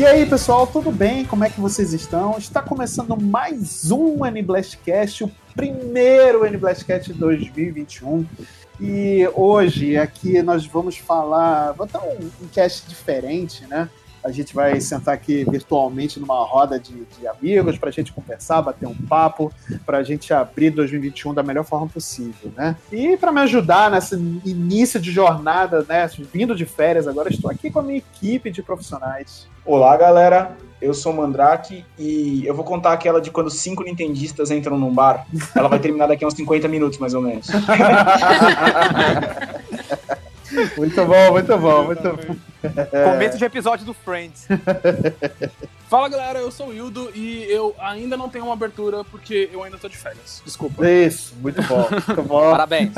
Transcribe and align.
E 0.00 0.06
aí, 0.06 0.24
pessoal, 0.24 0.66
tudo 0.66 0.90
bem? 0.90 1.26
Como 1.26 1.44
é 1.44 1.50
que 1.50 1.60
vocês 1.60 1.92
estão? 1.92 2.38
Está 2.38 2.62
começando 2.62 3.14
mais 3.20 3.90
um 3.90 4.24
N-Blastcast, 4.24 5.24
o 5.24 5.30
primeiro 5.54 6.46
N-Blastcast 6.46 7.12
2021. 7.12 8.24
E 8.80 9.28
hoje 9.34 9.98
aqui 9.98 10.40
nós 10.40 10.64
vamos 10.64 10.96
falar, 10.96 11.72
vou 11.72 11.86
dar 11.86 12.00
um, 12.00 12.30
um 12.42 12.48
cast 12.50 12.88
diferente, 12.88 13.66
né? 13.66 13.90
A 14.22 14.30
gente 14.30 14.54
vai 14.54 14.80
sentar 14.80 15.14
aqui 15.14 15.44
virtualmente 15.44 16.20
numa 16.20 16.44
roda 16.44 16.78
de, 16.78 17.04
de 17.18 17.26
amigos 17.26 17.78
para 17.78 17.88
a 17.88 17.92
gente 17.92 18.12
conversar, 18.12 18.62
bater 18.62 18.86
um 18.86 18.94
papo, 18.94 19.52
para 19.86 19.98
a 19.98 20.02
gente 20.02 20.32
abrir 20.32 20.70
2021 20.70 21.34
da 21.34 21.42
melhor 21.42 21.64
forma 21.64 21.86
possível, 21.86 22.52
né? 22.56 22.76
E 22.92 23.16
para 23.16 23.32
me 23.32 23.40
ajudar 23.40 23.90
nesse 23.90 24.14
início 24.44 25.00
de 25.00 25.10
jornada, 25.10 25.84
né? 25.88 26.08
Vindo 26.32 26.54
de 26.54 26.66
férias 26.66 27.08
agora, 27.08 27.30
estou 27.30 27.50
aqui 27.50 27.70
com 27.70 27.80
a 27.80 27.82
minha 27.82 27.98
equipe 27.98 28.50
de 28.50 28.62
profissionais. 28.62 29.48
Olá, 29.64 29.96
galera. 29.96 30.56
Eu 30.80 30.94
sou 30.94 31.12
o 31.12 31.16
Mandrake 31.16 31.84
e 31.98 32.42
eu 32.46 32.54
vou 32.54 32.64
contar 32.64 32.92
aquela 32.92 33.20
de 33.20 33.30
quando 33.30 33.50
cinco 33.50 33.82
nintendistas 33.84 34.50
entram 34.50 34.78
num 34.78 34.92
bar. 34.92 35.26
Ela 35.54 35.68
vai 35.68 35.78
terminar 35.78 36.06
daqui 36.06 36.24
a 36.24 36.26
uns 36.26 36.32
50 36.34 36.66
minutos, 36.68 36.98
mais 36.98 37.12
ou 37.12 37.20
menos. 37.20 37.46
muito 40.76 41.04
bom, 41.04 41.32
muito 41.32 41.58
bom, 41.58 41.84
muito 41.84 42.02
bom. 42.02 42.36
Começo 43.12 43.38
de 43.38 43.44
episódio 43.44 43.86
do 43.86 43.94
Friends. 43.94 44.46
Fala 45.88 46.08
galera, 46.08 46.38
eu 46.38 46.50
sou 46.50 46.68
o 46.68 46.74
Hildo 46.74 47.10
e 47.14 47.44
eu 47.48 47.74
ainda 47.78 48.16
não 48.16 48.28
tenho 48.28 48.44
uma 48.44 48.52
abertura 48.52 49.02
porque 49.04 49.50
eu 49.52 49.62
ainda 49.62 49.76
tô 49.76 49.88
de 49.88 49.96
férias. 49.96 50.40
Desculpa. 50.44 50.88
Isso, 50.88 51.34
muito 51.40 51.60
bom, 51.62 51.88
muito 51.90 52.22
bom. 52.22 52.50
Parabéns. 52.50 52.92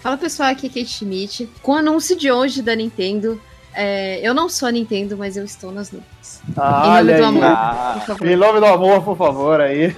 Fala 0.00 0.16
pessoal, 0.16 0.50
aqui 0.50 0.66
é 0.66 0.70
Kate 0.70 0.86
Schmidt. 0.86 1.48
Com 1.62 1.72
o 1.72 1.76
anúncio 1.76 2.16
de 2.16 2.30
hoje 2.30 2.62
da 2.62 2.76
Nintendo, 2.76 3.40
é, 3.80 4.20
eu 4.22 4.34
não 4.34 4.48
sou 4.48 4.68
a 4.68 4.72
Nintendo, 4.72 5.16
mas 5.16 5.36
eu 5.36 5.44
estou 5.44 5.70
nas 5.70 5.92
nuvens. 5.92 6.42
Ah, 6.56 7.00
em 7.00 7.04
nome 7.04 7.12
do 7.18 7.24
amor, 7.24 7.44
Ah. 7.44 7.92
por 7.98 8.06
favor. 8.06 8.26
Em 8.28 8.36
nome 8.36 8.60
do 8.60 8.66
amor, 8.66 9.02
por 9.04 9.16
favor, 9.16 9.60
aí. 9.60 9.94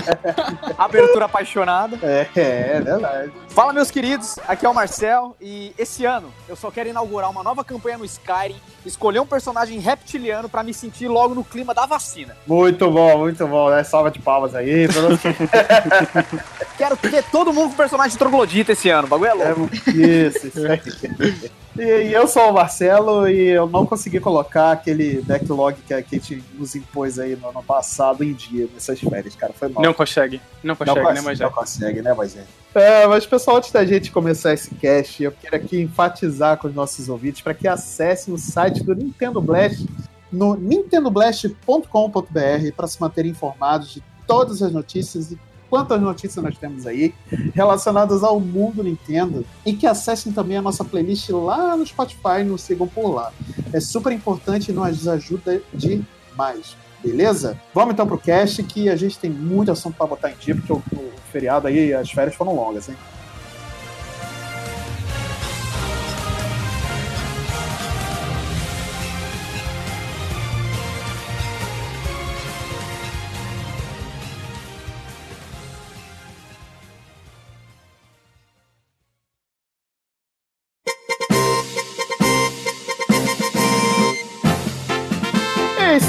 Abertura 0.78 1.26
apaixonada. 1.26 1.98
É, 2.02 2.26
é 2.34 2.80
verdade. 2.80 3.32
Fala, 3.48 3.72
meus 3.72 3.90
queridos. 3.90 4.38
Aqui 4.48 4.64
é 4.64 4.68
o 4.68 4.74
Marcel 4.74 5.36
e 5.40 5.72
esse 5.76 6.04
ano 6.04 6.32
eu 6.48 6.56
só 6.56 6.70
quero 6.70 6.88
inaugurar 6.88 7.28
uma 7.30 7.42
nova 7.42 7.62
campanha 7.64 7.98
no 7.98 8.04
Skyrim, 8.04 8.56
escolher 8.86 9.20
um 9.20 9.26
personagem 9.26 9.78
reptiliano 9.80 10.48
pra 10.48 10.62
me 10.62 10.72
sentir 10.72 11.08
logo 11.08 11.34
no 11.34 11.44
clima 11.44 11.74
da 11.74 11.84
vacina. 11.86 12.36
Muito 12.46 12.90
bom, 12.90 13.18
muito 13.18 13.46
bom, 13.46 13.68
né? 13.70 13.82
Salva 13.84 14.10
de 14.10 14.18
palmas 14.18 14.54
aí. 14.54 14.86
Quero 16.78 16.96
ter 16.96 17.22
todo 17.24 17.52
mundo 17.52 17.70
com 17.70 17.76
personagem 17.76 18.16
troglodita 18.16 18.72
esse 18.72 18.88
ano. 18.88 19.06
O 19.06 19.10
bagulho 19.10 19.30
é 19.30 19.44
É, 19.50 19.52
louco. 19.52 19.74
isso, 19.90 20.46
isso 20.46 20.66
aí. 20.66 21.50
E, 21.78 21.82
e 21.82 22.12
eu 22.12 22.26
sou 22.26 22.50
o 22.50 22.54
Marcelo 22.54 23.28
e 23.28 23.48
eu 23.48 23.68
não 23.68 23.86
consegui 23.86 24.18
colocar 24.18 24.72
aquele 24.72 25.22
backlog 25.22 25.76
que 25.86 25.94
a 25.94 26.02
Kate 26.02 26.42
nos 26.54 26.74
impôs 26.74 27.18
aí 27.18 27.36
no 27.36 27.48
ano 27.48 27.62
passado 27.62 28.24
em 28.24 28.32
dia, 28.32 28.68
nessas 28.72 28.98
férias, 28.98 29.36
cara. 29.36 29.52
Foi 29.52 29.68
mal. 29.68 29.82
Não 29.82 29.94
consegue. 29.94 30.40
Não 30.62 30.74
consegue, 30.74 30.98
não, 30.98 31.04
né, 31.04 31.10
consegue, 31.10 31.26
mas 31.26 31.38
não 31.38 31.48
já. 31.48 31.54
consegue, 31.54 32.02
né, 32.02 32.14
mas 32.14 32.36
é. 32.36 32.44
É, 32.74 33.06
mas 33.06 33.26
pessoal, 33.26 33.56
antes 33.56 33.72
da 33.72 33.84
gente 33.84 34.12
começar 34.12 34.52
esse 34.52 34.74
cast, 34.76 35.22
eu 35.22 35.32
quero 35.32 35.56
aqui 35.56 35.80
enfatizar 35.80 36.56
com 36.56 36.68
os 36.68 36.74
nossos 36.74 37.08
ouvintes 37.08 37.40
para 37.40 37.54
que 37.54 37.66
acessem 37.66 38.32
o 38.32 38.38
site 38.38 38.82
do 38.82 38.94
Nintendo 38.94 39.40
Blast 39.40 39.86
no 40.30 40.54
nintendoblast.com.br 40.54 42.72
para 42.76 42.86
se 42.86 43.00
manterem 43.00 43.32
informados 43.32 43.92
de 43.92 44.02
todas 44.26 44.62
as 44.62 44.72
notícias 44.72 45.32
e 45.32 45.38
quantas 45.70 46.02
notícias 46.02 46.44
nós 46.44 46.58
temos 46.58 46.86
aí 46.86 47.14
relacionadas 47.54 48.24
ao 48.24 48.40
mundo 48.40 48.82
Nintendo 48.82 49.46
e 49.64 49.72
que 49.72 49.86
acessem 49.86 50.32
também 50.32 50.56
a 50.56 50.62
nossa 50.62 50.84
playlist 50.84 51.30
lá 51.30 51.76
no 51.76 51.86
Spotify 51.86 52.42
nos 52.44 52.62
sigam 52.62 52.88
por 52.88 53.08
lá. 53.08 53.32
É 53.72 53.78
super 53.78 54.12
importante 54.12 54.70
e 54.70 54.74
nos 54.74 55.06
ajuda 55.06 55.62
demais. 55.72 56.76
Beleza? 57.02 57.58
Vamos 57.72 57.94
então 57.94 58.06
pro 58.06 58.18
cast 58.18 58.62
que 58.64 58.90
a 58.90 58.96
gente 58.96 59.18
tem 59.18 59.30
muito 59.30 59.70
assunto 59.70 59.96
para 59.96 60.06
botar 60.06 60.30
em 60.30 60.36
dia, 60.36 60.54
porque 60.54 60.72
o, 60.72 60.76
o 60.76 61.12
feriado 61.32 61.66
aí, 61.66 61.94
as 61.94 62.10
férias 62.10 62.34
foram 62.34 62.54
longas, 62.54 62.88
hein? 62.88 62.96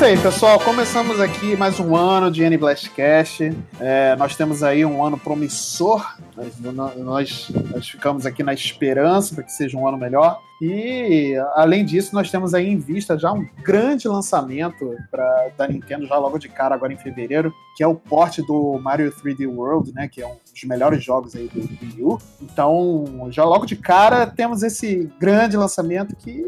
Isso 0.02 0.06
aí, 0.08 0.18
pessoal. 0.18 0.60
Começamos 0.60 1.20
aqui 1.20 1.56
mais 1.56 1.80
um 1.80 1.96
ano 1.96 2.32
de 2.32 2.42
N 2.42 2.58
Blastcast. 2.58 3.56
É, 3.80 4.16
nós 4.16 4.36
temos 4.36 4.64
aí 4.64 4.84
um 4.84 5.06
ano 5.06 5.16
promissor. 5.16 6.16
Nós, 6.36 6.98
nós, 6.98 7.52
nós 7.72 7.88
ficamos 7.88 8.26
aqui 8.26 8.42
na 8.42 8.52
esperança 8.52 9.36
para 9.36 9.44
que 9.44 9.52
seja 9.52 9.78
um 9.78 9.88
ano 9.88 10.00
melhor. 10.00 10.42
E, 10.62 11.36
além 11.56 11.84
disso, 11.84 12.14
nós 12.14 12.30
temos 12.30 12.54
aí 12.54 12.68
em 12.68 12.78
vista 12.78 13.18
já 13.18 13.32
um 13.32 13.48
grande 13.64 14.08
lançamento 14.08 14.96
pra, 15.10 15.48
da 15.58 15.68
Nintendo, 15.68 16.06
já 16.06 16.16
logo 16.18 16.38
de 16.38 16.48
cara, 16.48 16.76
agora 16.76 16.94
em 16.94 16.98
fevereiro, 16.98 17.52
que 17.76 17.84
é 17.84 17.88
o 17.88 17.96
porte 17.96 18.44
do 18.44 18.78
Mario 18.78 19.12
3D 19.12 19.48
World, 19.48 19.92
né? 19.92 20.08
Que 20.08 20.22
é 20.22 20.28
um 20.28 20.36
dos 20.54 20.64
melhores 20.66 21.04
jogos 21.04 21.36
aí 21.36 21.48
do 21.48 21.62
Wii 21.62 22.04
U. 22.04 22.20
Então, 22.40 23.28
já 23.32 23.44
logo 23.44 23.66
de 23.66 23.76
cara, 23.76 24.28
temos 24.28 24.62
esse 24.62 25.12
grande 25.20 25.58
lançamento 25.58 26.16
que, 26.16 26.46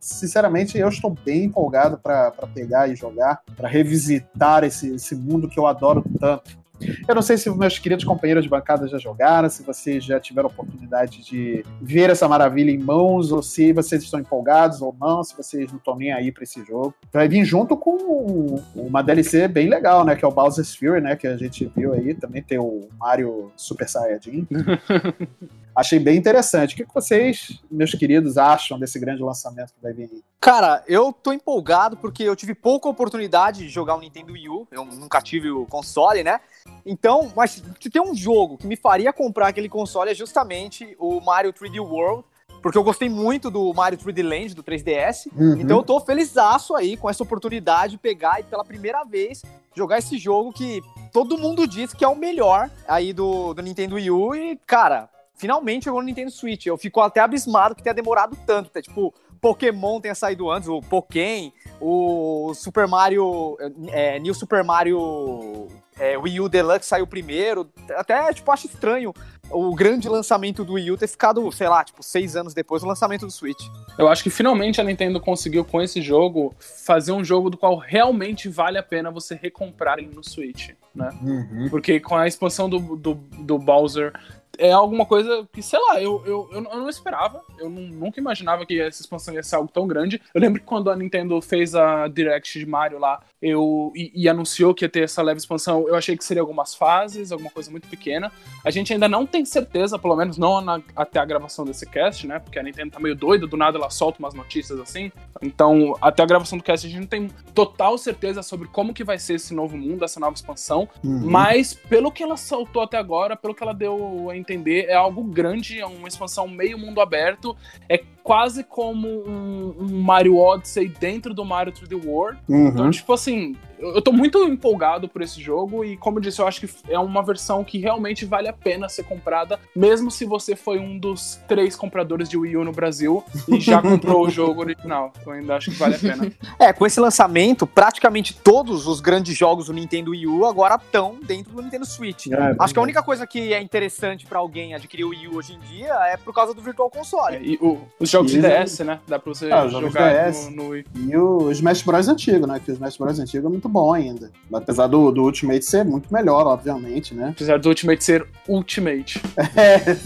sinceramente, 0.00 0.76
eu 0.76 0.88
estou 0.88 1.16
bem 1.24 1.44
empolgado 1.44 1.98
para 1.98 2.32
pegar 2.52 2.88
e 2.88 2.96
jogar, 2.96 3.42
para 3.56 3.68
revisitar 3.68 4.64
esse, 4.64 4.96
esse 4.96 5.14
mundo 5.14 5.48
que 5.48 5.58
eu 5.58 5.68
adoro 5.68 6.04
tanto. 6.18 6.61
Eu 7.06 7.14
não 7.14 7.22
sei 7.22 7.36
se 7.36 7.50
meus 7.50 7.78
queridos 7.78 8.04
companheiros 8.04 8.44
de 8.44 8.50
bancada 8.50 8.86
já 8.86 8.98
jogaram, 8.98 9.48
se 9.48 9.62
vocês 9.62 10.04
já 10.04 10.18
tiveram 10.20 10.48
oportunidade 10.48 11.24
de 11.24 11.64
ver 11.80 12.10
essa 12.10 12.28
maravilha 12.28 12.70
em 12.70 12.78
mãos, 12.78 13.32
ou 13.32 13.42
se 13.42 13.72
vocês 13.72 14.02
estão 14.02 14.20
empolgados 14.20 14.80
ou 14.80 14.94
não, 15.00 15.22
se 15.22 15.36
vocês 15.36 15.70
não 15.70 15.78
estão 15.78 15.96
nem 15.96 16.12
aí 16.12 16.30
para 16.32 16.44
esse 16.44 16.64
jogo. 16.64 16.94
Vai 17.12 17.28
vir 17.28 17.44
junto 17.44 17.76
com 17.76 18.60
uma 18.74 19.02
DLC 19.02 19.48
bem 19.48 19.68
legal, 19.68 20.04
né? 20.04 20.16
Que 20.16 20.24
é 20.24 20.28
o 20.28 20.32
Bowser's 20.32 20.74
Fury, 20.74 21.00
né? 21.00 21.16
Que 21.16 21.26
a 21.26 21.36
gente 21.36 21.70
viu 21.76 21.92
aí. 21.92 22.14
Também 22.14 22.42
tem 22.42 22.58
o 22.58 22.88
Mario 22.98 23.50
Super 23.56 23.88
Saiyajin. 23.88 24.46
Achei 25.74 25.98
bem 25.98 26.16
interessante. 26.16 26.74
O 26.74 26.76
que 26.76 26.94
vocês, 26.94 27.60
meus 27.70 27.92
queridos, 27.92 28.36
acham 28.36 28.78
desse 28.78 28.98
grande 28.98 29.22
lançamento 29.22 29.72
que 29.72 29.82
vai 29.82 29.92
vir 29.92 30.10
aí? 30.12 30.22
Cara, 30.40 30.82
eu 30.86 31.12
tô 31.12 31.32
empolgado 31.32 31.96
porque 31.96 32.22
eu 32.24 32.36
tive 32.36 32.54
pouca 32.54 32.88
oportunidade 32.88 33.60
de 33.60 33.68
jogar 33.68 33.94
o 33.94 34.00
Nintendo 34.00 34.32
Wii 34.32 34.48
U. 34.48 34.68
Eu 34.70 34.84
nunca 34.84 35.20
tive 35.20 35.50
o 35.50 35.64
console, 35.66 36.22
né? 36.22 36.40
Então, 36.84 37.32
mas 37.34 37.62
se 37.80 37.90
tem 37.90 38.02
um 38.02 38.14
jogo 38.14 38.58
que 38.58 38.66
me 38.66 38.76
faria 38.76 39.12
comprar 39.12 39.48
aquele 39.48 39.68
console 39.68 40.10
é 40.10 40.14
justamente 40.14 40.96
o 40.98 41.20
Mario 41.20 41.52
3D 41.52 41.80
World. 41.80 42.24
Porque 42.60 42.78
eu 42.78 42.84
gostei 42.84 43.08
muito 43.08 43.50
do 43.50 43.74
Mario 43.74 43.98
3D 43.98 44.22
Land, 44.22 44.54
do 44.54 44.62
3DS. 44.62 45.26
Uhum. 45.34 45.60
Então 45.60 45.78
eu 45.78 45.82
tô 45.82 45.98
felizaço 46.00 46.76
aí 46.76 46.96
com 46.96 47.10
essa 47.10 47.22
oportunidade 47.22 47.92
de 47.92 47.98
pegar 47.98 48.38
e 48.38 48.44
pela 48.44 48.64
primeira 48.64 49.02
vez 49.02 49.42
jogar 49.74 49.98
esse 49.98 50.16
jogo 50.16 50.52
que 50.52 50.80
todo 51.12 51.38
mundo 51.38 51.66
diz 51.66 51.92
que 51.92 52.04
é 52.04 52.08
o 52.08 52.14
melhor 52.14 52.70
aí 52.86 53.12
do, 53.12 53.52
do 53.52 53.62
Nintendo 53.62 53.96
Wii 53.96 54.10
U. 54.10 54.34
E, 54.34 54.56
cara, 54.64 55.08
finalmente 55.42 55.84
chegou 55.84 56.00
no 56.00 56.06
Nintendo 56.06 56.30
Switch. 56.30 56.66
Eu 56.66 56.78
fico 56.78 57.00
até 57.00 57.20
abismado 57.20 57.74
que 57.74 57.82
tenha 57.82 57.92
demorado 57.92 58.38
tanto. 58.46 58.70
Tá? 58.70 58.80
Tipo, 58.80 59.12
Pokémon 59.40 60.00
tenha 60.00 60.14
saído 60.14 60.48
antes, 60.48 60.68
o 60.68 60.80
Pokémon, 60.80 61.50
o 61.80 62.54
Super 62.54 62.86
Mario, 62.86 63.58
é, 63.90 64.20
New 64.20 64.32
Super 64.34 64.62
Mario 64.62 65.66
é, 65.98 66.16
Wii 66.16 66.40
U 66.40 66.48
Deluxe 66.48 66.86
saiu 66.86 67.08
primeiro. 67.08 67.68
Até, 67.96 68.32
tipo, 68.32 68.50
acho 68.52 68.66
estranho 68.66 69.12
o 69.50 69.74
grande 69.74 70.08
lançamento 70.08 70.64
do 70.64 70.74
Wii 70.74 70.92
U 70.92 70.96
ter 70.96 71.08
ficado, 71.08 71.50
sei 71.50 71.68
lá, 71.68 71.84
tipo, 71.84 72.02
seis 72.04 72.36
anos 72.36 72.54
depois 72.54 72.82
do 72.82 72.88
lançamento 72.88 73.26
do 73.26 73.32
Switch. 73.32 73.66
Eu 73.98 74.08
acho 74.08 74.22
que 74.22 74.30
finalmente 74.30 74.80
a 74.80 74.84
Nintendo 74.84 75.20
conseguiu, 75.20 75.64
com 75.64 75.82
esse 75.82 76.00
jogo, 76.00 76.54
fazer 76.58 77.10
um 77.10 77.24
jogo 77.24 77.50
do 77.50 77.56
qual 77.56 77.76
realmente 77.76 78.48
vale 78.48 78.78
a 78.78 78.82
pena 78.82 79.10
você 79.10 79.34
recomprar 79.34 79.98
ele 79.98 80.14
no 80.14 80.22
Switch. 80.22 80.70
né? 80.94 81.10
Uhum. 81.20 81.68
Porque 81.68 81.98
com 81.98 82.16
a 82.16 82.28
expansão 82.28 82.70
do, 82.70 82.78
do, 82.96 83.14
do 83.14 83.58
Bowser 83.58 84.12
é 84.58 84.72
alguma 84.72 85.06
coisa 85.06 85.48
que, 85.52 85.62
sei 85.62 85.78
lá, 85.78 86.00
eu, 86.00 86.22
eu, 86.26 86.48
eu 86.52 86.60
não 86.60 86.88
esperava. 86.88 87.42
Eu 87.58 87.70
nunca 87.70 88.20
imaginava 88.20 88.66
que 88.66 88.80
essa 88.80 89.00
expansão 89.00 89.34
ia 89.34 89.42
ser 89.42 89.56
algo 89.56 89.70
tão 89.72 89.86
grande. 89.86 90.20
Eu 90.34 90.40
lembro 90.40 90.60
que 90.60 90.66
quando 90.66 90.90
a 90.90 90.96
Nintendo 90.96 91.40
fez 91.40 91.74
a 91.74 92.06
Direct 92.08 92.58
de 92.58 92.66
Mario 92.66 92.98
lá, 92.98 93.20
eu 93.40 93.92
e, 93.96 94.12
e 94.14 94.28
anunciou 94.28 94.74
que 94.74 94.84
ia 94.84 94.88
ter 94.88 95.04
essa 95.04 95.22
leve 95.22 95.38
expansão, 95.38 95.88
eu 95.88 95.94
achei 95.94 96.16
que 96.16 96.24
seria 96.24 96.42
algumas 96.42 96.74
fases, 96.74 97.32
alguma 97.32 97.50
coisa 97.50 97.70
muito 97.70 97.88
pequena. 97.88 98.30
A 98.64 98.70
gente 98.70 98.92
ainda 98.92 99.08
não 99.08 99.26
tem 99.26 99.44
certeza, 99.44 99.98
pelo 99.98 100.14
menos 100.16 100.38
não 100.38 100.60
na- 100.60 100.80
até 100.94 101.18
a 101.18 101.24
gravação 101.24 101.64
desse 101.64 101.86
cast, 101.86 102.26
né? 102.26 102.38
Porque 102.38 102.58
a 102.58 102.62
Nintendo 102.62 102.92
tá 102.92 103.00
meio 103.00 103.16
doida, 103.16 103.46
do 103.46 103.56
nada 103.56 103.78
ela 103.78 103.90
solta 103.90 104.18
umas 104.18 104.34
notícias 104.34 104.78
assim. 104.78 105.10
Então, 105.40 105.96
até 106.00 106.22
a 106.22 106.26
gravação 106.26 106.58
do 106.58 106.64
cast, 106.64 106.86
a 106.86 106.90
gente 106.90 107.00
não 107.00 107.06
tem 107.06 107.28
total 107.54 107.98
certeza 107.98 108.42
sobre 108.42 108.68
como 108.68 108.94
que 108.94 109.02
vai 109.02 109.18
ser 109.18 109.34
esse 109.34 109.52
novo 109.54 109.76
mundo, 109.76 110.04
essa 110.04 110.20
nova 110.20 110.34
expansão. 110.34 110.88
Uhum. 111.02 111.22
Mas, 111.28 111.74
pelo 111.74 112.12
que 112.12 112.22
ela 112.22 112.36
soltou 112.36 112.82
até 112.82 112.96
agora, 112.96 113.34
pelo 113.36 113.54
que 113.54 113.62
ela 113.62 113.74
deu 113.74 114.28
a 114.30 114.36
entender, 114.36 114.51
é 114.88 114.94
algo 114.94 115.22
grande, 115.24 115.80
é 115.80 115.86
uma 115.86 116.08
expansão 116.08 116.46
meio 116.48 116.78
mundo 116.78 117.00
aberto. 117.00 117.56
É 117.88 117.98
quase 118.22 118.62
como 118.64 119.08
um, 119.08 119.74
um 119.80 120.02
Mario 120.02 120.36
Odyssey 120.38 120.88
dentro 120.88 121.34
do 121.34 121.44
Mario 121.44 121.72
3D 121.72 122.04
World. 122.06 122.38
Então, 122.48 122.84
Uhum. 122.84 122.90
tipo 122.90 123.12
assim, 123.12 123.56
eu 123.82 124.00
tô 124.02 124.12
muito 124.12 124.38
empolgado 124.44 125.08
por 125.08 125.22
esse 125.22 125.40
jogo 125.40 125.84
e, 125.84 125.96
como 125.96 126.18
eu 126.18 126.22
disse, 126.22 126.40
eu 126.40 126.46
acho 126.46 126.60
que 126.60 126.68
é 126.88 126.98
uma 126.98 127.22
versão 127.22 127.64
que 127.64 127.78
realmente 127.78 128.24
vale 128.24 128.48
a 128.48 128.52
pena 128.52 128.88
ser 128.88 129.02
comprada, 129.04 129.58
mesmo 129.74 130.10
se 130.10 130.24
você 130.24 130.54
foi 130.56 130.78
um 130.78 130.98
dos 130.98 131.40
três 131.48 131.74
compradores 131.76 132.28
de 132.28 132.36
Wii 132.36 132.56
U 132.56 132.64
no 132.64 132.72
Brasil 132.72 133.24
e 133.48 133.60
já 133.60 133.80
comprou 133.82 134.26
o 134.26 134.30
jogo 134.30 134.60
original. 134.60 135.12
Eu 135.26 135.32
ainda 135.32 135.56
acho 135.56 135.70
que 135.70 135.76
vale 135.76 135.96
a 135.96 135.98
pena. 135.98 136.32
É, 136.58 136.72
com 136.72 136.86
esse 136.86 137.00
lançamento, 137.00 137.66
praticamente 137.66 138.34
todos 138.34 138.86
os 138.86 139.00
grandes 139.00 139.36
jogos 139.36 139.66
do 139.66 139.72
Nintendo 139.72 140.12
Wii 140.12 140.26
U 140.26 140.46
agora 140.46 140.76
estão 140.76 141.18
dentro 141.22 141.52
do 141.54 141.62
Nintendo 141.62 141.84
Switch. 141.86 142.26
É, 142.28 142.54
Acho 142.58 142.72
que 142.72 142.78
a 142.78 142.82
única 142.82 143.02
coisa 143.02 143.26
que 143.26 143.52
é 143.52 143.60
interessante 143.60 144.26
pra 144.26 144.38
alguém 144.38 144.74
adquirir 144.74 145.04
o 145.04 145.08
Wii 145.10 145.28
U 145.28 145.36
hoje 145.36 145.54
em 145.54 145.58
dia 145.58 145.92
é 146.12 146.16
por 146.16 146.32
causa 146.34 146.54
do 146.54 146.62
Virtual 146.62 146.88
Console. 146.90 147.36
É, 147.36 147.42
e 147.42 147.58
o- 147.60 147.80
os 147.98 148.08
jogos 148.08 148.30
de 148.30 148.38
E- 148.38 148.42
DS, 148.42 148.80
né? 148.84 149.00
Dá 149.08 149.18
pra 149.18 149.32
você 149.34 149.50
Ah, 149.50 149.66
jogar 149.68 150.12
DS. 150.28 150.48
no, 150.50 150.56
no 150.64 150.68
Wii. 150.70 150.84
E 151.08 151.16
o 151.16 151.50
Smash 151.50 151.82
Bros. 151.82 152.08
antigo, 152.08 152.46
né? 152.46 152.60
Que 152.64 152.70
o 152.70 152.74
Smash 152.74 152.96
Bros. 152.96 153.18
antigo 153.18 153.46
é 153.46 153.50
muito 153.50 153.68
bom 153.72 153.92
ainda. 153.94 154.30
Apesar 154.52 154.86
do, 154.86 155.10
do 155.10 155.22
Ultimate 155.22 155.64
ser 155.64 155.84
muito 155.84 156.12
melhor, 156.12 156.46
obviamente, 156.46 157.14
né? 157.14 157.30
Apesar 157.34 157.58
do 157.58 157.68
Ultimate 157.68 158.04
ser 158.04 158.26
Ultimate. 158.46 159.20
É, 159.56 159.96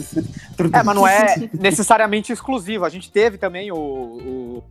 É, 0.73 0.83
mas 0.83 0.97
não 0.97 1.07
é 1.07 1.37
necessariamente 1.53 2.33
exclusivo. 2.33 2.85
A 2.85 2.89
gente 2.89 3.11
teve 3.11 3.37
também 3.37 3.73
o, 3.73 3.77
o, 3.77 4.63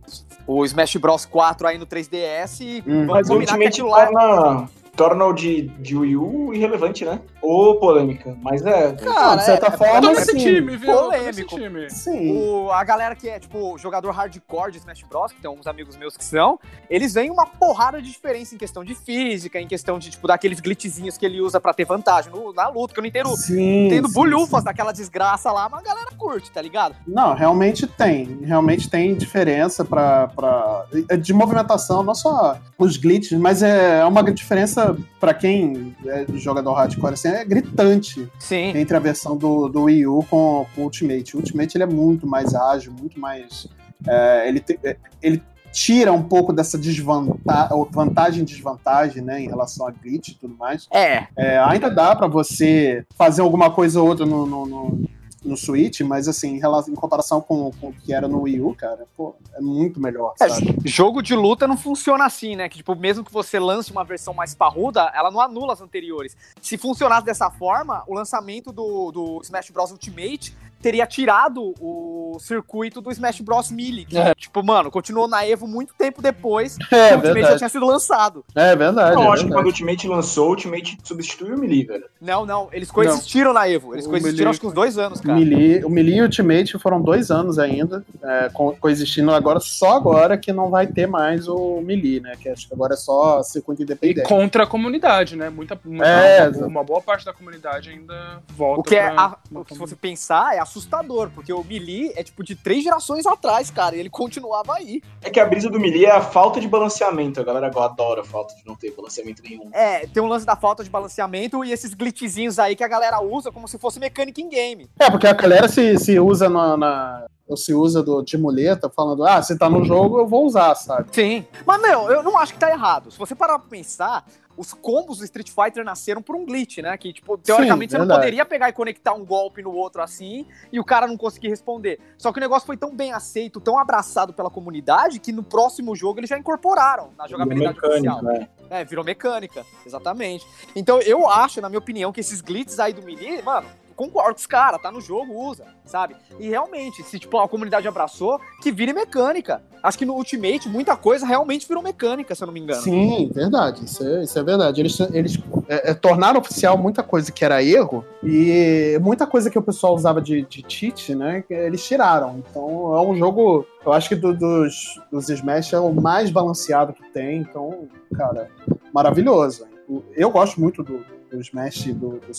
o 0.46 0.64
Smash 0.64 0.96
Bros 0.96 1.26
4 1.26 1.66
aí 1.68 1.78
no 1.78 1.86
3DS 1.86 2.60
e 2.60 2.76
Hum. 2.86 3.06
vamos 3.06 3.06
Mas 3.06 3.30
o 3.30 3.34
Ultimate 3.34 3.82
lá... 3.82 4.06
torna, 4.06 4.68
torna 4.96 5.24
o 5.26 5.32
de, 5.32 5.62
de 5.62 5.96
Wii 5.96 6.16
U 6.16 6.54
irrelevante, 6.54 7.04
né? 7.04 7.20
Ou 7.48 7.76
polêmica. 7.78 8.36
Mas 8.42 8.64
é. 8.66 8.92
Cara, 8.94 9.36
de 9.36 9.44
certa 9.44 9.66
é- 9.66 9.72
Eu 9.72 9.78
forma, 9.78 10.00
tô 10.00 10.08
nesse 10.08 10.32
sim. 10.32 10.38
time, 10.38 10.76
viu? 10.76 10.90
Eu 10.90 10.96
tô 10.98 11.10
nesse 11.10 11.44
polêmico. 11.44 11.56
time. 11.56 11.90
Sim. 11.90 12.36
O, 12.36 12.72
a 12.72 12.82
galera 12.82 13.14
que 13.14 13.28
é, 13.28 13.38
tipo, 13.38 13.78
jogador 13.78 14.10
hardcore 14.10 14.72
de 14.72 14.78
Smash 14.78 15.02
Bros, 15.08 15.30
que 15.32 15.40
tem 15.40 15.50
uns 15.50 15.66
amigos 15.66 15.96
meus 15.96 16.16
que 16.16 16.24
são, 16.24 16.58
eles 16.90 17.14
veem 17.14 17.30
uma 17.30 17.46
porrada 17.46 18.02
de 18.02 18.10
diferença 18.10 18.54
em 18.54 18.58
questão 18.58 18.82
de 18.84 18.94
física, 18.94 19.60
em 19.60 19.66
questão 19.68 19.98
de, 19.98 20.10
tipo, 20.10 20.26
daqueles 20.26 20.58
glitchzinhos 20.60 21.16
que 21.16 21.24
ele 21.24 21.40
usa 21.40 21.60
pra 21.60 21.72
ter 21.72 21.84
vantagem 21.84 22.32
no- 22.32 22.52
na 22.52 22.68
luta, 22.68 22.92
que 22.94 22.98
eu 23.00 23.02
não 23.02 23.08
entendo, 23.08 23.36
Sim, 23.36 23.86
entendo 23.86 24.08
sim, 24.08 24.14
bulhufas 24.14 24.64
daquela 24.64 24.92
desgraça 24.92 25.52
lá, 25.52 25.68
mas 25.68 25.80
a 25.80 25.84
galera 25.84 26.10
curte, 26.18 26.50
tá 26.50 26.60
ligado? 26.60 26.96
Não, 27.06 27.32
realmente 27.34 27.86
tem. 27.86 28.40
Realmente 28.42 28.90
tem 28.90 29.14
diferença 29.14 29.84
pra, 29.84 30.28
pra... 30.28 30.84
é 31.08 31.16
de 31.16 31.32
movimentação, 31.32 32.02
não 32.02 32.14
só 32.14 32.56
os 32.78 32.96
glitches, 32.96 33.38
mas 33.38 33.62
é 33.62 34.04
uma 34.04 34.22
diferença 34.32 34.96
pra 35.20 35.32
quem 35.32 35.94
é 36.06 36.26
jogador 36.34 36.72
hardcore, 36.74 37.12
assim, 37.14 37.28
é 37.36 37.44
gritante 37.44 38.28
Sim. 38.38 38.76
entre 38.76 38.96
a 38.96 39.00
versão 39.00 39.36
do, 39.36 39.68
do 39.68 39.82
Wii 39.84 40.06
U 40.06 40.24
com, 40.28 40.66
com 40.74 40.80
o 40.80 40.84
Ultimate. 40.84 41.36
O 41.36 41.40
Ultimate 41.40 41.76
ele 41.76 41.84
é 41.84 41.86
muito 41.86 42.26
mais 42.26 42.54
ágil, 42.54 42.92
muito 42.92 43.18
mais. 43.20 43.66
é, 44.06 44.48
ele, 44.48 44.60
te- 44.60 44.78
é, 44.84 44.96
ele 45.22 45.42
tira 45.72 46.12
um 46.12 46.22
pouco 46.22 46.52
dessa 46.54 46.78
desvantagem, 46.78 47.86
vantagem 47.90 48.44
desvantagem, 48.44 49.22
né, 49.22 49.42
em 49.42 49.46
relação 49.48 49.86
a 49.86 49.90
glitch 49.90 50.28
e 50.28 50.34
tudo 50.34 50.54
mais. 50.56 50.86
É, 50.90 51.26
É, 51.36 51.58
ainda 51.58 51.90
dá 51.90 52.16
pra 52.16 52.26
você 52.26 53.04
fazer 53.16 53.42
alguma 53.42 53.70
coisa 53.70 54.00
ou 54.00 54.08
outra 54.08 54.24
no, 54.24 54.46
no, 54.46 54.64
no, 54.66 55.00
no 55.46 55.56
Switch, 55.56 56.00
mas 56.00 56.28
assim, 56.28 56.56
em, 56.56 56.58
relação, 56.58 56.92
em 56.92 56.96
comparação 56.96 57.40
com, 57.40 57.70
com 57.80 57.88
o 57.88 57.92
que 57.92 58.12
era 58.12 58.28
no 58.28 58.42
Wii 58.42 58.60
U, 58.60 58.74
cara, 58.74 59.06
pô, 59.16 59.34
é 59.54 59.60
muito 59.60 60.00
melhor, 60.00 60.34
É, 60.40 60.46
jogo 60.84 61.22
de 61.22 61.34
luta 61.34 61.66
não 61.66 61.76
funciona 61.76 62.24
assim, 62.24 62.56
né? 62.56 62.68
Que, 62.68 62.78
tipo, 62.78 62.94
mesmo 62.94 63.24
que 63.24 63.32
você 63.32 63.58
lance 63.58 63.90
uma 63.90 64.04
versão 64.04 64.34
mais 64.34 64.54
parruda, 64.54 65.10
ela 65.14 65.30
não 65.30 65.40
anula 65.40 65.72
as 65.72 65.80
anteriores. 65.80 66.36
Se 66.60 66.76
funcionasse 66.76 67.24
dessa 67.24 67.50
forma, 67.50 68.02
o 68.06 68.14
lançamento 68.14 68.72
do, 68.72 69.10
do 69.12 69.40
Smash 69.42 69.70
Bros. 69.70 69.90
Ultimate 69.90 70.54
teria 70.86 71.04
tirado 71.04 71.74
o 71.80 72.38
circuito 72.38 73.00
do 73.00 73.10
Smash 73.10 73.40
Bros. 73.40 73.72
Melee. 73.72 74.04
que, 74.04 74.16
É. 74.16 74.32
Tipo, 74.36 74.62
mano, 74.62 74.88
continuou 74.88 75.26
na 75.26 75.44
Evo 75.44 75.66
muito 75.66 75.92
tempo 75.98 76.22
depois 76.22 76.76
que 76.76 76.94
É 76.94 77.12
o 77.14 77.16
Ultimate 77.16 77.40
já 77.42 77.56
tinha 77.58 77.68
sido 77.68 77.84
lançado. 77.84 78.44
É 78.54 78.76
verdade. 78.76 79.16
Eu 79.16 79.22
é 79.22 79.26
acho 79.28 79.42
que 79.44 79.50
quando 79.50 79.62
o 79.62 79.64
verdade. 79.64 79.66
Ultimate 79.66 80.06
lançou, 80.08 80.46
o 80.46 80.50
Ultimate 80.50 80.96
substituiu 81.02 81.56
o 81.56 81.58
Melee, 81.58 81.84
velho. 81.84 82.04
Não, 82.20 82.46
não, 82.46 82.68
eles 82.72 82.88
coexistiram 82.88 83.52
na 83.52 83.68
Evo. 83.68 83.94
Eles 83.94 84.06
O 84.06 84.10
coexistiram 84.10 84.36
Melee- 84.44 84.50
acho 84.50 84.60
que 84.60 84.66
uns 84.68 84.72
dois 84.72 84.96
anos, 84.96 85.18
O 85.18 85.22
cara. 85.24 85.36
Melee, 85.36 85.84
o 85.84 85.90
Melee 85.90 86.18
e 86.18 86.20
o 86.20 86.24
Ultimate 86.24 86.78
foram 86.78 87.02
dois 87.02 87.32
anos 87.32 87.58
ainda, 87.58 88.04
é, 88.22 88.48
co- 88.52 88.76
coexistindo 88.78 89.32
agora, 89.32 89.58
só 89.58 89.96
agora 89.96 90.38
que 90.38 90.52
não 90.52 90.70
vai 90.70 90.86
ter 90.86 91.08
mais 91.08 91.48
o 91.48 91.80
Melee, 91.80 92.20
né? 92.20 92.34
Que 92.40 92.48
acho 92.48 92.68
que 92.68 92.74
agora 92.74 92.94
é 92.94 92.96
só 92.96 93.42
circuito 93.42 93.82
E 93.82 93.84
independente. 93.84 94.28
contra 94.28 94.62
a 94.62 94.66
comunidade, 94.68 95.34
né? 95.34 95.50
Muita, 95.50 95.76
muita- 95.84 96.06
É, 96.06 96.48
uma, 96.48 96.66
uma 96.68 96.84
boa 96.84 97.00
parte 97.00 97.24
da 97.24 97.32
comunidade 97.32 97.90
ainda 97.90 98.40
volta 98.50 98.80
O 98.80 98.84
que 98.84 98.94
é, 98.94 99.10
pra- 99.10 99.24
a- 99.24 99.64
se 99.68 99.76
você 99.78 99.96
pensar, 99.96 100.54
é 100.54 100.60
assustador, 100.76 101.30
porque 101.34 101.52
o 101.52 101.64
Melee 101.64 102.12
é 102.14 102.22
tipo 102.22 102.44
de 102.44 102.54
três 102.54 102.84
gerações 102.84 103.26
atrás, 103.26 103.70
cara, 103.70 103.96
e 103.96 104.00
ele 104.00 104.10
continuava 104.10 104.74
aí. 104.74 105.02
É 105.22 105.30
que 105.30 105.40
a 105.40 105.46
brisa 105.46 105.70
do 105.70 105.80
Melee 105.80 106.04
é 106.04 106.10
a 106.10 106.20
falta 106.20 106.60
de 106.60 106.68
balanceamento. 106.68 107.40
A 107.40 107.44
galera 107.44 107.66
adora 107.66 108.20
a 108.20 108.24
falta 108.24 108.54
de 108.54 108.66
não 108.66 108.74
ter 108.74 108.90
balanceamento 108.92 109.42
nenhum. 109.42 109.70
É, 109.72 110.06
tem 110.06 110.22
um 110.22 110.26
lance 110.26 110.44
da 110.44 110.56
falta 110.56 110.84
de 110.84 110.90
balanceamento 110.90 111.64
e 111.64 111.72
esses 111.72 111.94
glitchzinhos 111.94 112.58
aí 112.58 112.76
que 112.76 112.84
a 112.84 112.88
galera 112.88 113.20
usa 113.20 113.50
como 113.50 113.66
se 113.66 113.78
fosse 113.78 113.98
mecânica 113.98 114.40
em 114.40 114.48
game. 114.48 114.88
É, 114.98 115.10
porque 115.10 115.26
a 115.26 115.32
galera 115.32 115.68
se, 115.68 115.98
se 115.98 116.18
usa 116.20 116.48
na, 116.48 116.76
na- 116.76 117.24
se 117.54 117.74
usa 117.74 118.02
do, 118.02 118.22
de 118.22 118.38
muleta, 118.38 118.88
falando, 118.88 119.24
ah, 119.26 119.42
você 119.42 119.56
tá 119.56 119.68
no 119.68 119.84
jogo, 119.84 120.18
eu 120.18 120.26
vou 120.26 120.46
usar, 120.46 120.74
sabe? 120.74 121.08
Sim. 121.12 121.46
Mas, 121.66 121.82
meu, 121.82 122.10
eu 122.10 122.22
não 122.22 122.38
acho 122.38 122.54
que 122.54 122.58
tá 122.58 122.70
errado. 122.70 123.10
Se 123.10 123.18
você 123.18 123.34
parar 123.34 123.58
pra 123.58 123.68
pensar, 123.68 124.24
os 124.56 124.72
combos 124.72 125.18
do 125.18 125.24
Street 125.24 125.50
Fighter 125.50 125.84
nasceram 125.84 126.22
por 126.22 126.34
um 126.34 126.44
glitch, 126.46 126.78
né? 126.78 126.96
Que, 126.96 127.12
tipo, 127.12 127.36
teoricamente 127.36 127.92
você 127.92 127.98
não 127.98 128.08
poderia 128.08 128.44
pegar 128.44 128.68
e 128.68 128.72
conectar 128.72 129.12
um 129.12 129.24
golpe 129.24 129.62
no 129.62 129.70
outro 129.72 130.02
assim 130.02 130.46
e 130.72 130.80
o 130.80 130.84
cara 130.84 131.06
não 131.06 131.16
conseguir 131.16 131.48
responder. 131.48 132.00
Só 132.16 132.32
que 132.32 132.38
o 132.38 132.40
negócio 132.40 132.66
foi 132.66 132.76
tão 132.76 132.94
bem 132.94 133.12
aceito, 133.12 133.60
tão 133.60 133.78
abraçado 133.78 134.32
pela 134.32 134.48
comunidade, 134.48 135.20
que 135.20 135.30
no 135.30 135.42
próximo 135.42 135.94
jogo 135.94 136.20
eles 136.20 136.30
já 136.30 136.38
incorporaram 136.38 137.10
na 137.18 137.28
jogabilidade 137.28 137.78
oficial. 137.78 138.22
né? 138.22 138.48
É, 138.70 138.84
virou 138.84 139.04
mecânica, 139.04 139.64
exatamente. 139.84 140.46
Então 140.74 141.00
eu 141.02 141.28
acho, 141.28 141.60
na 141.60 141.68
minha 141.68 141.78
opinião, 141.78 142.10
que 142.12 142.20
esses 142.20 142.40
glitches 142.40 142.80
aí 142.80 142.92
do 142.92 143.02
Melee, 143.02 143.42
mano, 143.42 143.66
concordo 143.96 144.34
com 144.34 144.40
os 144.40 144.46
caras, 144.46 144.80
tá 144.80 144.92
no 144.92 145.00
jogo, 145.00 145.32
usa, 145.48 145.64
sabe? 145.84 146.14
E 146.38 146.48
realmente, 146.48 147.02
se 147.02 147.18
tipo, 147.18 147.38
a 147.38 147.48
comunidade 147.48 147.88
abraçou, 147.88 148.38
que 148.62 148.70
vire 148.70 148.92
mecânica. 148.92 149.62
Acho 149.82 149.98
que 149.98 150.04
no 150.04 150.14
Ultimate 150.14 150.68
muita 150.68 150.96
coisa 150.96 151.24
realmente 151.26 151.66
virou 151.66 151.82
mecânica, 151.82 152.34
se 152.34 152.42
eu 152.42 152.46
não 152.46 152.52
me 152.52 152.60
engano. 152.60 152.82
Sim, 152.82 153.30
verdade, 153.32 153.84
isso 153.84 154.06
é, 154.06 154.22
isso 154.24 154.38
é 154.38 154.42
verdade. 154.42 154.80
Eles, 154.80 154.98
eles 155.12 155.38
é, 155.68 155.90
é, 155.90 155.94
tornaram 155.94 156.40
oficial 156.40 156.76
muita 156.76 157.02
coisa 157.02 157.30
que 157.32 157.44
era 157.44 157.62
erro 157.62 158.04
e 158.22 158.98
muita 159.00 159.26
coisa 159.26 159.48
que 159.50 159.58
o 159.58 159.62
pessoal 159.62 159.94
usava 159.94 160.20
de, 160.20 160.42
de 160.42 160.64
cheat, 160.68 161.14
né, 161.14 161.42
eles 161.48 161.86
tiraram. 161.86 162.38
Então 162.50 162.94
é 162.96 163.00
um 163.00 163.16
jogo, 163.16 163.66
eu 163.84 163.92
acho 163.92 164.08
que 164.08 164.14
do- 164.16 164.34
dos, 164.36 165.00
dos 165.10 165.28
Smash 165.30 165.72
é 165.72 165.78
o 165.80 165.92
mais 165.92 166.30
balanceado 166.30 166.92
que 166.92 167.02
tem, 167.12 167.38
então, 167.38 167.88
cara, 168.14 168.50
maravilhoso. 168.92 169.66
Eu 170.14 170.30
gosto 170.30 170.60
muito 170.60 170.82
do, 170.82 171.04
do 171.30 171.40
Smash 171.40 171.92
do, 171.92 172.20
do, 172.20 172.32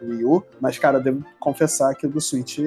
do 0.00 0.08
Wii 0.08 0.24
U, 0.24 0.42
mas, 0.60 0.78
cara, 0.78 0.98
devo 0.98 1.24
confessar 1.38 1.94
que 1.94 2.06
o 2.06 2.10
do 2.10 2.20
Switch, 2.20 2.58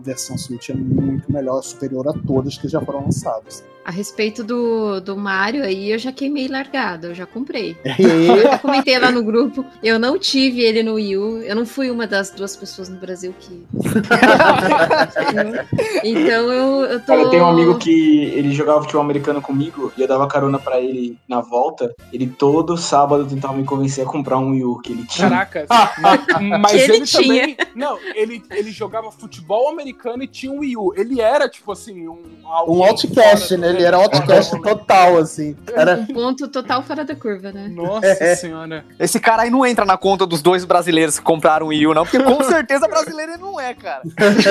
a 0.00 0.02
versão 0.02 0.38
Switch 0.38 0.70
é 0.70 0.74
muito 0.74 1.30
melhor, 1.30 1.62
superior 1.62 2.08
a 2.08 2.14
todas 2.26 2.56
que 2.56 2.66
já 2.66 2.80
foram 2.80 3.04
lançadas. 3.04 3.62
A 3.84 3.90
respeito 3.90 4.44
do, 4.44 5.00
do 5.00 5.16
Mario 5.16 5.64
aí, 5.64 5.90
eu 5.90 5.98
já 5.98 6.12
queimei 6.12 6.48
largada, 6.48 7.08
eu 7.08 7.14
já 7.14 7.26
comprei. 7.26 7.76
E 7.98 8.04
Eu 8.50 8.58
comentei 8.58 8.98
lá 8.98 9.10
no 9.10 9.22
grupo, 9.22 9.64
eu 9.82 9.98
não 9.98 10.18
tive 10.18 10.60
ele 10.60 10.82
no 10.82 10.94
Wii 10.94 11.16
U, 11.16 11.42
eu 11.42 11.56
não 11.56 11.64
fui 11.64 11.90
uma 11.90 12.06
das 12.06 12.30
duas 12.30 12.56
pessoas 12.56 12.88
no 12.88 12.98
Brasil 12.98 13.34
que. 13.38 13.64
então 16.04 16.52
eu, 16.52 16.84
eu 16.84 17.00
tô. 17.00 17.06
Cara, 17.06 17.22
eu 17.22 17.30
tenho 17.30 17.44
um 17.44 17.48
amigo 17.48 17.78
que 17.78 18.24
ele 18.24 18.52
jogava 18.52 18.82
futebol 18.82 19.02
americano 19.02 19.40
comigo 19.40 19.92
e 19.96 20.02
eu 20.02 20.08
dava 20.08 20.28
carona 20.28 20.58
pra 20.58 20.80
ele 20.80 21.18
na 21.26 21.40
volta. 21.40 21.94
Ele 22.12 22.26
todo 22.26 22.76
sábado 22.76 23.26
tentava 23.26 23.54
me 23.54 23.64
convencer 23.64 24.06
a 24.06 24.08
comprar 24.08 24.38
um 24.38 24.50
Wii 24.50 24.64
U 24.64 24.78
que 24.80 24.92
ele 24.92 25.06
tinha. 25.06 25.28
Caraca, 25.28 25.66
mas, 25.98 26.20
mas 26.60 26.72
Que 26.72 26.78
ele 26.78 26.96
ele, 26.96 27.06
também. 27.06 27.56
Não, 27.74 27.98
ele, 28.14 28.42
ele 28.50 28.70
jogava 28.70 29.10
futebol 29.10 29.68
americano 29.68 29.89
americano 29.90 30.22
e 30.22 30.26
tinha 30.26 30.52
um 30.52 30.60
Wii 30.60 30.76
U. 30.76 30.92
Ele 30.96 31.20
era, 31.20 31.48
tipo 31.48 31.72
assim, 31.72 32.08
um. 32.08 32.18
Um 32.66 32.82
outcast, 32.82 33.56
né? 33.56 33.70
Ele 33.70 33.84
era 33.84 33.96
outcast 33.96 34.60
total, 34.60 35.18
assim. 35.18 35.56
Era... 35.72 35.96
Um 35.96 36.06
ponto 36.06 36.48
total 36.48 36.82
fora 36.82 37.04
da 37.04 37.14
curva, 37.14 37.52
né? 37.52 37.68
Nossa 37.68 38.34
senhora. 38.36 38.84
Esse 38.98 39.20
cara 39.20 39.42
aí 39.42 39.50
não 39.50 39.64
entra 39.64 39.84
na 39.84 39.96
conta 39.96 40.26
dos 40.26 40.42
dois 40.42 40.64
brasileiros 40.64 41.18
que 41.18 41.24
compraram 41.24 41.66
o 41.66 41.68
Wii 41.68 41.86
U, 41.86 41.94
não, 41.94 42.04
porque 42.04 42.18
com 42.18 42.42
certeza 42.44 42.88
brasileiro 42.88 43.32
ele 43.32 43.40
não 43.40 43.60
é, 43.60 43.74
cara. 43.74 44.02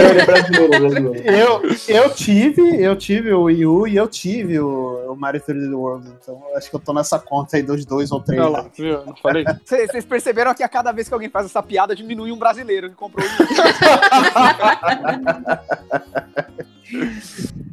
Ele 0.09 0.21
é 0.21 0.25
brasileiro, 0.25 0.73
é 0.73 0.79
brasileiro. 0.79 1.29
Eu, 1.29 1.61
eu 1.87 2.09
tive, 2.13 2.81
eu 2.81 2.95
tive 2.95 3.33
o 3.33 3.43
Wii 3.43 3.65
U 3.65 3.87
e 3.87 3.95
eu 3.95 4.07
tive 4.07 4.59
o, 4.59 5.11
o 5.11 5.15
Mario 5.15 5.41
3D 5.41 5.73
World. 5.73 6.07
Então 6.21 6.41
eu 6.49 6.57
acho 6.57 6.69
que 6.69 6.75
eu 6.75 6.79
tô 6.79 6.93
nessa 6.93 7.19
conta 7.19 7.57
aí 7.57 7.63
dos 7.63 7.85
dois 7.85 8.11
ou 8.11 8.21
três. 8.21 8.41
Olha 8.41 8.49
lá, 8.49 8.65
viu? 8.75 9.05
Não 9.05 9.15
falei? 9.15 9.43
Vocês 9.65 9.89
vocês 9.91 10.05
perceberam 10.05 10.53
que 10.53 10.63
a 10.63 10.69
cada 10.69 10.91
vez 10.91 11.07
que 11.07 11.13
alguém 11.13 11.29
faz 11.29 11.45
essa 11.45 11.61
piada, 11.61 11.95
diminui 11.95 12.31
um 12.31 12.37
brasileiro 12.37 12.89
que 12.89 12.95
comprou 12.95 13.25
o 13.25 13.29
Wii 13.29 13.39
U. 13.41 13.49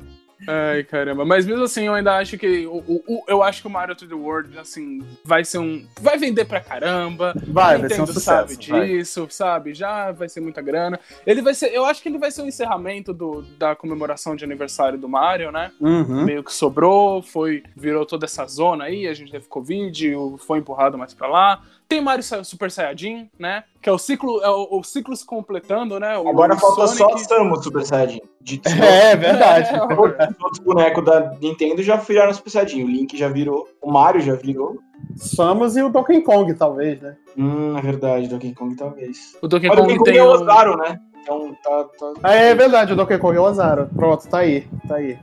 Ai, 0.48 0.84
caramba. 0.84 1.24
Mas 1.24 1.44
mesmo 1.44 1.64
assim, 1.64 1.86
eu 1.86 1.94
ainda 1.94 2.16
acho 2.16 2.38
que. 2.38 2.66
O, 2.66 3.02
o- 3.06 3.24
eu 3.26 3.42
acho 3.42 3.62
que 3.62 3.66
o 3.66 3.70
Mario 3.70 3.96
3D 3.96 4.12
World, 4.14 4.56
assim, 4.58 5.02
vai 5.24 5.44
ser 5.44 5.58
um. 5.58 5.84
Vai 6.00 6.16
vender 6.18 6.44
pra 6.44 6.60
caramba. 6.60 7.34
Vai, 7.48 7.78
vai 7.78 7.90
ser 7.90 8.02
um 8.02 8.06
sucesso. 8.06 8.20
sabe 8.20 8.54
vai. 8.68 8.86
disso, 8.86 9.26
sabe? 9.28 9.74
Já 9.74 10.12
vai 10.12 10.28
ser 10.28 10.40
muita 10.40 10.62
grana. 10.62 11.00
Ele 11.26 11.42
vai 11.42 11.52
ser. 11.52 11.74
Eu 11.74 11.84
acho 11.84 12.00
que 12.00 12.08
ele 12.08 12.18
vai 12.18 12.30
ser 12.30 12.42
o 12.42 12.46
encerramento 12.46 13.12
do, 13.12 13.42
da 13.58 13.74
comemoração 13.74 14.36
de 14.36 14.44
aniversário 14.44 14.96
do 14.98 15.08
Mario, 15.08 15.50
né? 15.50 15.72
Uhum. 15.80 16.24
Meio 16.24 16.44
que 16.44 16.52
sobrou, 16.52 17.22
foi. 17.22 17.64
Virou 17.74 18.06
toda 18.06 18.24
essa 18.26 18.46
zona 18.46 18.84
aí, 18.84 19.08
a 19.08 19.14
gente 19.14 19.32
teve 19.32 19.46
Covid, 19.48 20.14
foi 20.46 20.60
empurrado 20.60 20.96
mais 20.96 21.12
pra 21.12 21.26
lá. 21.26 21.60
Tem 21.88 22.00
Mario 22.00 22.24
Super 22.44 22.70
Saiyajin, 22.70 23.28
né? 23.38 23.62
Que 23.80 23.88
é 23.88 23.92
o 23.92 23.98
ciclo, 23.98 24.40
é 24.42 24.50
o, 24.50 24.78
o 24.78 24.82
ciclo 24.82 25.14
se 25.16 25.24
completando, 25.24 26.00
né? 26.00 26.18
O 26.18 26.28
Agora 26.28 26.56
falta 26.56 26.86
só 26.88 27.04
a 27.04 27.08
Sonic- 27.08 27.20
Samus 27.28 27.62
Super 27.62 27.84
Saiyajin. 27.84 28.20
De 28.40 28.60
É, 28.82 29.12
é 29.12 29.16
verdade. 29.16 29.68
É, 29.74 29.78
Todos 29.78 30.10
os 30.36 30.42
outros 30.42 30.58
bonecos 30.60 31.04
da 31.04 31.30
Nintendo 31.40 31.82
já 31.82 31.96
viraram 31.96 32.34
Super 32.34 32.50
Saiyajin. 32.50 32.82
O 32.84 32.88
Link 32.88 33.16
já 33.16 33.28
virou, 33.28 33.68
o 33.80 33.90
Mario 33.92 34.20
já 34.20 34.34
virou. 34.34 34.78
Samus 35.14 35.76
e 35.76 35.82
o 35.82 35.88
Donkey 35.88 36.22
Kong, 36.22 36.52
talvez, 36.54 37.00
né? 37.00 37.16
Hum, 37.36 37.76
é 37.78 37.80
verdade, 37.82 38.28
Donkey 38.28 38.52
Kong 38.54 38.74
talvez. 38.74 39.36
O 39.40 39.46
Donkey 39.46 39.68
Mas 39.68 39.78
o 39.78 39.82
Donkey 39.82 39.96
Kong 39.98 40.04
Kong 40.04 40.10
tem 40.10 40.20
é 40.20 40.24
o 40.24 40.28
o... 40.28 40.30
Ozaru, 40.32 40.76
né? 40.78 40.98
Então 41.26 41.56
tá. 41.60 41.84
tá... 41.84 42.12
Ah, 42.22 42.34
é 42.34 42.54
verdade, 42.54 42.92
o 42.92 42.96
Donkey 42.96 43.18
Kong 43.18 43.36
é 43.36 43.40
o 43.40 43.42
Ozaru. 43.42 43.88
Pronto, 43.88 44.28
tá 44.28 44.38
aí, 44.38 44.68
tá 44.86 44.94
aí. 44.94 45.18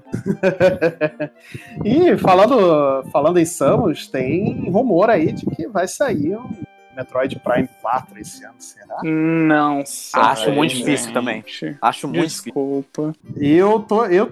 e 1.85 2.17
falando, 2.17 3.03
falando 3.09 3.39
em 3.39 3.45
Samus, 3.45 4.07
tem 4.07 4.69
rumor 4.69 5.09
aí 5.09 5.31
de 5.31 5.45
que 5.45 5.65
vai 5.65 5.87
sair 5.87 6.35
um 6.35 6.72
Metroid 6.95 7.39
Prime 7.39 7.69
4 7.81 8.19
esse 8.19 8.43
ano, 8.45 8.55
será? 8.59 8.97
Não 9.03 9.79
Acho 9.81 10.43
sei, 10.45 10.55
muito 10.55 10.71
difícil 10.75 11.05
gente. 11.07 11.13
também. 11.13 11.43
Acho 11.81 12.07
muito 12.07 12.21
difícil. 12.21 12.43
Desculpa. 12.45 13.13
Eu 13.35 13.79
tô. 13.79 14.05
Eu, 14.05 14.31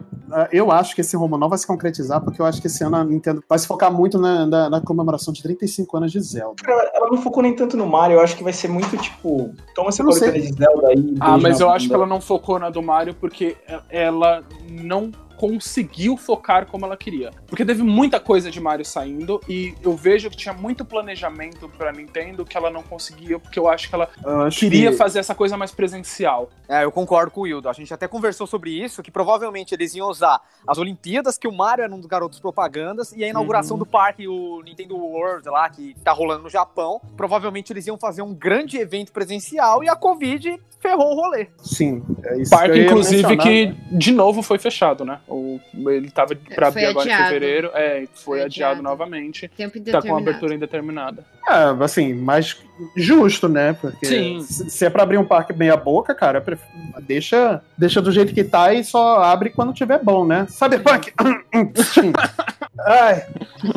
eu 0.51 0.71
acho 0.71 0.95
que 0.95 1.01
esse 1.01 1.15
não 1.37 1.49
vai 1.49 1.57
se 1.57 1.67
concretizar, 1.67 2.21
porque 2.21 2.41
eu 2.41 2.45
acho 2.45 2.61
que 2.61 2.67
esse 2.67 2.83
ano 2.83 2.95
a 2.97 3.03
Nintendo 3.03 3.43
vai 3.47 3.57
se 3.59 3.67
focar 3.67 3.91
muito 3.91 4.17
na, 4.19 4.45
na, 4.45 4.69
na 4.69 4.81
comemoração 4.81 5.33
de 5.33 5.41
35 5.43 5.97
anos 5.97 6.11
de 6.11 6.19
Zelda. 6.21 6.55
Ela, 6.65 6.91
ela 6.93 7.09
não 7.09 7.17
focou 7.21 7.41
nem 7.43 7.55
tanto 7.55 7.75
no 7.75 7.87
Mario, 7.87 8.15
eu 8.17 8.21
acho 8.21 8.35
que 8.35 8.43
vai 8.43 8.53
ser 8.53 8.67
muito 8.67 8.97
tipo. 8.97 9.53
Toma 9.75 9.89
essa 9.89 10.01
Eu 10.01 10.05
não 10.05 10.11
sei. 10.11 10.29
coletânea 10.29 10.51
de 10.51 10.57
Zelda 10.57 10.87
aí. 10.89 11.15
Ah, 11.19 11.37
mas 11.37 11.59
eu 11.59 11.69
acho 11.69 11.85
que 11.87 11.93
bunda. 11.93 12.03
ela 12.03 12.07
não 12.07 12.21
focou 12.21 12.59
na 12.59 12.69
do 12.69 12.81
Mario 12.81 13.13
porque 13.15 13.57
ela 13.89 14.43
não 14.69 15.11
conseguiu 15.41 16.15
focar 16.15 16.67
como 16.67 16.86
ela 16.86 16.95
queria. 16.95 17.31
Porque 17.48 17.65
teve 17.65 17.81
muita 17.81 18.19
coisa 18.19 18.51
de 18.51 18.60
Mario 18.62 18.86
saindo 18.86 19.41
e 19.50 19.74
eu 19.81 19.95
vejo 19.95 20.29
que 20.29 20.38
tinha 20.38 20.53
muito 20.53 20.86
planejamento 20.86 21.67
pra 21.67 21.91
Nintendo 21.91 22.45
que 22.45 22.55
ela 22.55 22.69
não 22.69 22.83
conseguia, 22.83 23.39
porque 23.39 23.57
eu 23.57 23.67
acho 23.67 23.89
que 23.89 23.95
ela 23.95 24.07
acho 24.45 24.60
queria 24.60 24.91
que- 24.91 24.98
fazer 24.98 25.17
essa 25.17 25.33
coisa 25.33 25.57
mais 25.57 25.71
presencial. 25.71 26.51
É, 26.69 26.83
eu 26.83 26.91
concordo 26.91 27.31
com 27.31 27.41
o 27.41 27.43
Wildo. 27.43 27.67
A 27.67 27.74
gente 27.74 27.91
até 27.91 28.07
conversou 28.07 28.45
sobre 28.45 28.69
isso, 28.71 29.01
que 29.01 29.10
provavelmente 29.10 29.74
eles 29.74 29.95
iam 29.95 30.07
usar 30.07 30.39
as 30.67 30.77
Olimpíadas, 30.77 31.39
que 31.39 31.48
o 31.48 31.51
Mario 31.51 31.83
era 31.86 31.93
um 31.93 31.98
dos 31.98 32.05
garotos 32.05 32.39
propagandas, 32.39 33.12
e 33.13 33.24
a 33.24 33.27
inauguração 33.27 33.79
do 33.79 33.86
parque, 33.86 34.27
o 34.27 34.62
Nintendo 34.62 34.95
World 34.95 35.50
lá, 35.50 35.67
que 35.69 35.95
tá 36.03 36.12
rolando 36.12 36.43
no 36.43 36.50
Japão. 36.50 37.01
Provavelmente 37.17 37.74
eles 37.74 37.88
iam 37.88 37.98
fazer 37.98 38.21
um 38.21 38.33
grande 38.33 38.77
evento 38.77 39.12
presencial 39.12 39.83
e 39.83 39.89
a 39.89 39.95
Covid 39.95 40.60
ferrou 40.79 41.13
o 41.13 41.15
rolê. 41.15 41.48
Sim, 41.57 42.03
é 42.24 42.38
isso 42.38 42.50
que 42.51 42.57
Parque, 42.57 42.69
eu 42.71 42.75
ia 42.77 42.86
inclusive, 42.86 43.21
mencionar, 43.24 43.43
que 43.45 43.65
né? 43.67 43.75
de 43.91 44.12
novo 44.12 44.41
foi 44.41 44.57
fechado, 44.57 45.03
né? 45.05 45.19
O, 45.31 45.61
ele 45.89 46.11
tava 46.11 46.35
pra 46.35 46.71
Foi 46.71 46.83
abrir 46.83 46.91
agora 46.91 47.05
adiado. 47.09 47.23
em 47.23 47.25
fevereiro. 47.33 47.71
É, 47.73 48.00
foi, 48.00 48.07
Foi 48.13 48.41
adiado, 48.41 48.73
adiado. 48.73 48.81
novamente. 48.83 49.47
Tempo 49.55 49.79
Tá 49.79 50.01
com 50.01 50.17
abertura 50.17 50.53
indeterminada. 50.53 51.25
É, 51.47 51.83
assim, 51.83 52.13
mas 52.13 52.57
justo, 52.95 53.47
né? 53.47 53.73
Porque 53.73 54.05
Sim. 54.05 54.41
se 54.41 54.69
se 54.69 54.85
é 54.85 54.89
pra 54.89 55.03
abrir 55.03 55.17
um 55.17 55.25
parque 55.25 55.53
meia 55.53 55.77
boca, 55.77 56.13
cara, 56.13 56.43
deixa, 57.01 57.61
deixa 57.77 58.01
do 58.01 58.11
jeito 58.11 58.33
que 58.33 58.43
tá 58.43 58.73
e 58.73 58.83
só 58.83 59.23
abre 59.23 59.50
quando 59.51 59.73
tiver 59.73 60.03
bom, 60.03 60.25
né? 60.25 60.45
Cyberpunk! 60.50 61.13
Ai, 62.85 63.25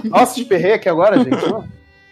nossa, 0.05 0.41
esperrei 0.41 0.73
aqui 0.73 0.89
agora, 0.89 1.19
gente. 1.19 1.37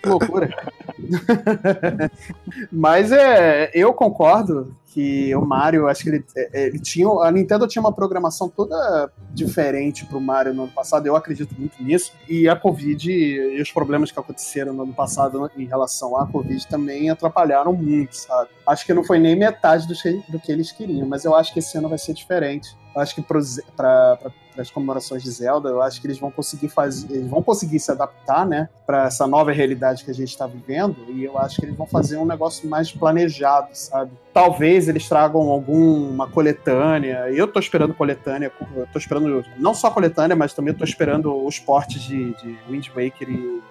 Que 0.03 0.09
loucura. 0.09 0.51
Mas 2.71 3.13
é, 3.13 3.71
eu 3.75 3.93
concordo 3.93 4.75
que 4.93 5.35
o 5.35 5.41
Mario, 5.45 5.89
acho 5.89 6.03
que 6.03 6.11
ele, 6.11 6.25
é, 6.37 6.67
ele 6.67 6.79
tinha. 6.79 7.09
A 7.09 7.31
Nintendo 7.31 7.67
tinha 7.67 7.81
uma 7.81 7.93
programação 7.93 8.49
toda 8.49 9.11
diferente 9.33 10.05
pro 10.05 10.21
Mario 10.21 10.53
no 10.53 10.65
ano 10.65 10.73
passado, 10.73 11.07
eu 11.07 11.17
acredito 11.17 11.55
muito 11.59 11.83
nisso. 11.83 12.13
E 12.29 12.49
a 12.49 12.55
Covid 12.55 13.11
e 13.11 13.61
os 13.61 13.73
problemas 13.73 14.13
que 14.13 14.19
aconteceram 14.19 14.73
no 14.73 14.83
ano 14.83 14.93
passado 14.93 15.51
em 15.57 15.65
relação 15.65 16.17
à 16.17 16.27
Covid 16.27 16.67
também 16.69 17.09
atrapalharam 17.09 17.73
muito, 17.73 18.17
sabe? 18.17 18.51
Acho 18.67 18.85
que 18.85 18.93
não 18.93 19.03
foi 19.03 19.19
nem 19.19 19.35
metade 19.35 19.89
do 19.89 19.95
que, 19.95 20.23
do 20.29 20.39
que 20.39 20.53
eles 20.53 20.71
queriam, 20.71 21.07
mas 21.07 21.25
eu 21.25 21.35
acho 21.35 21.53
que 21.53 21.61
esse 21.61 21.77
ano 21.79 21.89
vai 21.89 21.99
ser 21.99 22.13
diferente. 22.13 22.77
Eu 22.95 23.01
acho 23.01 23.15
que 23.15 23.23
para 23.23 24.19
as 24.59 24.71
comemorações 24.71 25.23
de 25.23 25.31
Zelda, 25.31 25.71
eu 25.71 25.81
acho 25.81 26.01
que 26.01 26.07
eles 26.07 26.19
vão 26.19 26.31
conseguir 26.31 26.69
fazer, 26.69 27.11
eles 27.11 27.29
vão 27.29 27.43
conseguir 27.43 27.79
se 27.81 27.91
adaptar, 27.91 28.47
né, 28.47 28.69
para 28.87 29.07
essa 29.07 29.27
nova 29.27 29.51
realidade 29.51 30.05
que 30.05 30.11
a 30.11 30.15
gente 30.15 30.29
está 30.29 30.47
vivendo, 30.47 30.97
e 31.09 31.25
eu 31.25 31.39
acho 31.39 31.57
que 31.57 31.65
eles 31.65 31.77
vão 31.77 31.87
fazer 31.87 32.19
um 32.19 32.27
negócio 32.27 32.69
mais 32.69 32.93
planejado, 32.93 33.69
sabe? 33.73 34.11
Talvez 34.33 34.89
eles 34.89 35.09
tragam 35.09 35.49
alguma 35.51 36.29
coletânea. 36.29 37.31
Eu 37.31 37.49
tô 37.49 37.59
esperando 37.59 37.95
coletânea, 37.95 38.53
eu 38.77 38.87
tô 38.93 38.99
esperando 38.99 39.45
não 39.59 39.75
só 39.75 39.91
coletânea, 39.91 40.37
mas 40.37 40.53
também 40.53 40.75
tô 40.75 40.85
esperando 40.85 41.45
os 41.47 41.59
portes 41.59 42.03
de, 42.03 42.35
de 42.35 42.59
Wind 42.69 42.89
Waker 42.89 43.29
e, 43.29 43.63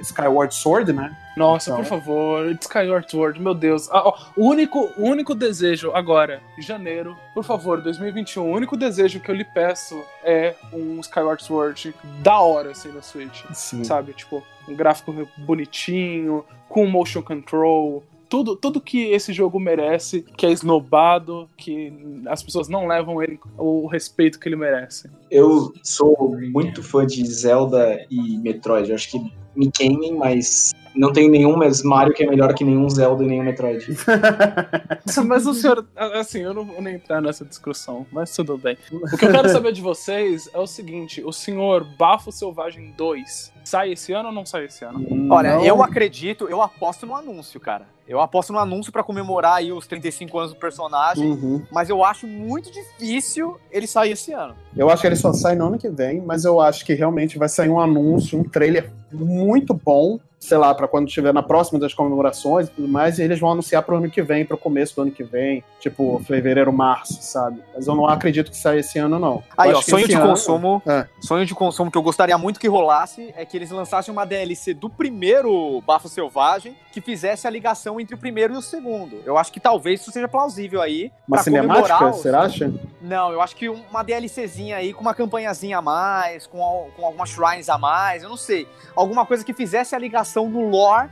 Skyward 0.00 0.54
Sword, 0.54 0.92
né? 0.92 1.16
Nossa, 1.36 1.70
Então. 1.70 1.82
por 1.82 1.88
favor, 1.88 2.46
Skyward 2.60 3.10
Sword, 3.10 3.40
meu 3.40 3.54
Deus. 3.54 3.88
Ah, 3.90 4.08
ó, 4.08 4.18
o, 4.36 4.48
único, 4.48 4.90
único 4.98 5.34
desejo 5.34 5.90
agora, 5.92 6.42
janeiro, 6.58 7.16
por 7.34 7.44
favor, 7.44 7.80
2021, 7.80 8.42
o 8.42 8.52
único 8.54 8.76
desejo 8.76 9.20
que 9.20 9.30
eu 9.30 9.34
lhe 9.34 9.44
peço 9.44 10.02
é 10.22 10.54
um 10.72 11.00
Skyward 11.00 11.42
Sword 11.42 11.94
da 12.22 12.40
hora, 12.40 12.72
assim, 12.72 12.92
na 12.92 13.00
Switch. 13.02 13.42
Sim. 13.52 13.84
Sabe? 13.84 14.12
Tipo, 14.12 14.42
um 14.68 14.74
gráfico 14.74 15.14
bonitinho, 15.38 16.44
com 16.68 16.86
motion 16.86 17.22
control. 17.22 18.04
Tudo, 18.28 18.54
tudo 18.54 18.80
que 18.80 19.10
esse 19.10 19.32
jogo 19.32 19.58
merece, 19.58 20.22
que 20.36 20.46
é 20.46 20.52
esnobado, 20.52 21.48
que 21.56 21.92
as 22.26 22.40
pessoas 22.44 22.68
não 22.68 22.86
levam 22.86 23.20
ele 23.20 23.40
o 23.58 23.88
respeito 23.88 24.38
que 24.38 24.48
ele 24.48 24.54
merece. 24.54 25.10
Eu 25.28 25.72
sou 25.82 26.36
muito 26.52 26.80
fã 26.80 27.04
de 27.04 27.24
Zelda 27.26 27.98
e 28.08 28.38
Metroid. 28.38 28.88
Eu 28.88 28.94
acho 28.94 29.10
que 29.10 29.32
me 29.54 29.70
queimem, 29.72 30.16
mas 30.16 30.70
não 30.94 31.12
tem 31.12 31.28
nenhum 31.30 31.56
mas 31.56 31.82
Mario 31.82 32.12
que 32.14 32.22
é 32.22 32.26
melhor 32.26 32.52
que 32.54 32.64
nenhum 32.64 32.88
Zelda 32.90 33.22
e 33.22 33.26
nenhum 33.26 33.44
Metroid. 33.44 33.86
Mas 35.26 35.46
o 35.46 35.54
senhor, 35.54 35.84
assim, 35.96 36.40
eu 36.40 36.54
não 36.54 36.64
vou 36.64 36.80
nem 36.82 36.94
entrar 36.94 37.20
nessa 37.20 37.44
discussão, 37.44 38.06
mas 38.12 38.34
tudo 38.34 38.56
bem. 38.56 38.76
O 38.92 39.16
que 39.16 39.24
eu 39.24 39.30
quero 39.30 39.48
saber 39.48 39.72
de 39.72 39.80
vocês 39.80 40.48
é 40.52 40.58
o 40.58 40.66
seguinte: 40.66 41.22
o 41.24 41.32
senhor 41.32 41.84
Bafo 41.98 42.30
Selvagem 42.32 42.92
2 42.96 43.52
sai 43.64 43.92
esse 43.92 44.12
ano 44.12 44.28
ou 44.28 44.34
não 44.34 44.44
sai 44.46 44.64
esse 44.66 44.84
ano? 44.84 45.04
Olha, 45.30 45.56
Não- 45.56 45.64
eu 45.64 45.82
acredito, 45.82 46.48
eu 46.48 46.62
aposto 46.62 47.06
no 47.06 47.14
anúncio, 47.14 47.58
cara. 47.60 47.86
Eu 48.08 48.20
aposto 48.20 48.52
no 48.52 48.58
anúncio 48.58 48.90
pra 48.90 49.04
comemorar 49.04 49.56
aí 49.58 49.72
os 49.72 49.86
35 49.86 50.36
anos 50.38 50.52
do 50.52 50.58
personagem, 50.58 51.30
Uhum. 51.30 51.62
mas 51.70 51.88
eu 51.88 52.04
acho 52.04 52.26
muito 52.26 52.70
difícil 52.72 53.56
ele 53.70 53.86
sair 53.86 54.12
esse 54.12 54.32
ano. 54.32 54.54
Eu 54.76 54.90
acho 54.90 55.02
que 55.02 55.06
ele 55.06 55.14
só 55.16 55.32
sai 55.32 55.54
no 55.54 55.66
ano 55.66 55.78
que 55.78 55.88
vem, 55.88 56.20
mas 56.20 56.44
eu 56.44 56.60
acho 56.60 56.84
que 56.84 56.92
realmente 56.94 57.38
vai 57.38 57.48
sair 57.48 57.68
um 57.68 57.78
anúncio, 57.80 58.36
um 58.38 58.42
trailer 58.42 58.90
muito 59.12 59.72
bom, 59.74 60.18
sei 60.40 60.56
lá, 60.56 60.74
pra 60.74 60.88
quando 60.88 61.06
estiver 61.06 61.34
na 61.34 61.42
próxima 61.42 61.78
das 61.78 61.92
comemorações 61.92 62.66
e 62.68 62.70
tudo 62.70 62.88
mais, 62.88 63.18
e 63.18 63.22
eles 63.22 63.38
vão 63.38 63.52
anunciar 63.52 63.82
pro 63.82 63.98
ano 63.98 64.10
que 64.10 64.22
vem, 64.22 64.44
pro 64.44 64.56
começo 64.56 64.96
do 64.96 65.02
ano 65.02 65.10
que 65.10 65.22
vem, 65.22 65.62
tipo 65.78 66.20
fevereiro, 66.26 66.72
março, 66.72 67.18
sabe? 67.20 67.62
Mas 67.74 67.86
eu 67.86 67.94
não 67.94 68.06
acredito 68.06 68.50
que 68.50 68.56
saia 68.56 68.80
esse 68.80 68.98
ano, 68.98 69.18
não. 69.18 69.42
Aí, 69.56 69.72
ó, 69.72 69.82
sonho 69.82 70.08
de 70.08 70.14
ano- 70.14 70.28
consumo. 70.28 70.82
É. 70.86 71.06
Sonho 71.20 71.44
de 71.44 71.54
consumo 71.54 71.90
que 71.90 71.98
eu 71.98 72.02
gostaria 72.02 72.38
muito 72.38 72.58
que 72.58 72.66
rolasse 72.66 73.32
é 73.36 73.44
que 73.44 73.54
eles 73.54 73.70
lançassem 73.70 74.10
uma 74.10 74.24
DLC 74.24 74.72
do 74.72 74.88
primeiro 74.88 75.82
Bafo 75.86 76.08
Selvagem 76.08 76.74
que 76.90 77.00
fizesse 77.02 77.46
a 77.46 77.50
ligação 77.50 78.00
entre 78.00 78.14
o 78.14 78.18
primeiro 78.18 78.54
e 78.54 78.56
o 78.56 78.62
segundo. 78.62 79.20
Eu 79.26 79.36
acho 79.36 79.52
que 79.52 79.60
talvez 79.60 80.00
isso 80.00 80.10
seja 80.10 80.26
plausível 80.26 80.80
aí. 80.80 81.12
Uma 81.28 81.38
cinemática, 81.42 82.10
você 82.10 82.30
acha? 82.30 82.72
Não, 83.02 83.30
eu 83.30 83.42
acho 83.42 83.54
que 83.54 83.68
uma 83.68 84.02
DLCzinha 84.02 84.76
aí 84.76 84.92
com 84.94 85.02
uma 85.02 85.14
campanhazinha 85.14 85.78
a 85.78 85.82
mais, 85.82 86.46
com, 86.46 86.88
com 86.96 87.04
algumas 87.04 87.28
shrines 87.28 87.68
a 87.68 87.76
mais, 87.76 88.22
eu 88.22 88.28
não 88.28 88.36
sei. 88.36 88.66
Alguma 88.96 89.24
coisa 89.26 89.44
que 89.44 89.52
fizesse 89.52 89.94
a 89.94 89.98
ligação 89.98 90.29
no 90.34 90.68
lore 90.68 91.08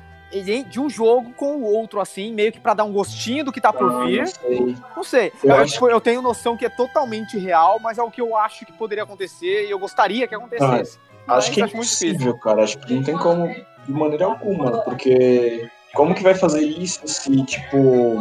de 0.68 0.78
um 0.78 0.90
jogo 0.90 1.32
com 1.32 1.56
o 1.56 1.62
outro, 1.64 2.00
assim, 2.00 2.34
meio 2.34 2.52
que 2.52 2.60
pra 2.60 2.74
dar 2.74 2.84
um 2.84 2.92
gostinho 2.92 3.44
do 3.46 3.50
que 3.52 3.60
tá 3.62 3.72
por 3.72 3.90
Ah, 3.90 4.04
vir. 4.04 4.18
não 4.20 4.26
sei. 4.26 4.76
Não 4.96 5.04
sei. 5.04 5.32
Eu 5.42 5.50
Eu, 5.50 5.56
acho- 5.56 5.72
tipo, 5.72 5.88
eu 5.88 6.00
tenho 6.02 6.20
noção 6.20 6.54
que 6.56 6.66
é 6.66 6.68
totalmente 6.68 7.38
real, 7.38 7.78
mas 7.80 7.96
é 7.96 8.02
o 8.02 8.10
que 8.10 8.20
eu 8.20 8.36
acho 8.36 8.66
que 8.66 8.72
poderia 8.72 9.04
acontecer 9.04 9.66
e 9.66 9.70
eu 9.70 9.78
gostaria 9.78 10.28
que 10.28 10.34
acontecesse. 10.34 10.98
Mas 11.26 11.38
Acho 11.38 11.52
que 11.52 11.60
é 11.60 11.64
acho 11.64 11.74
muito 11.76 11.86
difícil. 11.88 12.08
impossível, 12.10 12.38
cara. 12.38 12.62
Acho 12.62 12.78
que 12.78 12.92
não 12.94 13.02
tem 13.02 13.16
como 13.16 13.48
de 13.48 13.92
maneira 13.92 14.26
alguma, 14.26 14.82
porque 14.82 15.66
como 15.94 16.14
que 16.14 16.22
vai 16.22 16.34
fazer 16.34 16.60
isso 16.62 17.00
se, 17.08 17.44
tipo, 17.44 18.18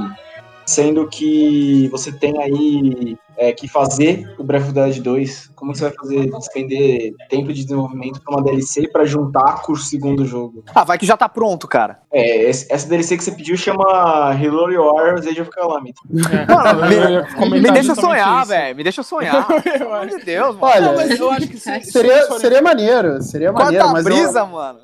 sendo 0.65 1.07
que 1.09 1.87
você 1.89 2.11
tem 2.11 2.41
aí 2.41 3.17
é, 3.37 3.51
que 3.53 3.67
fazer 3.67 4.33
o 4.37 4.43
Breath 4.43 4.63
of 4.63 4.73
the 4.73 4.83
Wild 4.83 5.01
2, 5.01 5.51
como 5.55 5.75
você 5.75 5.83
vai 5.85 5.93
fazer 5.93 6.29
despender 6.31 7.13
tempo 7.29 7.53
de 7.53 7.63
desenvolvimento 7.63 8.19
pra 8.21 8.35
uma 8.35 8.43
DLC 8.43 8.87
pra 8.87 9.05
juntar 9.05 9.61
com 9.61 9.73
o 9.73 9.77
segundo 9.77 10.25
jogo? 10.25 10.63
Ah, 10.73 10.83
vai 10.83 10.97
que 10.97 11.05
já 11.05 11.15
tá 11.15 11.29
pronto, 11.29 11.67
cara. 11.67 11.99
É, 12.11 12.49
essa 12.49 12.87
DLC 12.87 13.15
que 13.17 13.23
você 13.23 13.31
pediu 13.31 13.55
chama 13.57 13.83
Halo 14.31 14.73
Wars 14.85 15.25
Age 15.27 15.41
of 15.41 15.51
Calamity. 15.51 15.99
Mano, 16.09 16.85
Eu 16.85 17.01
ia 17.01 17.49
me, 17.49 17.61
me 17.61 17.71
deixa 17.71 17.93
sonhar, 17.95 18.45
velho. 18.45 18.75
Me 18.75 18.83
deixa 18.83 19.03
sonhar. 19.03 19.45
Pelo 19.61 19.93
amor 19.93 20.07
de 20.07 20.17
Deus, 20.25 20.55
mano. 20.55 20.73
Olha, 20.73 20.81
Não, 20.81 20.95
mas 20.95 21.19
eu 21.19 21.29
acho 21.31 21.47
que 21.47 21.57
se, 21.59 21.79
se 21.81 21.91
seria, 21.91 22.23
forem- 22.25 22.39
seria 22.41 22.61
maneiro, 22.61 23.21
seria 23.21 23.51
maneiro, 23.51 23.85
Quanta 23.85 23.93
mas 23.93 24.05
eu- 24.05 24.11
brisa, 24.23 24.45
mano. 24.47 24.79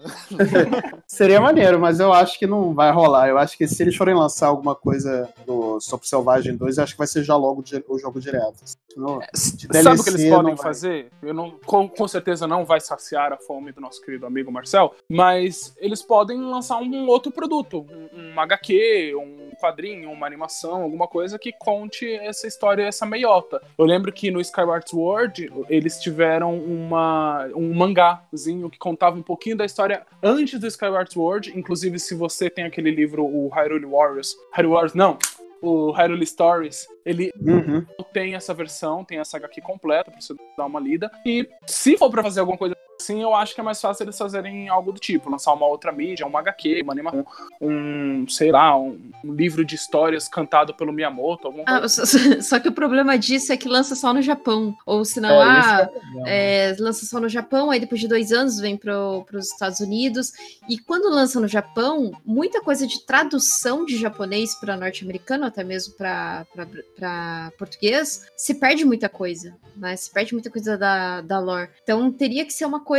seria 1.07 1.39
maneiro, 1.41 1.79
mas 1.79 1.99
eu 1.99 2.13
acho 2.13 2.37
que 2.37 2.47
não 2.47 2.73
vai 2.73 2.91
rolar. 2.91 3.27
Eu 3.29 3.37
acho 3.37 3.57
que 3.57 3.67
se 3.67 3.81
eles 3.83 3.95
forem 3.95 4.15
lançar 4.15 4.47
alguma 4.47 4.75
coisa 4.75 5.29
do 5.45 5.79
Sop 5.79 6.03
Selvagem 6.03 6.55
2, 6.55 6.77
eu 6.77 6.83
acho 6.83 6.93
que 6.93 6.97
vai 6.97 7.07
ser 7.07 7.23
já 7.23 7.35
logo 7.35 7.63
o 7.89 7.99
jogo 7.99 8.19
direto. 8.19 8.42
Senão, 8.93 9.19
de 9.19 9.81
Sabe 9.81 9.99
o 9.99 10.03
que 10.03 10.09
eles 10.09 10.29
podem 10.29 10.55
fazer? 10.55 11.11
Eu 11.21 11.33
não, 11.33 11.51
com, 11.65 11.89
com 11.89 12.07
certeza 12.07 12.45
não 12.45 12.63
vai 12.63 12.79
saciar 12.79 13.33
a 13.33 13.37
fome 13.37 13.71
do 13.71 13.81
nosso 13.81 14.01
querido 14.01 14.25
amigo 14.25 14.51
Marcel, 14.51 14.93
mas 15.09 15.73
eles 15.77 16.01
podem 16.01 16.39
lançar 16.39 16.77
um 16.77 17.07
outro 17.07 17.31
produto, 17.31 17.85
um, 17.89 18.33
um 18.33 18.39
HQ, 18.39 19.15
um 19.15 19.51
quadrinho, 19.59 20.11
uma 20.11 20.27
animação, 20.27 20.83
alguma 20.83 21.07
coisa 21.07 21.39
que 21.39 21.51
conte 21.51 22.05
essa 22.15 22.45
história, 22.45 22.83
essa 22.83 23.05
meiota. 23.05 23.61
Eu 23.77 23.85
lembro 23.85 24.11
que 24.11 24.29
no 24.29 24.41
Skyward 24.41 24.89
Sword 24.89 25.51
eles 25.69 25.99
tiveram 25.99 26.55
uma, 26.57 27.47
um 27.55 27.73
mangazinho 27.73 28.69
que 28.69 28.77
contava 28.77 29.17
um 29.17 29.23
pouquinho 29.23 29.57
da 29.57 29.65
história 29.65 30.05
antes 30.21 30.59
do 30.59 30.67
Skyward 30.67 31.11
Sword, 31.11 31.57
inclusive 31.57 31.97
se 31.97 32.13
você 32.13 32.49
tem 32.49 32.65
aquele 32.65 32.91
livro, 32.91 33.25
o 33.25 33.47
Hyrule 33.49 33.85
Warriors, 33.85 34.35
Hyrule 34.53 34.73
Warriors 34.73 34.93
não, 34.93 35.17
o 35.63 35.91
Hyrule 35.91 36.25
Stories, 36.25 36.85
ele 37.05 37.31
Uhum. 37.39 37.85
tem 38.11 38.35
essa 38.35 38.53
versão, 38.53 39.03
tem 39.05 39.17
essa 39.19 39.37
HQ 39.37 39.61
completa 39.61 40.11
pra 40.11 40.19
você 40.19 40.35
dar 40.57 40.65
uma 40.65 40.79
lida. 40.79 41.09
E 41.25 41.47
se 41.65 41.97
for 41.97 42.11
pra 42.11 42.21
fazer 42.21 42.41
alguma 42.41 42.57
coisa 42.57 42.75
assim, 43.03 43.21
eu 43.21 43.35
acho 43.35 43.53
que 43.53 43.61
é 43.61 43.63
mais 43.63 43.79
fácil 43.79 44.03
eles 44.03 44.17
fazerem 44.17 44.69
algo 44.69 44.91
do 44.91 44.99
tipo, 44.99 45.29
lançar 45.29 45.53
uma 45.53 45.67
outra 45.67 45.91
mídia, 45.91 46.25
uma 46.25 46.39
HQ, 46.39 46.81
uma 46.81 46.93
animação, 46.93 47.25
um, 47.61 48.27
sei 48.27 48.51
lá, 48.51 48.77
um, 48.77 48.97
livro 49.23 49.65
de 49.65 49.75
histórias 49.75 50.27
cantado 50.27 50.73
pelo 50.73 50.93
Miyamoto, 50.93 51.47
alguma. 51.47 51.65
Ah, 51.67 51.87
só, 51.87 52.03
só 52.41 52.59
que 52.59 52.69
o 52.69 52.71
problema 52.71 53.17
disso 53.17 53.51
é 53.51 53.57
que 53.57 53.67
lança 53.67 53.95
só 53.95 54.13
no 54.13 54.21
Japão. 54.21 54.75
Ou 54.85 55.03
senão, 55.03 55.29
É, 55.29 55.59
esse 55.59 55.69
é 55.69 55.73
ah, 55.73 55.87
problema. 55.87 56.29
é, 56.29 56.75
lança 56.79 57.05
só 57.05 57.19
no 57.19 57.29
Japão, 57.29 57.69
aí 57.69 57.79
depois 57.79 57.99
de 57.99 58.07
dois 58.07 58.31
anos 58.31 58.59
vem 58.59 58.77
para 58.77 58.97
os 59.33 59.51
Estados 59.51 59.79
Unidos. 59.79 60.31
E 60.69 60.77
quando 60.77 61.09
lança 61.09 61.39
no 61.39 61.47
Japão, 61.47 62.11
muita 62.25 62.61
coisa 62.61 62.87
de 62.87 63.05
tradução 63.05 63.85
de 63.85 63.97
japonês 63.97 64.55
para 64.55 64.77
norte-americano, 64.77 65.45
até 65.45 65.63
mesmo 65.63 65.93
para 65.95 67.51
português, 67.57 68.25
se 68.35 68.55
perde 68.55 68.85
muita 68.85 69.09
coisa, 69.09 69.55
né? 69.75 69.95
Se 69.95 70.11
perde 70.11 70.33
muita 70.33 70.49
coisa 70.49 70.77
da, 70.77 71.21
da 71.21 71.39
lore. 71.39 71.69
Então 71.83 72.11
teria 72.11 72.45
que 72.45 72.53
ser 72.53 72.65
uma 72.65 72.79
coisa. 72.79 72.92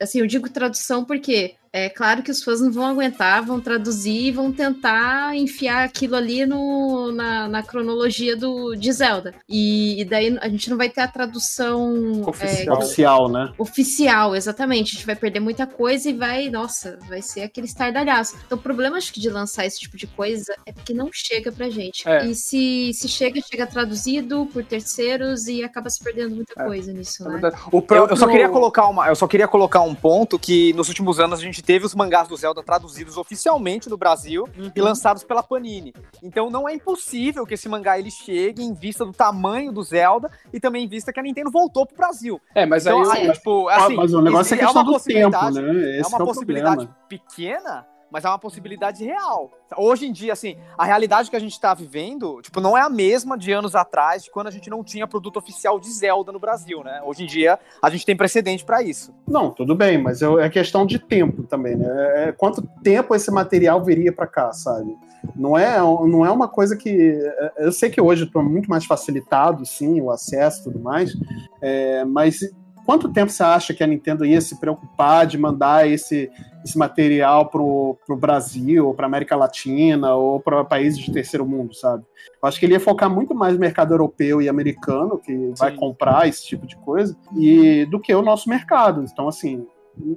Assim, 0.00 0.20
eu 0.20 0.26
digo 0.26 0.50
tradução 0.50 1.04
porque 1.04 1.54
é 1.76 1.88
claro 1.88 2.22
que 2.22 2.30
os 2.30 2.40
fãs 2.40 2.60
não 2.60 2.70
vão 2.70 2.86
aguentar, 2.86 3.44
vão 3.44 3.60
traduzir 3.60 4.26
e 4.28 4.30
vão 4.30 4.52
tentar 4.52 5.34
enfiar 5.34 5.82
aquilo 5.82 6.14
ali 6.14 6.46
no, 6.46 7.10
na, 7.10 7.48
na 7.48 7.62
cronologia 7.64 8.36
do, 8.36 8.76
de 8.76 8.92
Zelda. 8.92 9.34
E, 9.48 10.00
e 10.00 10.04
daí 10.04 10.38
a 10.40 10.48
gente 10.48 10.70
não 10.70 10.76
vai 10.76 10.88
ter 10.88 11.00
a 11.00 11.08
tradução 11.08 12.22
é, 12.24 12.30
Oficial. 12.30 12.78
Oficial, 12.78 13.28
né? 13.28 13.52
oficial, 13.58 14.36
exatamente. 14.36 14.90
A 14.90 14.94
gente 14.94 15.06
vai 15.06 15.16
perder 15.16 15.40
muita 15.40 15.66
coisa 15.66 16.08
e 16.08 16.12
vai, 16.12 16.48
nossa, 16.48 16.96
vai 17.08 17.20
ser 17.20 17.42
aquele 17.42 17.66
estardalhaço. 17.66 18.36
Então, 18.46 18.56
o 18.56 18.60
problema, 18.60 18.96
acho 18.96 19.12
que, 19.12 19.18
de 19.18 19.28
lançar 19.28 19.66
esse 19.66 19.80
tipo 19.80 19.96
de 19.96 20.06
coisa 20.06 20.54
é 20.64 20.72
porque 20.72 20.94
não 20.94 21.10
chega 21.12 21.50
pra 21.50 21.68
gente. 21.70 22.08
É. 22.08 22.24
E 22.24 22.36
se, 22.36 22.92
se 22.94 23.08
chega, 23.08 23.40
chega 23.40 23.66
traduzido 23.66 24.46
por 24.52 24.64
terceiros 24.64 25.48
e 25.48 25.64
acaba 25.64 25.90
se 25.90 25.98
perdendo 26.04 26.36
muita 26.36 26.54
É. 26.56 26.64
coisa 26.64 26.92
nisso, 26.92 27.24
É 27.24 27.26
né? 27.26 27.32
verdade. 27.32 27.56
O 27.72 27.82
Eu, 27.90 28.06
eu 28.06 28.16
só 28.16 28.28
queria 28.28 28.48
colocar 28.48 28.86
uma, 28.86 29.08
eu 29.08 29.16
só 29.16 29.26
queria 29.26 29.48
colocar 29.48 29.80
um 29.80 29.94
ponto 29.94 30.38
que 30.38 30.72
nos 30.74 30.88
últimos 30.88 31.18
anos 31.18 31.40
a 31.40 31.42
gente 31.42 31.63
teve 31.64 31.84
os 31.86 31.94
mangás 31.94 32.28
do 32.28 32.36
Zelda 32.36 32.62
traduzidos 32.62 33.16
oficialmente 33.16 33.88
no 33.88 33.96
Brasil 33.96 34.48
e 34.74 34.80
lançados 34.80 35.24
pela 35.24 35.42
Panini. 35.42 35.92
Então 36.22 36.50
não 36.50 36.68
é 36.68 36.74
impossível 36.74 37.46
que 37.46 37.54
esse 37.54 37.68
mangá 37.68 37.98
ele 37.98 38.10
chegue 38.10 38.62
em 38.62 38.72
vista 38.74 39.04
do 39.04 39.12
tamanho 39.12 39.72
do 39.72 39.82
Zelda 39.82 40.30
e 40.52 40.60
também 40.60 40.84
em 40.84 40.88
vista 40.88 41.12
que 41.12 41.20
a 41.20 41.22
Nintendo 41.22 41.50
voltou 41.50 41.86
pro 41.86 41.96
Brasil. 41.96 42.40
É, 42.54 42.64
mas 42.66 42.86
aí 42.86 42.92
Então, 42.92 43.04
eu- 43.04 43.12
assim, 43.12 43.32
tipo, 43.32 43.68
assim, 43.68 43.96
mas 43.96 44.12
o 44.14 44.20
negócio 44.20 44.54
é 44.54 44.56
existe- 44.56 44.64
questão 44.64 44.82
uma 44.82 44.92
do 44.92 45.04
tempo, 45.04 45.50
né? 45.50 45.84
é 45.96 46.00
Esse 46.00 46.08
uma 46.10 46.16
que 46.18 46.22
é 46.22 46.26
possibilidade 46.26 46.76
problema. 46.86 46.96
pequena, 47.08 47.86
mas 48.14 48.24
é 48.24 48.28
uma 48.28 48.38
possibilidade 48.38 49.04
real. 49.04 49.50
Hoje 49.76 50.06
em 50.06 50.12
dia, 50.12 50.32
assim, 50.32 50.56
a 50.78 50.84
realidade 50.84 51.28
que 51.28 51.34
a 51.34 51.40
gente 51.40 51.60
tá 51.60 51.74
vivendo, 51.74 52.40
tipo, 52.40 52.60
não 52.60 52.78
é 52.78 52.80
a 52.80 52.88
mesma 52.88 53.36
de 53.36 53.50
anos 53.50 53.74
atrás, 53.74 54.22
de 54.22 54.30
quando 54.30 54.46
a 54.46 54.52
gente 54.52 54.70
não 54.70 54.84
tinha 54.84 55.04
produto 55.04 55.36
oficial 55.36 55.80
de 55.80 55.90
Zelda 55.90 56.30
no 56.30 56.38
Brasil, 56.38 56.84
né? 56.84 57.02
Hoje 57.04 57.24
em 57.24 57.26
dia, 57.26 57.58
a 57.82 57.90
gente 57.90 58.06
tem 58.06 58.16
precedente 58.16 58.64
pra 58.64 58.84
isso. 58.84 59.12
Não, 59.26 59.50
tudo 59.50 59.74
bem, 59.74 60.00
mas 60.00 60.22
é 60.22 60.48
questão 60.48 60.86
de 60.86 61.00
tempo 61.00 61.42
também, 61.42 61.74
né? 61.74 62.28
É 62.28 62.30
quanto 62.30 62.62
tempo 62.84 63.16
esse 63.16 63.32
material 63.32 63.82
viria 63.82 64.12
pra 64.12 64.28
cá, 64.28 64.52
sabe? 64.52 64.96
Não 65.34 65.58
é, 65.58 65.76
não 65.78 66.24
é 66.24 66.30
uma 66.30 66.46
coisa 66.46 66.76
que. 66.76 67.18
Eu 67.56 67.72
sei 67.72 67.90
que 67.90 68.00
hoje 68.00 68.26
estou 68.26 68.44
muito 68.44 68.70
mais 68.70 68.84
facilitado, 68.84 69.66
sim, 69.66 70.00
o 70.00 70.12
acesso 70.12 70.60
e 70.60 70.64
tudo 70.64 70.78
mais, 70.78 71.10
é, 71.60 72.04
mas 72.04 72.38
quanto 72.84 73.12
tempo 73.12 73.30
você 73.30 73.42
acha 73.42 73.74
que 73.74 73.82
a 73.82 73.86
Nintendo 73.86 74.24
ia 74.24 74.40
se 74.40 74.58
preocupar 74.58 75.26
de 75.26 75.38
mandar 75.38 75.88
esse, 75.88 76.30
esse 76.64 76.76
material 76.78 77.46
pro, 77.48 77.96
pro 78.06 78.16
Brasil, 78.16 78.92
pra 78.94 79.06
América 79.06 79.36
Latina, 79.36 80.14
ou 80.14 80.40
para 80.40 80.64
países 80.64 80.98
de 80.98 81.12
terceiro 81.12 81.46
mundo, 81.46 81.74
sabe? 81.74 82.04
Eu 82.42 82.48
acho 82.48 82.58
que 82.58 82.66
ele 82.66 82.74
ia 82.74 82.80
focar 82.80 83.10
muito 83.10 83.34
mais 83.34 83.54
no 83.54 83.60
mercado 83.60 83.92
europeu 83.92 84.40
e 84.40 84.48
americano, 84.48 85.18
que 85.18 85.52
vai 85.58 85.72
Sim. 85.72 85.76
comprar 85.76 86.28
esse 86.28 86.44
tipo 86.46 86.66
de 86.66 86.76
coisa, 86.76 87.16
e 87.36 87.86
do 87.86 88.00
que 88.00 88.14
o 88.14 88.22
nosso 88.22 88.48
mercado. 88.48 89.04
Então, 89.04 89.28
assim, 89.28 89.66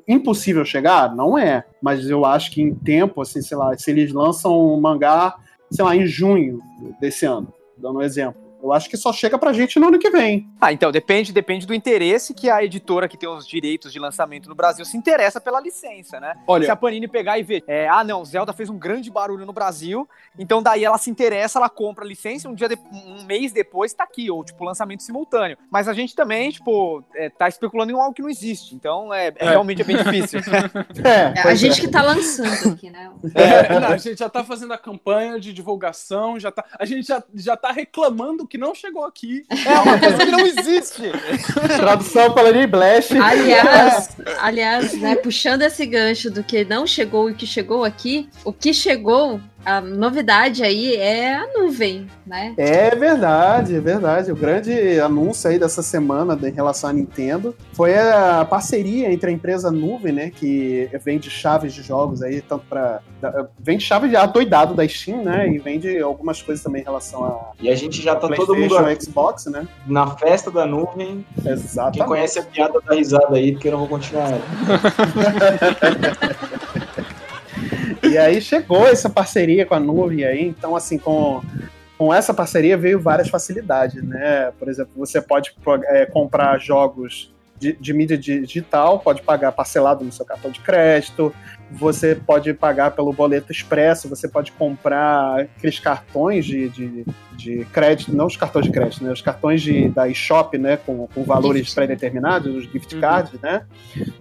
impossível 0.08 0.66
chegar? 0.66 1.16
Não 1.16 1.38
é. 1.38 1.64
Mas 1.82 2.10
eu 2.10 2.26
acho 2.26 2.52
que 2.52 2.62
em 2.62 2.74
tempo, 2.74 3.22
assim, 3.22 3.42
sei 3.42 3.58
lá, 3.58 3.78
se 3.78 3.90
eles 3.92 4.12
lançam 4.12 4.74
um 4.74 4.80
mangá, 4.80 5.36
sei 5.72 5.84
lá, 5.84 5.96
em 5.96 6.06
junho 6.06 6.60
desse 7.00 7.26
ano, 7.26 7.54
dando 7.78 8.00
um 8.00 8.02
exemplo. 8.02 8.47
Eu 8.68 8.74
acho 8.74 8.90
que 8.90 8.98
só 8.98 9.12
chega 9.14 9.38
pra 9.38 9.54
gente 9.54 9.80
no 9.80 9.88
ano 9.88 9.98
que 10.00 10.10
vem. 10.10 10.48
Ah, 10.60 10.72
então 10.74 10.92
depende, 10.92 11.32
depende 11.34 11.66
do 11.66 11.74
interesse 11.74 12.34
que 12.34 12.50
a 12.50 12.64
editora 12.64 13.08
que 13.08 13.18
tem 13.18 13.28
os 13.30 13.48
direitos 13.48 13.92
de 13.94 14.00
lançamento 14.00 14.48
no 14.50 14.56
Brasil 14.56 14.84
se 14.86 14.98
interessa 14.98 15.40
pela 15.40 15.60
licença, 15.62 16.20
né? 16.20 16.36
Olha, 16.48 16.66
Se 16.66 16.72
a 16.72 16.76
Panini 16.76 17.08
pegar 17.08 17.38
e 17.40 17.44
ver, 17.44 17.64
é, 17.68 17.88
ah 17.88 18.04
não, 18.04 18.24
Zelda 18.26 18.54
fez 18.54 18.70
um 18.70 18.78
grande 18.78 19.10
barulho 19.10 19.46
no 19.46 19.54
Brasil, 19.54 20.08
então 20.38 20.62
daí 20.62 20.84
ela 20.84 20.98
se 20.98 21.10
interessa, 21.10 21.60
ela 21.60 21.70
compra 21.70 22.04
a 22.04 22.08
licença, 22.08 22.50
um 22.50 22.54
dia 22.56 22.68
de- 22.70 22.78
um 22.92 23.24
mês 23.26 23.52
depois 23.52 23.94
tá 23.94 24.04
aqui, 24.04 24.30
ou 24.30 24.44
tipo 24.44 24.64
lançamento 24.64 25.04
simultâneo. 25.04 25.58
Mas 25.72 25.88
a 25.88 25.94
gente 25.94 26.16
também, 26.16 26.50
tipo, 26.52 27.04
é, 27.16 27.30
tá 27.30 27.48
especulando 27.48 27.92
em 27.92 27.96
algo 27.96 28.14
que 28.14 28.22
não 28.22 28.30
existe, 28.30 28.76
então 28.76 29.14
é, 29.14 29.32
é, 29.38 29.50
realmente 29.50 29.82
é 29.82 29.86
bem 29.86 29.98
difícil. 29.98 30.40
É, 31.04 31.10
É, 31.10 31.40
a 31.40 31.44
pois 31.44 31.60
gente 31.60 31.80
é. 31.80 31.82
que 31.82 31.88
tá 31.88 32.02
lançando 32.02 32.74
aqui, 32.74 32.90
né? 32.90 33.12
É, 33.36 33.80
não, 33.80 33.88
a 33.90 33.98
gente 33.98 34.18
já 34.20 34.30
tá 34.30 34.44
fazendo 34.44 34.74
a 34.74 34.78
campanha 34.78 35.40
de 35.40 35.54
divulgação, 35.54 36.40
já 36.40 36.52
tá, 36.52 36.66
a 36.78 36.86
gente 36.86 37.08
já, 37.08 37.24
já 37.34 37.56
tá 37.56 37.72
reclamando 37.72 38.48
que 38.48 38.57
não 38.58 38.74
chegou 38.76 39.06
aqui. 39.06 39.46
É 39.50 39.80
uma 39.80 40.00
coisa 40.00 40.18
que 40.18 40.32
não 40.32 40.40
existe. 40.40 41.04
Tradução 41.78 42.34
pela 42.34 42.50
Lee 42.50 42.68
Blash. 42.68 43.12
Aliás, 43.12 44.18
aliás, 44.40 44.94
né, 44.94 45.16
puxando 45.16 45.62
esse 45.62 45.86
gancho 45.86 46.30
do 46.30 46.44
que 46.44 46.66
não 46.66 46.86
chegou 46.86 47.30
e 47.30 47.34
o 47.34 47.36
que 47.36 47.46
chegou 47.46 47.84
aqui, 47.84 48.30
o 48.44 48.52
que 48.52 48.74
chegou, 48.74 49.40
a 49.66 49.82
novidade 49.82 50.64
aí 50.64 50.96
é 50.96 51.36
a 51.36 51.48
nuvem, 51.54 52.08
né? 52.26 52.54
É 52.58 52.96
verdade, 52.96 53.76
é 53.76 53.80
verdade. 53.80 54.32
O 54.32 54.36
grande 54.36 55.00
anúncio 55.00 55.50
aí 55.50 55.60
dessa 55.60 55.82
semana 55.82 56.38
em 56.42 56.52
relação 56.52 56.90
à 56.90 56.94
Nintendo 56.94 57.56
foi 57.74 57.98
a 57.98 58.46
parceria 58.46 59.12
entre 59.12 59.30
a 59.30 59.34
empresa 59.34 59.72
Nuvem, 59.72 60.14
né, 60.14 60.30
que 60.30 60.90
vende 61.04 61.30
chaves 61.30 61.74
de 61.74 61.82
jogos 61.82 62.22
aí, 62.22 62.42
tanto 62.42 62.66
para 62.68 63.02
vende 63.60 63.84
chave 63.84 64.16
adoidado 64.16 64.74
da 64.74 64.88
Steam, 64.88 65.24
né, 65.24 65.50
e 65.50 65.58
vende 65.58 66.00
algumas 66.00 66.42
coisas 66.42 66.64
também 66.64 66.82
em 66.82 66.86
relação 66.86 67.26
a 67.26 67.52
E 67.60 67.70
a 67.70 67.76
gente 67.76 68.02
já 68.02 68.16
tá 68.16 68.28
todo 68.30 68.56
mundo 68.56 68.76
Xbox, 69.02 69.46
né? 69.48 69.68
na 69.86 70.08
festa 70.16 70.52
da 70.52 70.66
nuvem. 70.66 71.26
Exatamente. 71.46 71.98
Quem 71.98 72.06
conhece 72.06 72.40
a 72.40 72.44
piada 72.44 72.80
da 72.82 72.96
risada 72.96 73.36
aí, 73.36 73.52
porque 73.54 73.68
eu 73.68 73.72
não 73.74 73.80
vou 73.80 73.88
continuar 73.88 74.32
ela. 74.32 74.42
E 78.18 78.20
aí 78.20 78.42
chegou 78.42 78.88
essa 78.88 79.12
parceria 79.12 79.64
com 79.64 79.76
a 79.76 79.80
nuvem 79.80 80.26
aí, 80.26 80.44
então 80.44 80.76
assim, 80.76 80.98
com, 80.98 81.40
com 82.00 82.12
essa 82.12 82.34
parceria 82.34 82.76
veio 82.76 83.00
várias 83.00 83.30
facilidades, 83.30 84.02
né? 84.02 84.52
Por 84.58 84.68
exemplo, 84.68 84.92
você 84.96 85.22
pode 85.22 85.56
é, 85.86 86.04
comprar 86.08 86.58
jogos 86.58 87.32
de, 87.60 87.74
de 87.74 87.94
mídia 87.94 88.18
digital, 88.18 88.98
pode 88.98 89.22
pagar 89.22 89.52
parcelado 89.52 90.04
no 90.04 90.12
seu 90.12 90.26
cartão 90.26 90.50
de 90.50 90.60
crédito, 90.62 91.32
você 91.72 92.16
pode 92.16 92.54
pagar 92.54 92.92
pelo 92.92 93.12
boleto 93.12 93.52
expresso, 93.52 94.08
você 94.08 94.28
pode 94.28 94.52
comprar 94.54 95.42
aqueles 95.42 95.80
cartões 95.80 96.46
de, 96.46 96.70
de, 96.70 97.06
de 97.34 97.66
crédito, 97.66 98.16
não 98.16 98.26
os 98.26 98.38
cartões 98.38 98.66
de 98.66 98.72
crédito, 98.72 99.04
né? 99.04 99.12
Os 99.12 99.22
cartões 99.22 99.62
de, 99.62 99.90
da 99.90 100.08
eShop, 100.08 100.58
né? 100.58 100.78
Com, 100.78 101.08
com 101.08 101.24
valores 101.24 101.74
pré-determinados, 101.74 102.56
os 102.56 102.64
gift 102.72 102.98
cards, 103.00 103.40
né? 103.42 103.64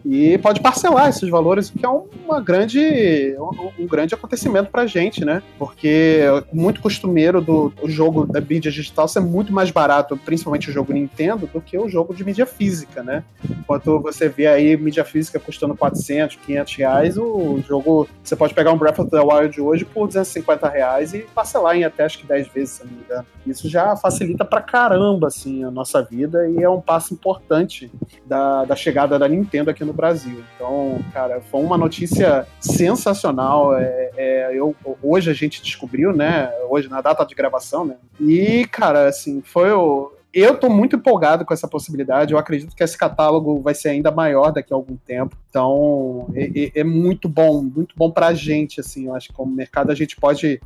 E 0.04 0.38
pode 0.38 0.60
parcelar 0.60 1.08
esses 1.08 1.28
valores, 1.28 1.68
o 1.68 1.74
que 1.74 1.86
é 1.86 1.88
uma 1.88 2.40
grande, 2.40 3.36
um, 3.38 3.84
um 3.84 3.86
grande 3.86 4.14
acontecimento 4.14 4.70
pra 4.70 4.86
gente, 4.86 5.24
né? 5.24 5.42
Porque 5.58 6.20
é 6.22 6.44
muito 6.52 6.80
costumeiro 6.80 7.40
do 7.40 7.72
jogo 7.84 8.26
da 8.26 8.40
mídia 8.40 8.70
digital 8.70 9.06
ser 9.06 9.20
muito 9.20 9.52
mais 9.52 9.70
barato, 9.70 10.16
principalmente 10.16 10.68
o 10.68 10.72
jogo 10.72 10.92
Nintendo, 10.92 11.48
do 11.52 11.60
que 11.60 11.78
o 11.78 11.88
jogo 11.88 12.14
de 12.14 12.24
mídia 12.24 12.46
física, 12.46 13.02
né? 13.02 13.22
Enquanto 13.48 14.00
você 14.00 14.28
vê 14.28 14.46
aí 14.46 14.76
mídia 14.76 15.04
física 15.04 15.38
custando 15.38 15.76
400, 15.76 16.36
500 16.36 16.74
reais, 16.76 17.16
o 17.16 17.35
jogo, 17.66 18.08
você 18.22 18.34
pode 18.34 18.54
pegar 18.54 18.72
um 18.72 18.78
Breath 18.78 18.98
of 18.98 19.10
the 19.10 19.20
Wild 19.20 19.60
hoje 19.60 19.84
por 19.84 20.06
250 20.06 20.68
reais 20.68 21.14
e 21.14 21.20
parcelar 21.34 21.76
em 21.76 21.84
até 21.84 22.04
acho 22.04 22.18
que 22.18 22.26
10 22.26 22.48
vezes, 22.48 22.70
se 22.76 22.84
não 22.84 22.92
me 22.92 23.02
engano. 23.02 23.26
Isso 23.46 23.68
já 23.68 23.96
facilita 23.96 24.44
pra 24.44 24.60
caramba, 24.60 25.28
assim, 25.28 25.64
a 25.64 25.70
nossa 25.70 26.02
vida 26.02 26.48
e 26.48 26.62
é 26.62 26.68
um 26.68 26.80
passo 26.80 27.14
importante 27.14 27.90
da, 28.24 28.64
da 28.64 28.74
chegada 28.74 29.18
da 29.18 29.28
Nintendo 29.28 29.70
aqui 29.70 29.84
no 29.84 29.92
Brasil. 29.92 30.42
Então, 30.54 30.98
cara, 31.12 31.40
foi 31.40 31.60
uma 31.60 31.78
notícia 31.78 32.46
sensacional. 32.60 33.76
É, 33.76 34.10
é, 34.16 34.50
eu, 34.52 34.74
hoje 35.02 35.30
a 35.30 35.34
gente 35.34 35.62
descobriu, 35.62 36.12
né? 36.12 36.50
Hoje, 36.68 36.88
na 36.88 37.00
data 37.00 37.24
de 37.24 37.34
gravação, 37.34 37.84
né? 37.84 37.96
E, 38.20 38.66
cara, 38.66 39.08
assim, 39.08 39.42
foi 39.42 39.70
o. 39.72 40.12
Eu 40.38 40.54
tô 40.58 40.68
muito 40.68 40.96
empolgado 40.96 41.46
com 41.46 41.54
essa 41.54 41.66
possibilidade. 41.66 42.34
Eu 42.34 42.38
acredito 42.38 42.76
que 42.76 42.84
esse 42.84 42.96
catálogo 42.98 43.58
vai 43.62 43.74
ser 43.74 43.88
ainda 43.88 44.10
maior 44.10 44.50
daqui 44.52 44.70
a 44.70 44.76
algum 44.76 44.94
tempo. 44.96 45.34
Então, 45.48 46.28
é, 46.34 46.44
é- 46.64 46.80
é 46.80 46.84
muito 46.84 47.26
bom, 47.26 47.62
muito 47.62 47.94
bom 47.96 48.10
pra 48.10 48.34
gente, 48.34 48.78
assim. 48.78 49.06
Eu 49.06 49.14
acho 49.14 49.28
que 49.28 49.34
como 49.34 49.50
mercado 49.50 49.90
a 49.90 49.94
gente 49.94 50.14
pode 50.16 50.60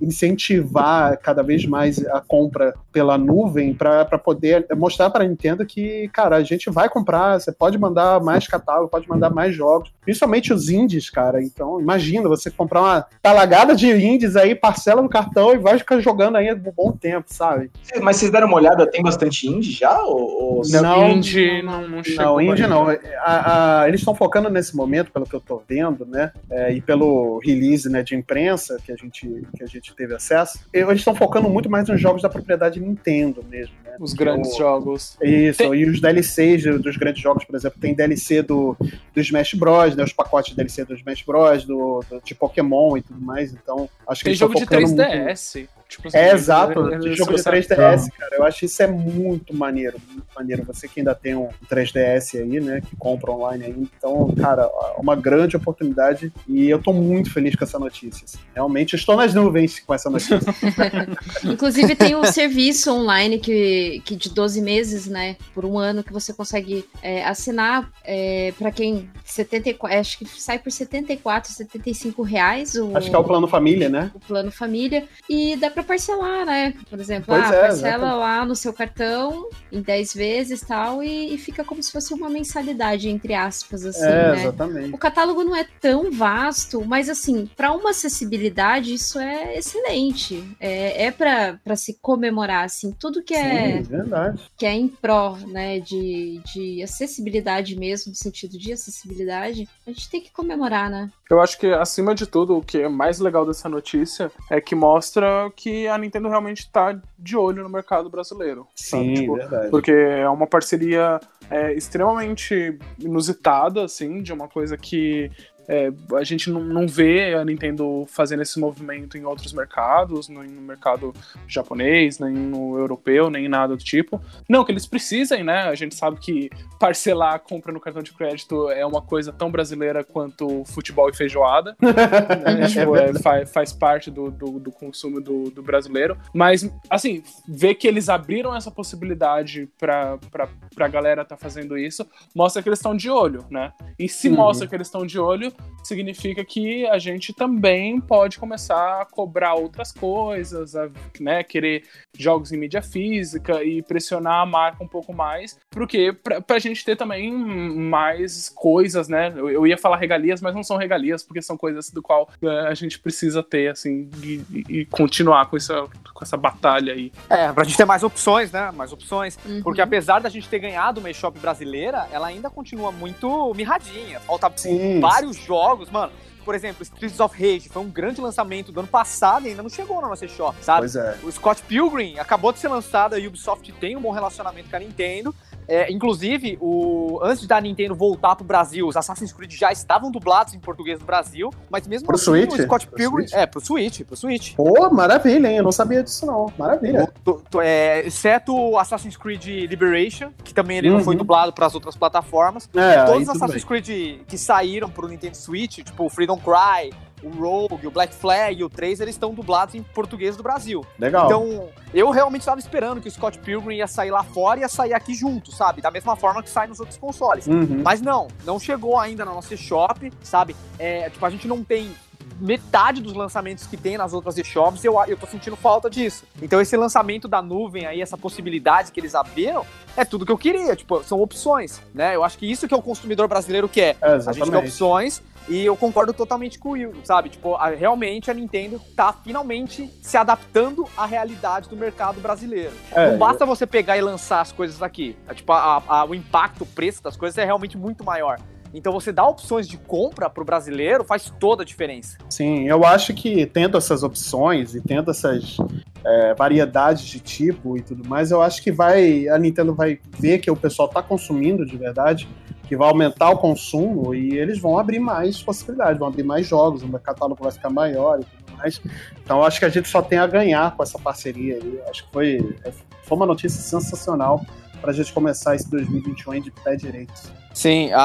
incentivar 0.00 1.18
cada 1.18 1.42
vez 1.42 1.64
mais 1.66 2.04
a 2.06 2.20
compra 2.20 2.74
pela 2.92 3.18
nuvem 3.18 3.74
para 3.74 4.04
poder 4.18 4.66
mostrar 4.76 5.10
para 5.10 5.24
a 5.24 5.28
Nintendo 5.28 5.64
que, 5.66 6.08
cara, 6.12 6.36
a 6.36 6.42
gente 6.42 6.70
vai 6.70 6.88
comprar, 6.88 7.38
você 7.40 7.52
pode 7.52 7.78
mandar 7.78 8.20
mais 8.20 8.46
catálogo, 8.46 8.88
pode 8.88 9.08
mandar 9.08 9.30
mais 9.30 9.54
jogos, 9.54 9.92
principalmente 10.02 10.52
os 10.52 10.68
indies, 10.68 11.10
cara. 11.10 11.42
Então, 11.42 11.80
imagina 11.80 12.28
você 12.28 12.50
comprar 12.50 12.80
uma 12.80 13.06
talagada 13.22 13.74
de 13.74 13.90
indies 13.92 14.36
aí, 14.36 14.54
parcela 14.54 15.02
no 15.02 15.08
cartão 15.08 15.52
e 15.52 15.58
vai 15.58 15.78
ficar 15.78 16.00
jogando 16.00 16.36
aí 16.36 16.52
um 16.52 16.72
bom 16.76 16.92
tempo, 16.92 17.26
sabe? 17.28 17.70
Mas 18.02 18.16
vocês 18.16 18.30
deram 18.30 18.46
uma 18.48 18.56
olhada, 18.56 18.86
tem 18.86 19.02
bastante 19.02 19.46
indie 19.48 19.72
já? 19.72 20.00
Ou, 20.02 20.56
ou- 20.56 20.62
Não, 20.70 21.08
Indie 21.10 21.62
não, 21.62 21.86
não 21.88 22.02
chegou. 22.04 22.24
Não, 22.24 22.40
indie 22.40 22.66
não. 22.66 22.88
A- 22.88 23.82
a- 23.82 23.88
eles 23.88 24.00
estão 24.00 24.14
focando 24.14 24.48
nesse 24.48 24.74
momento, 24.76 25.10
pelo 25.12 25.26
que 25.26 25.34
eu 25.34 25.40
tô 25.40 25.62
vendo, 25.68 26.06
né? 26.06 26.32
é, 26.50 26.72
e 26.72 26.80
pelo 26.80 27.38
release 27.44 27.88
né, 27.88 28.02
de 28.02 28.14
imprensa 28.14 28.78
que 28.84 28.92
a 28.92 28.96
gente, 28.96 29.26
que 29.56 29.64
a 29.66 29.68
gente 29.68 29.94
teve 29.94 30.14
acesso, 30.14 30.60
eles 30.72 30.98
estão 30.98 31.14
focando 31.14 31.48
muito 31.48 31.68
mais 31.68 31.88
nos 31.88 32.00
jogos 32.00 32.22
da 32.22 32.28
propriedade 32.28 32.80
Nintendo 32.80 33.44
mesmo? 33.48 33.74
Os 34.00 34.12
grandes 34.14 34.52
O- 34.54 34.58
jogos. 34.58 35.16
Isso, 35.22 35.58
Tem- 35.58 35.74
e 35.74 35.84
os 35.88 36.00
DLCs 36.00 36.62
do- 36.64 36.78
dos 36.78 36.96
grandes 36.96 37.22
jogos, 37.22 37.44
por 37.44 37.54
exemplo, 37.56 37.78
tem 37.80 37.94
DLC 37.94 38.42
do, 38.42 38.76
do 39.14 39.20
Smash 39.20 39.54
Bros, 39.54 39.94
né? 39.96 40.04
Os 40.04 40.12
pacotes 40.12 40.50
de 40.50 40.56
DLC 40.56 40.84
do 40.84 40.94
Smash 40.94 41.22
Bros, 41.26 41.64
do, 41.64 42.02
do- 42.10 42.20
de 42.24 42.34
Pokémon 42.34 42.96
e 42.96 43.02
tudo 43.02 43.20
mais. 43.20 43.52
Então, 43.52 43.88
acho 44.06 44.20
que 44.22 44.30
Tem 44.30 44.34
jogo 44.36 44.54
de 44.54 44.60
focando 44.60 44.82
muito- 44.86 44.96
3DS. 44.96 45.68
Tipo, 45.88 46.08
assim, 46.08 46.16
é, 46.18 46.32
exato, 46.32 46.82
de 46.98 47.14
jogo 47.14 47.32
de 47.36 47.42
trouxeram- 47.44 47.58
3DS, 47.60 48.10
cara. 48.10 48.34
Eu 48.36 48.42
acho 48.44 48.64
isso 48.64 48.82
é 48.82 48.88
muito 48.88 49.54
maneiro, 49.54 49.96
muito 50.10 50.26
maneiro. 50.34 50.64
Você 50.64 50.88
que 50.88 50.98
ainda 50.98 51.14
tem 51.14 51.36
um 51.36 51.48
3DS 51.68 52.34
aí, 52.40 52.58
né, 52.60 52.80
que 52.80 52.96
compra 52.96 53.30
online 53.30 53.66
aí. 53.66 53.74
Então, 53.96 54.34
cara, 54.34 54.68
uma 54.98 55.14
grande 55.14 55.56
oportunidade 55.56 56.32
e 56.48 56.68
eu 56.68 56.82
tô 56.82 56.92
muito 56.92 57.32
feliz 57.32 57.54
com 57.54 57.62
essa 57.62 57.78
notícia. 57.78 58.24
assim. 58.24 58.38
Realmente 58.52 58.96
estou 58.96 59.16
nas 59.16 59.32
nuvens 59.32 59.78
com 59.78 59.94
essa 59.94 60.10
notícia. 60.10 60.40
Inclusive 61.44 61.94
tem 61.94 62.16
um 62.16 62.24
serviço 62.24 62.92
online 62.92 63.38
que, 63.38 63.85
que 64.04 64.16
de 64.16 64.30
12 64.30 64.60
meses, 64.60 65.06
né? 65.06 65.36
Por 65.54 65.64
um 65.64 65.78
ano 65.78 66.02
que 66.02 66.12
você 66.12 66.32
consegue 66.32 66.84
é, 67.02 67.24
assinar 67.24 67.90
é, 68.04 68.52
para 68.58 68.70
quem 68.70 69.10
74, 69.24 69.98
acho 69.98 70.18
que 70.18 70.26
sai 70.40 70.58
por 70.58 70.70
74, 70.70 71.52
75 71.52 72.22
reais 72.22 72.74
o, 72.74 72.96
acho 72.96 73.10
que 73.10 73.16
é 73.16 73.18
o 73.18 73.24
plano 73.24 73.46
família, 73.46 73.88
né? 73.88 74.10
o 74.14 74.20
plano 74.20 74.50
família 74.50 75.04
e 75.28 75.56
dá 75.56 75.70
para 75.70 75.82
parcelar, 75.82 76.44
né? 76.44 76.74
Por 76.88 76.98
exemplo, 76.98 77.34
ah, 77.34 77.48
é, 77.48 77.60
parcela 77.60 78.14
lá 78.14 78.44
no 78.44 78.54
seu 78.54 78.72
cartão 78.72 79.48
em 79.70 79.80
10 79.80 80.14
vezes 80.14 80.60
tal 80.60 81.02
e, 81.02 81.34
e 81.34 81.38
fica 81.38 81.64
como 81.64 81.82
se 81.82 81.92
fosse 81.92 82.12
uma 82.14 82.28
mensalidade 82.28 83.08
entre 83.08 83.34
aspas 83.34 83.84
assim, 83.84 84.04
é, 84.04 84.32
né? 84.32 84.40
exatamente. 84.40 84.94
O 84.94 84.98
catálogo 84.98 85.42
não 85.44 85.54
é 85.54 85.66
tão 85.80 86.10
vasto, 86.10 86.84
mas 86.84 87.08
assim, 87.08 87.48
para 87.56 87.72
uma 87.72 87.90
acessibilidade, 87.90 88.94
isso 88.94 89.18
é 89.18 89.56
excelente. 89.56 90.44
É, 90.60 91.06
é 91.06 91.10
para 91.10 91.76
se 91.76 91.98
comemorar, 92.00 92.64
assim, 92.64 92.92
tudo 92.92 93.22
que 93.22 93.34
é, 93.34 93.75
Sim, 93.82 93.90
verdade. 93.90 94.42
que 94.56 94.66
é 94.66 94.72
em 94.74 94.88
pró, 94.88 95.36
né, 95.46 95.80
de, 95.80 96.40
de 96.52 96.82
acessibilidade 96.82 97.76
mesmo, 97.78 98.10
no 98.10 98.16
sentido 98.16 98.58
de 98.58 98.72
acessibilidade, 98.72 99.68
a 99.86 99.90
gente 99.90 100.10
tem 100.10 100.20
que 100.20 100.30
comemorar, 100.32 100.90
né? 100.90 101.10
Eu 101.30 101.40
acho 101.40 101.58
que, 101.58 101.66
acima 101.66 102.14
de 102.14 102.26
tudo, 102.26 102.56
o 102.56 102.62
que 102.62 102.78
é 102.82 102.88
mais 102.88 103.18
legal 103.18 103.44
dessa 103.44 103.68
notícia 103.68 104.30
é 104.50 104.60
que 104.60 104.74
mostra 104.74 105.50
que 105.56 105.88
a 105.88 105.98
Nintendo 105.98 106.28
realmente 106.28 106.70
tá 106.70 106.98
de 107.18 107.36
olho 107.36 107.62
no 107.62 107.68
mercado 107.68 108.08
brasileiro. 108.08 108.66
Sim, 108.74 109.14
Tipo, 109.14 109.34
verdade. 109.34 109.70
porque 109.70 109.90
é 109.90 110.28
uma 110.28 110.46
parceria 110.46 111.20
é, 111.50 111.72
extremamente 111.74 112.78
inusitada, 112.98 113.84
assim, 113.84 114.22
de 114.22 114.32
uma 114.32 114.48
coisa 114.48 114.76
que 114.76 115.30
é, 115.68 115.90
a 116.14 116.24
gente 116.24 116.50
não, 116.50 116.60
não 116.62 116.86
vê 116.86 117.34
a 117.34 117.44
Nintendo 117.44 118.04
fazendo 118.08 118.42
esse 118.42 118.58
movimento 118.58 119.16
em 119.16 119.24
outros 119.24 119.52
mercados, 119.52 120.28
nem 120.28 120.48
no 120.48 120.60
mercado 120.62 121.12
japonês, 121.46 122.18
nem 122.18 122.32
no 122.32 122.78
europeu, 122.78 123.30
nem 123.30 123.48
nada 123.48 123.76
do 123.76 123.82
tipo. 123.82 124.20
Não 124.48 124.64
que 124.64 124.72
eles 124.72 124.86
precisem, 124.86 125.42
né? 125.42 125.62
A 125.62 125.74
gente 125.74 125.94
sabe 125.94 126.18
que 126.20 126.50
parcelar 126.78 127.34
a 127.34 127.38
compra 127.38 127.72
no 127.72 127.80
cartão 127.80 128.02
de 128.02 128.12
crédito 128.12 128.70
é 128.70 128.84
uma 128.84 129.02
coisa 129.02 129.32
tão 129.32 129.50
brasileira 129.50 130.04
quanto 130.04 130.64
futebol 130.66 131.08
e 131.08 131.14
feijoada. 131.16 131.76
né? 131.80 132.66
Tipo, 132.68 132.96
é, 132.96 133.12
faz, 133.14 133.52
faz 133.52 133.72
parte 133.72 134.10
do, 134.10 134.30
do, 134.30 134.58
do 134.58 134.70
consumo 134.70 135.20
do, 135.20 135.50
do 135.50 135.62
brasileiro. 135.62 136.16
Mas, 136.32 136.70
assim, 136.90 137.22
ver 137.48 137.74
que 137.74 137.86
eles 137.88 138.08
abriram 138.08 138.54
essa 138.54 138.70
possibilidade 138.70 139.68
pra, 139.78 140.18
pra, 140.30 140.48
pra 140.74 140.88
galera 140.88 141.24
tá 141.24 141.36
fazendo 141.36 141.76
isso, 141.78 142.06
mostra 142.34 142.62
que 142.62 142.68
eles 142.68 142.78
estão 142.78 142.96
de 142.96 143.10
olho, 143.10 143.44
né? 143.50 143.72
E 143.98 144.08
se 144.08 144.28
Uhum. 144.28 144.36
mostra 144.36 144.66
que 144.66 144.74
eles 144.74 144.86
estão 144.88 145.06
de 145.06 145.18
olho, 145.18 145.52
significa 145.82 146.44
que 146.44 146.84
a 146.88 146.98
gente 146.98 147.32
também 147.32 148.00
pode 148.00 148.38
começar 148.38 149.02
a 149.02 149.04
cobrar 149.04 149.54
outras 149.54 149.92
coisas, 149.92 150.74
a 150.74 150.88
né, 151.20 151.44
querer 151.44 151.84
jogos 152.18 152.50
em 152.52 152.56
mídia 152.58 152.82
física 152.82 153.62
e 153.62 153.82
pressionar 153.82 154.40
a 154.42 154.46
marca 154.46 154.82
um 154.82 154.88
pouco 154.88 155.12
mais, 155.14 155.56
porque 155.70 156.12
pra, 156.12 156.40
pra 156.40 156.58
gente 156.58 156.84
ter 156.84 156.96
também 156.96 157.32
mais 157.32 158.48
coisas, 158.48 159.08
né? 159.08 159.32
Eu, 159.36 159.48
eu 159.48 159.66
ia 159.66 159.78
falar 159.78 159.96
regalias, 159.96 160.40
mas 160.40 160.54
não 160.54 160.62
são 160.62 160.76
regalias, 160.76 161.22
porque 161.22 161.40
são 161.42 161.56
coisas 161.56 161.90
do 161.90 162.02
qual 162.02 162.28
né, 162.42 162.60
a 162.68 162.74
gente 162.74 162.98
precisa 162.98 163.42
ter, 163.42 163.68
assim, 163.70 164.10
e, 164.22 164.42
e- 164.50 164.64
e 164.80 164.84
continuar 164.86 165.46
com 165.46 165.56
essa, 165.56 165.82
com 166.12 166.24
essa 166.24 166.36
batalha 166.36 166.92
aí. 166.94 167.12
É, 167.28 167.52
pra 167.52 167.64
gente 167.64 167.76
ter 167.76 167.84
mais 167.84 168.02
opções, 168.02 168.50
né? 168.50 168.70
Mais 168.72 168.92
opções. 168.92 169.38
Uhum. 169.46 169.62
Porque 169.62 169.80
apesar 169.80 170.18
da 170.20 170.28
gente 170.28 170.48
ter 170.48 170.58
ganhado 170.58 170.98
uma 171.00 171.10
eShop 171.10 171.38
brasileira, 171.38 172.08
ela 172.10 172.26
ainda 172.26 172.50
continua 172.50 172.90
muito 172.90 173.52
mirradinha. 173.54 174.18
Falta 174.20 174.52
Sim. 174.56 175.00
vários 175.00 175.36
jogos, 175.46 175.90
mano. 175.90 176.12
Por 176.44 176.54
exemplo, 176.54 176.82
Streets 176.82 177.18
of 177.18 177.34
Rage 177.36 177.68
foi 177.68 177.82
um 177.82 177.88
grande 177.88 178.20
lançamento 178.20 178.70
do 178.70 178.78
ano 178.78 178.88
passado 178.88 179.46
e 179.46 179.50
ainda 179.50 179.62
não 179.62 179.70
chegou 179.70 180.00
na 180.00 180.08
nossa 180.08 180.26
eShop, 180.26 180.56
sabe? 180.62 180.82
Pois 180.82 180.94
é. 180.94 181.18
O 181.24 181.32
Scott 181.32 181.62
Pilgrim 181.62 182.18
acabou 182.18 182.52
de 182.52 182.60
ser 182.60 182.68
lançado, 182.68 183.14
a 183.14 183.18
Ubisoft 183.18 183.72
tem 183.72 183.96
um 183.96 184.00
bom 184.00 184.12
relacionamento 184.12 184.70
com 184.70 184.76
a 184.76 184.78
Nintendo. 184.78 185.34
É, 185.68 185.90
inclusive, 185.92 186.56
o, 186.60 187.18
antes 187.22 187.46
da 187.46 187.60
Nintendo 187.60 187.94
voltar 187.94 188.36
pro 188.36 188.44
Brasil, 188.44 188.86
os 188.86 188.96
Assassin's 188.96 189.32
Creed 189.32 189.52
já 189.52 189.72
estavam 189.72 190.10
dublados 190.10 190.54
em 190.54 190.58
português 190.60 191.00
no 191.00 191.06
Brasil, 191.06 191.50
mas 191.70 191.86
mesmo 191.86 192.06
Pro 192.06 192.14
assim, 192.16 192.24
Switch? 192.24 192.52
o 192.52 192.62
Scott 192.62 192.86
Pro 192.86 192.96
Pilgrim. 192.96 193.26
Switch? 193.26 193.40
É, 193.40 193.46
pro 193.46 193.60
Switch, 193.60 194.00
pro 194.02 194.16
Switch. 194.16 194.54
Pô, 194.54 194.88
maravilha, 194.90 195.48
hein? 195.48 195.56
Eu 195.58 195.64
não 195.64 195.72
sabia 195.72 196.02
disso, 196.02 196.24
não. 196.26 196.52
Maravilha. 196.56 197.12
Tu- 197.24 197.42
tu- 197.50 197.60
é, 197.60 198.06
exceto 198.06 198.54
o 198.54 198.78
Assassin's 198.78 199.16
Creed 199.16 199.44
Liberation, 199.68 200.30
que 200.44 200.54
também 200.54 200.78
ele 200.78 200.88
não 200.90 200.98
Uhum. 200.98 201.04
foi 201.04 201.16
dublado 201.16 201.52
para 201.52 201.66
as 201.66 201.74
outras 201.74 201.96
plataformas. 201.96 202.68
É, 202.74 203.00
aí 203.00 203.06
Todos 203.06 203.22
os 203.22 203.28
Assassin's 203.30 203.64
Creed 203.64 204.20
que 204.26 204.38
saíram 204.38 204.88
pro 204.88 205.08
Nintendo 205.08 205.36
Switch, 205.36 205.78
tipo 205.78 206.04
o 206.04 206.08
Freedom 206.10 206.38
Cry, 206.38 206.92
o 207.22 207.30
Rogue, 207.30 207.86
o 207.86 207.90
Black 207.90 208.14
Flag 208.14 208.60
e 208.60 208.64
o 208.64 208.68
3, 208.68 209.00
eles 209.00 209.14
estão 209.14 209.32
dublados 209.32 209.74
em 209.74 209.82
português 209.82 210.36
do 210.36 210.42
Brasil. 210.42 210.84
Legal. 210.98 211.26
Então, 211.26 211.68
eu 211.94 212.10
realmente 212.10 212.42
estava 212.42 212.60
esperando 212.60 213.00
que 213.00 213.08
o 213.08 213.10
Scott 213.10 213.38
Pilgrim 213.38 213.76
ia 213.76 213.86
sair 213.86 214.10
lá 214.10 214.22
fora 214.22 214.60
e 214.60 214.62
ia 214.62 214.68
sair 214.68 214.92
aqui 214.92 215.14
junto, 215.14 215.52
sabe? 215.52 215.80
Da 215.80 215.90
mesma 215.90 216.16
forma 216.16 216.42
que 216.42 216.50
sai 216.50 216.66
nos 216.66 216.80
outros 216.80 216.98
consoles. 216.98 217.46
Uhum. 217.46 217.82
Mas 217.82 218.00
não, 218.00 218.28
não 218.44 218.58
chegou 218.58 218.98
ainda 218.98 219.24
na 219.24 219.32
nossa 219.32 219.56
shop, 219.56 220.12
sabe? 220.22 220.54
É, 220.78 221.10
tipo, 221.10 221.24
a 221.24 221.30
gente 221.30 221.48
não 221.48 221.64
tem 221.64 221.94
metade 222.40 223.00
dos 223.00 223.14
lançamentos 223.14 223.66
que 223.66 223.76
tem 223.76 223.96
nas 223.96 224.12
outras 224.12 224.36
eShops, 224.38 224.84
eu, 224.84 224.94
eu 225.06 225.16
tô 225.16 225.26
sentindo 225.26 225.56
falta 225.56 225.88
disso. 225.90 226.24
Então 226.40 226.60
esse 226.60 226.76
lançamento 226.76 227.26
da 227.28 227.40
nuvem 227.42 227.86
aí, 227.86 228.00
essa 228.02 228.16
possibilidade 228.16 228.92
que 228.92 229.00
eles 229.00 229.14
abriram, 229.14 229.64
é 229.96 230.04
tudo 230.04 230.26
que 230.26 230.32
eu 230.32 230.38
queria. 230.38 230.76
Tipo, 230.76 231.02
são 231.04 231.20
opções, 231.20 231.80
né? 231.94 232.14
Eu 232.14 232.22
acho 232.24 232.36
que 232.38 232.50
isso 232.50 232.68
que 232.68 232.74
é 232.74 232.76
o 232.76 232.82
consumidor 232.82 233.26
brasileiro 233.28 233.68
quer. 233.68 233.96
É, 234.00 234.06
A 234.12 234.18
gente 234.18 234.50
quer 234.50 234.58
opções 234.58 235.22
e 235.48 235.64
eu 235.64 235.76
concordo 235.76 236.12
totalmente 236.12 236.58
com 236.58 236.70
o 236.70 236.72
Will, 236.72 236.92
sabe? 237.04 237.28
Tipo, 237.30 237.54
a- 237.54 237.70
realmente 237.70 238.30
a 238.30 238.34
Nintendo 238.34 238.80
tá 238.96 239.12
finalmente 239.12 239.88
se 240.02 240.16
adaptando 240.16 240.86
à 240.96 241.06
realidade 241.06 241.68
do 241.68 241.76
mercado 241.76 242.20
brasileiro. 242.20 242.72
É, 242.92 243.12
Não 243.12 243.18
basta 243.18 243.46
você 243.46 243.66
pegar 243.66 243.96
e 243.96 244.00
lançar 244.00 244.40
as 244.40 244.52
coisas 244.52 244.82
aqui. 244.82 245.16
É, 245.28 245.34
Tipo, 245.34 245.52
a- 245.52 245.82
a- 245.86 246.04
o 246.04 246.14
impacto, 246.14 246.62
o 246.64 246.66
preço 246.66 247.02
das 247.02 247.16
coisas 247.16 247.38
é 247.38 247.44
realmente 247.44 247.76
muito 247.78 248.02
maior. 248.04 248.38
Então 248.76 248.92
você 248.92 249.10
dá 249.10 249.26
opções 249.26 249.66
de 249.66 249.78
compra 249.78 250.28
pro 250.28 250.44
brasileiro 250.44 251.02
faz 251.02 251.32
toda 251.40 251.62
a 251.62 251.66
diferença. 251.66 252.18
Sim, 252.28 252.68
eu 252.68 252.84
acho 252.84 253.14
que 253.14 253.46
tendo 253.46 253.78
essas 253.78 254.02
opções 254.02 254.74
e 254.74 254.82
tendo 254.82 255.10
essas 255.10 255.56
é, 256.04 256.34
variedades 256.34 257.06
de 257.06 257.18
tipo 257.18 257.78
e 257.78 257.80
tudo 257.80 258.06
mais, 258.06 258.30
eu 258.30 258.42
acho 258.42 258.62
que 258.62 258.70
vai 258.70 259.28
a 259.28 259.38
Nintendo 259.38 259.74
vai 259.74 259.98
ver 260.18 260.40
que 260.40 260.50
o 260.50 260.56
pessoal 260.56 260.88
está 260.88 261.02
consumindo 261.02 261.64
de 261.64 261.74
verdade, 261.74 262.28
que 262.68 262.76
vai 262.76 262.86
aumentar 262.86 263.30
o 263.30 263.38
consumo 263.38 264.14
e 264.14 264.36
eles 264.36 264.58
vão 264.58 264.78
abrir 264.78 264.98
mais 264.98 265.42
possibilidades, 265.42 265.98
vão 265.98 266.08
abrir 266.08 266.22
mais 266.22 266.46
jogos, 266.46 266.82
o 266.82 266.98
catálogo 266.98 267.42
vai 267.42 267.52
ficar 267.52 267.70
maior 267.70 268.20
e 268.20 268.24
tudo 268.24 268.58
mais. 268.58 268.78
Então 269.24 269.42
acho 269.42 269.58
que 269.58 269.64
a 269.64 269.70
gente 269.70 269.88
só 269.88 270.02
tem 270.02 270.18
a 270.18 270.26
ganhar 270.26 270.76
com 270.76 270.82
essa 270.82 270.98
parceria 270.98 271.58
Acho 271.88 272.04
que 272.04 272.12
foi, 272.12 272.56
foi 273.04 273.16
uma 273.16 273.26
notícia 273.26 273.62
sensacional 273.62 274.44
para 274.80 274.90
a 274.90 274.94
gente 274.94 275.12
começar 275.12 275.54
esse 275.54 275.68
2021 275.70 276.32
aí 276.32 276.40
de 276.40 276.50
pé 276.50 276.76
direito. 276.76 277.12
Sim, 277.52 277.90
a, 277.92 278.00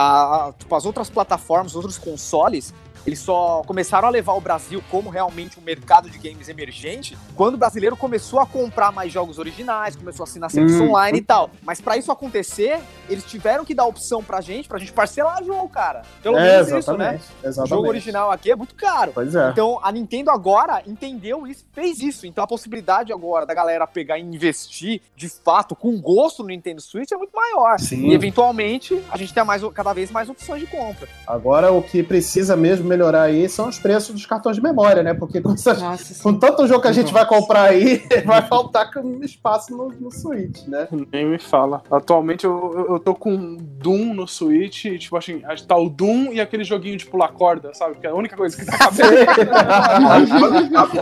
a- 0.48 0.54
tipo, 0.58 0.74
as 0.76 0.86
outras 0.86 1.10
plataformas, 1.10 1.72
os 1.72 1.76
outros 1.76 1.98
consoles, 1.98 2.74
eles 3.06 3.20
só 3.20 3.64
começaram 3.66 4.08
a 4.08 4.12
levar 4.12 4.34
o 4.34 4.42
Brasil 4.42 4.84
como 4.90 5.10
realmente 5.10 5.60
um 5.60 5.64
mercado 5.64 6.10
de 6.10 6.18
games 6.18 6.50
emergente 6.50 7.18
quando 7.36 7.56
o 7.56 7.58
brasileiro 7.58 7.96
começou 7.98 8.40
a 8.40 8.46
comprar 8.46 8.92
mais 8.92 9.12
jogos 9.12 9.40
originais, 9.40 9.96
começou 9.96 10.24
a 10.24 10.28
assinar 10.28 10.50
serviço 10.52 10.84
Hum. 10.84 10.90
online 10.90 11.20
e 11.20 11.22
tal. 11.22 11.50
Mas 11.64 11.82
pra 11.82 11.98
isso 11.98 12.12
acontecer, 12.12 12.80
eles 13.10 13.24
tiveram 13.26 13.66
que 13.66 13.74
dar 13.74 13.86
opção 13.86 14.24
pra 14.24 14.42
gente, 14.42 14.68
pra 14.68 14.78
gente 14.80 14.94
parcelar 14.94 15.44
jogo, 15.44 15.68
cara. 15.70 16.04
Pelo 16.22 16.38
é, 16.38 16.44
menos 16.64 16.68
isso, 16.72 16.98
né? 16.98 17.20
exatamente, 17.44 17.60
O 17.62 17.76
jogo 17.76 17.88
original 17.88 18.32
aqui 18.32 18.52
é 18.52 18.56
muito 18.56 18.76
caro. 18.76 19.12
Pois 19.14 19.36
é. 19.36 19.50
Então 19.50 19.80
a 19.84 19.92
Nintendo 19.92 20.30
agora 20.32 20.82
entendeu 20.86 21.46
isso, 21.48 21.66
fez 21.74 22.00
isso. 22.00 22.26
Então 22.28 22.44
a 22.44 22.48
possibilidade 22.48 23.12
agora 23.12 23.46
da 23.46 23.54
galera 23.54 23.86
pegar 23.88 24.18
e 24.18 24.22
investir 24.22 25.02
de 25.16 25.28
fato 25.30 25.76
com 25.76 26.00
gosto 26.00 26.44
no 26.44 26.50
Nintendo 26.50 26.82
Switch 26.82 27.12
é 27.12 27.18
muito 27.18 27.34
maior. 27.36 27.80
Sim. 27.80 28.08
E 28.08 28.14
eventualmente 28.14 29.02
a 29.12 29.18
gente 29.18 29.34
tem 29.34 29.44
mais, 29.44 29.62
cada 29.74 29.94
vez 29.94 30.12
mais 30.12 30.30
opções 30.30 30.62
de 30.62 30.68
compra. 30.68 31.08
Agora 31.28 31.72
o 31.72 31.82
que 31.82 32.04
precisa 32.04 32.56
mesmo 32.56 32.88
melhorar 32.92 33.24
aí 33.24 33.48
são 33.48 33.70
os 33.70 33.80
preços 33.80 34.14
dos 34.14 34.26
cartões 34.26 34.58
de 34.58 34.62
memória, 34.62 35.02
né? 35.02 35.14
Porque 35.14 35.40
com, 35.42 35.54
essas- 35.54 35.82
Nossa, 35.82 36.22
com 36.22 36.34
tanto 36.38 36.68
jogo 36.68 36.82
que 36.82 36.88
a 36.88 36.92
gente 36.92 37.12
vai 37.14 37.26
comprar 37.26 37.64
aí, 37.70 38.04
vai 38.26 38.42
faltar 38.42 38.90
espaço 39.22 39.76
no, 39.76 39.90
no 40.00 40.12
Switch, 40.12 40.68
né? 40.68 40.88
Nem 41.12 41.26
me 41.26 41.40
fala. 41.40 41.82
Atualmente 41.90 42.46
eu, 42.46 42.86
eu- 42.90 43.00
tô 43.00 43.16
com 43.16 43.56
Doom 43.58 44.14
no 44.14 44.28
Switch, 44.28 44.86
e, 44.86 44.98
tipo 45.00 45.16
assim, 45.18 45.42
tá 45.68 45.76
o 45.78 45.90
Doom 45.90 46.34
e 46.34 46.42
aquele 46.42 46.64
joguinho 46.64 46.98
de 46.98 47.06
pular 47.06 47.30
corda, 47.30 47.74
sabe? 47.74 47.96
Que 47.96 48.08
é 48.08 48.10
a 48.10 48.14
única 48.16 48.36
coisa 48.36 48.56
que 48.58 48.66
tá 48.66 48.78
cabendo. 48.78 49.26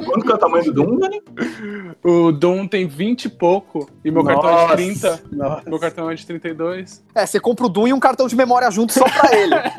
Quanto 0.05 0.25
que 0.25 0.31
é 0.31 0.35
o 0.35 0.37
tamanho 0.37 0.63
do 0.65 0.73
Doom, 0.73 0.97
velho? 0.99 1.23
o 2.03 2.31
Doom 2.31 2.67
tem 2.67 2.87
20 2.87 3.25
e 3.25 3.29
pouco, 3.29 3.89
e 4.05 4.11
meu 4.11 4.23
cartão 4.23 4.49
é 4.49 4.53
Nossa, 4.53 4.75
de 4.75 4.83
30. 4.83 5.21
nossa. 5.31 5.69
Meu 5.69 5.79
cartão 5.79 6.09
é 6.11 6.15
de 6.15 6.25
32. 6.25 7.03
É, 7.15 7.25
você 7.25 7.39
compra 7.39 7.65
o 7.65 7.69
Doom 7.69 7.87
e 7.87 7.93
um 7.93 7.99
cartão 7.99 8.27
de 8.27 8.35
memória 8.35 8.69
junto 8.71 8.93
só 8.93 9.03
pra 9.05 9.35
ele. 9.37 9.55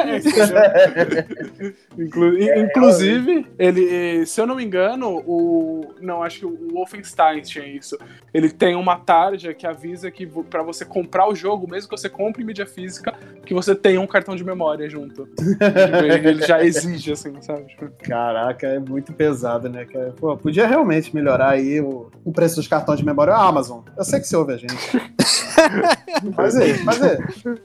Inclu- 2.01 2.39
inclusive, 2.39 3.47
ele, 3.59 4.25
se 4.25 4.41
eu 4.41 4.47
não 4.47 4.55
me 4.57 4.65
engano, 4.65 5.19
o. 5.27 5.93
Não, 6.01 6.23
acho 6.23 6.41
que 6.41 6.47
o 6.47 6.69
Wolfenstein 6.73 7.43
tinha 7.43 7.67
isso. 7.67 7.99
Ele 8.33 8.49
tem 8.49 8.75
uma 8.75 8.97
tarja 8.97 9.53
que 9.53 9.67
avisa 9.67 10.11
que 10.11 10.27
pra 10.27 10.63
você 10.63 10.85
comprar 10.85 11.29
o 11.29 11.35
jogo, 11.35 11.69
mesmo 11.71 11.91
que 11.91 11.97
você 11.99 12.09
compre 12.09 12.43
em 12.43 12.47
mídia 12.47 12.65
física, 12.65 13.13
que 13.45 13.53
você 13.53 13.75
tenha 13.75 14.01
um 14.01 14.07
cartão 14.07 14.35
de 14.35 14.43
memória 14.45 14.89
junto. 14.89 15.27
Tipo, 15.27 15.65
ele 16.05 16.29
ele 16.29 16.47
já 16.47 16.63
exige, 16.65 17.13
assim, 17.13 17.33
sabe? 17.43 17.67
Tipo, 17.67 17.91
Caraca, 18.03 18.67
é 18.67 18.79
muito 18.79 19.13
pesado, 19.13 19.69
né? 19.69 19.87
Pô, 20.19 20.37
podia 20.37 20.67
realmente 20.67 21.15
melhorar 21.15 21.51
aí 21.51 21.81
o, 21.81 22.11
o 22.25 22.33
preço 22.33 22.57
dos 22.57 22.69
cartões 22.69 22.99
de 22.99 23.05
memória. 23.05 23.35
Ah, 23.35 23.47
Amazon, 23.49 23.81
eu 23.97 24.05
sei 24.05 24.21
que 24.21 24.27
você 24.27 24.37
ouve 24.37 24.55
a 24.55 24.57
gente. 24.57 24.75
faz 26.35 26.56
aí, 26.56 26.74
faz 26.85 27.02
aí. 27.02 27.18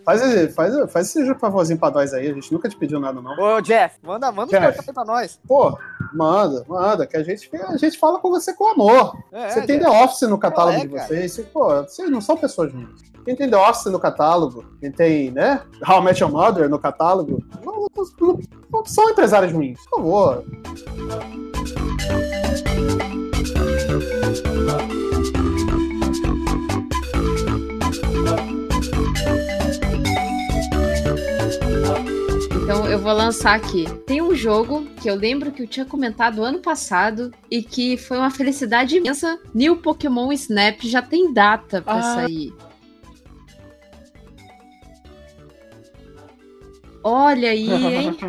Faz, 0.04 0.22
aí, 0.22 0.48
faz, 0.50 0.92
faz 0.92 1.16
esse 1.16 1.36
favorzinho 1.36 1.80
pra 1.80 1.92
nós 1.92 2.14
aí. 2.14 2.30
A 2.30 2.34
gente 2.34 2.52
nunca 2.54 2.70
te 2.70 2.76
pediu 2.78 3.00
nada, 3.00 3.22
não. 3.22 3.32
Ô, 3.38 3.62
Jeff, 3.62 3.98
manda, 4.04 4.32
manda 4.32 4.50
Jeff. 4.52 4.78
um 4.80 4.82
aí 4.88 4.94
pra 4.94 5.06
nós. 5.06 5.40
Pô, 5.48 5.78
manda, 6.14 6.64
manda, 6.68 7.06
que 7.08 7.18
a 7.18 7.24
gente, 7.24 7.50
a 7.68 7.78
gente 7.78 7.98
fala 7.98 8.20
com 8.20 8.30
você 8.30 8.54
com 8.54 8.68
amor. 8.68 9.18
É, 9.32 9.50
você 9.50 9.62
tem 9.62 9.80
Jeff. 9.80 9.92
The 9.92 10.04
Office 10.04 10.22
no 10.30 10.38
catálogo 10.38 10.78
É, 10.78 10.82
de 10.82 10.88
vocês. 10.88 11.32
Você, 11.34 11.44
pô, 11.44 11.68
vocês 11.84 12.10
não 12.10 12.22
são 12.22 12.38
pessoas 12.38 12.72
ruins. 12.74 13.02
Quem 13.26 13.36
tem 13.36 13.50
The 13.50 13.58
Office 13.58 13.92
no 13.92 14.00
catálogo, 14.00 14.64
quem 14.80 14.92
tem, 14.92 15.32
né, 15.32 15.62
How 15.88 16.00
I 16.00 16.04
Met 16.06 16.22
Your 16.22 16.32
Mother 16.32 16.70
no 16.70 16.78
catálogo, 16.78 17.44
não, 17.66 17.88
não- 18.22 18.40
não 18.72 18.86
são 18.86 19.10
empresários 19.10 19.52
ruins, 19.52 19.80
por 19.90 19.98
favor. 19.98 20.46
Então 32.66 32.88
eu 32.88 32.98
vou 32.98 33.14
lançar 33.14 33.54
aqui. 33.56 33.86
Tem 34.08 34.24
um 34.24 34.34
jogo 34.34 34.86
que 35.00 35.08
eu 35.08 35.14
lembro 35.16 35.52
que 35.52 35.62
eu 35.62 35.68
tinha 35.68 35.86
comentado 35.86 36.44
ano 36.44 36.58
passado 36.60 37.32
e 37.50 37.62
que 37.62 37.96
foi 37.96 38.18
uma 38.18 38.32
felicidade 38.32 38.98
imensa. 38.98 39.40
New 39.54 39.78
Pokémon 39.78 40.32
Snap 40.32 40.82
já 40.82 41.00
tem 41.02 41.32
data 41.32 41.80
pra 41.80 41.94
Ah. 41.98 42.02
sair. 42.02 42.52
Olha 47.04 47.52
aí, 47.52 47.70
hein? 47.70 48.18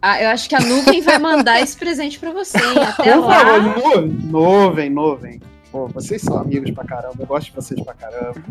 Ah, 0.00 0.22
eu 0.22 0.28
acho 0.28 0.48
que 0.48 0.54
a 0.54 0.60
nuvem 0.60 1.02
vai 1.02 1.18
mandar 1.18 1.60
esse 1.60 1.76
presente 1.76 2.20
pra 2.20 2.30
você, 2.30 2.56
hein? 2.56 2.78
Até 2.86 3.14
Por 3.14 3.24
lá. 3.26 3.34
favor, 3.44 4.00
nu- 4.02 4.06
nuvem, 4.30 4.88
nuvem. 4.88 5.40
Pô, 5.70 5.86
vocês 5.88 6.22
são 6.22 6.38
amigos 6.38 6.70
pra 6.70 6.84
caramba, 6.84 7.14
eu 7.20 7.26
gosto 7.26 7.46
de 7.50 7.52
vocês 7.56 7.80
pra 7.82 7.92
caramba. 7.94 8.42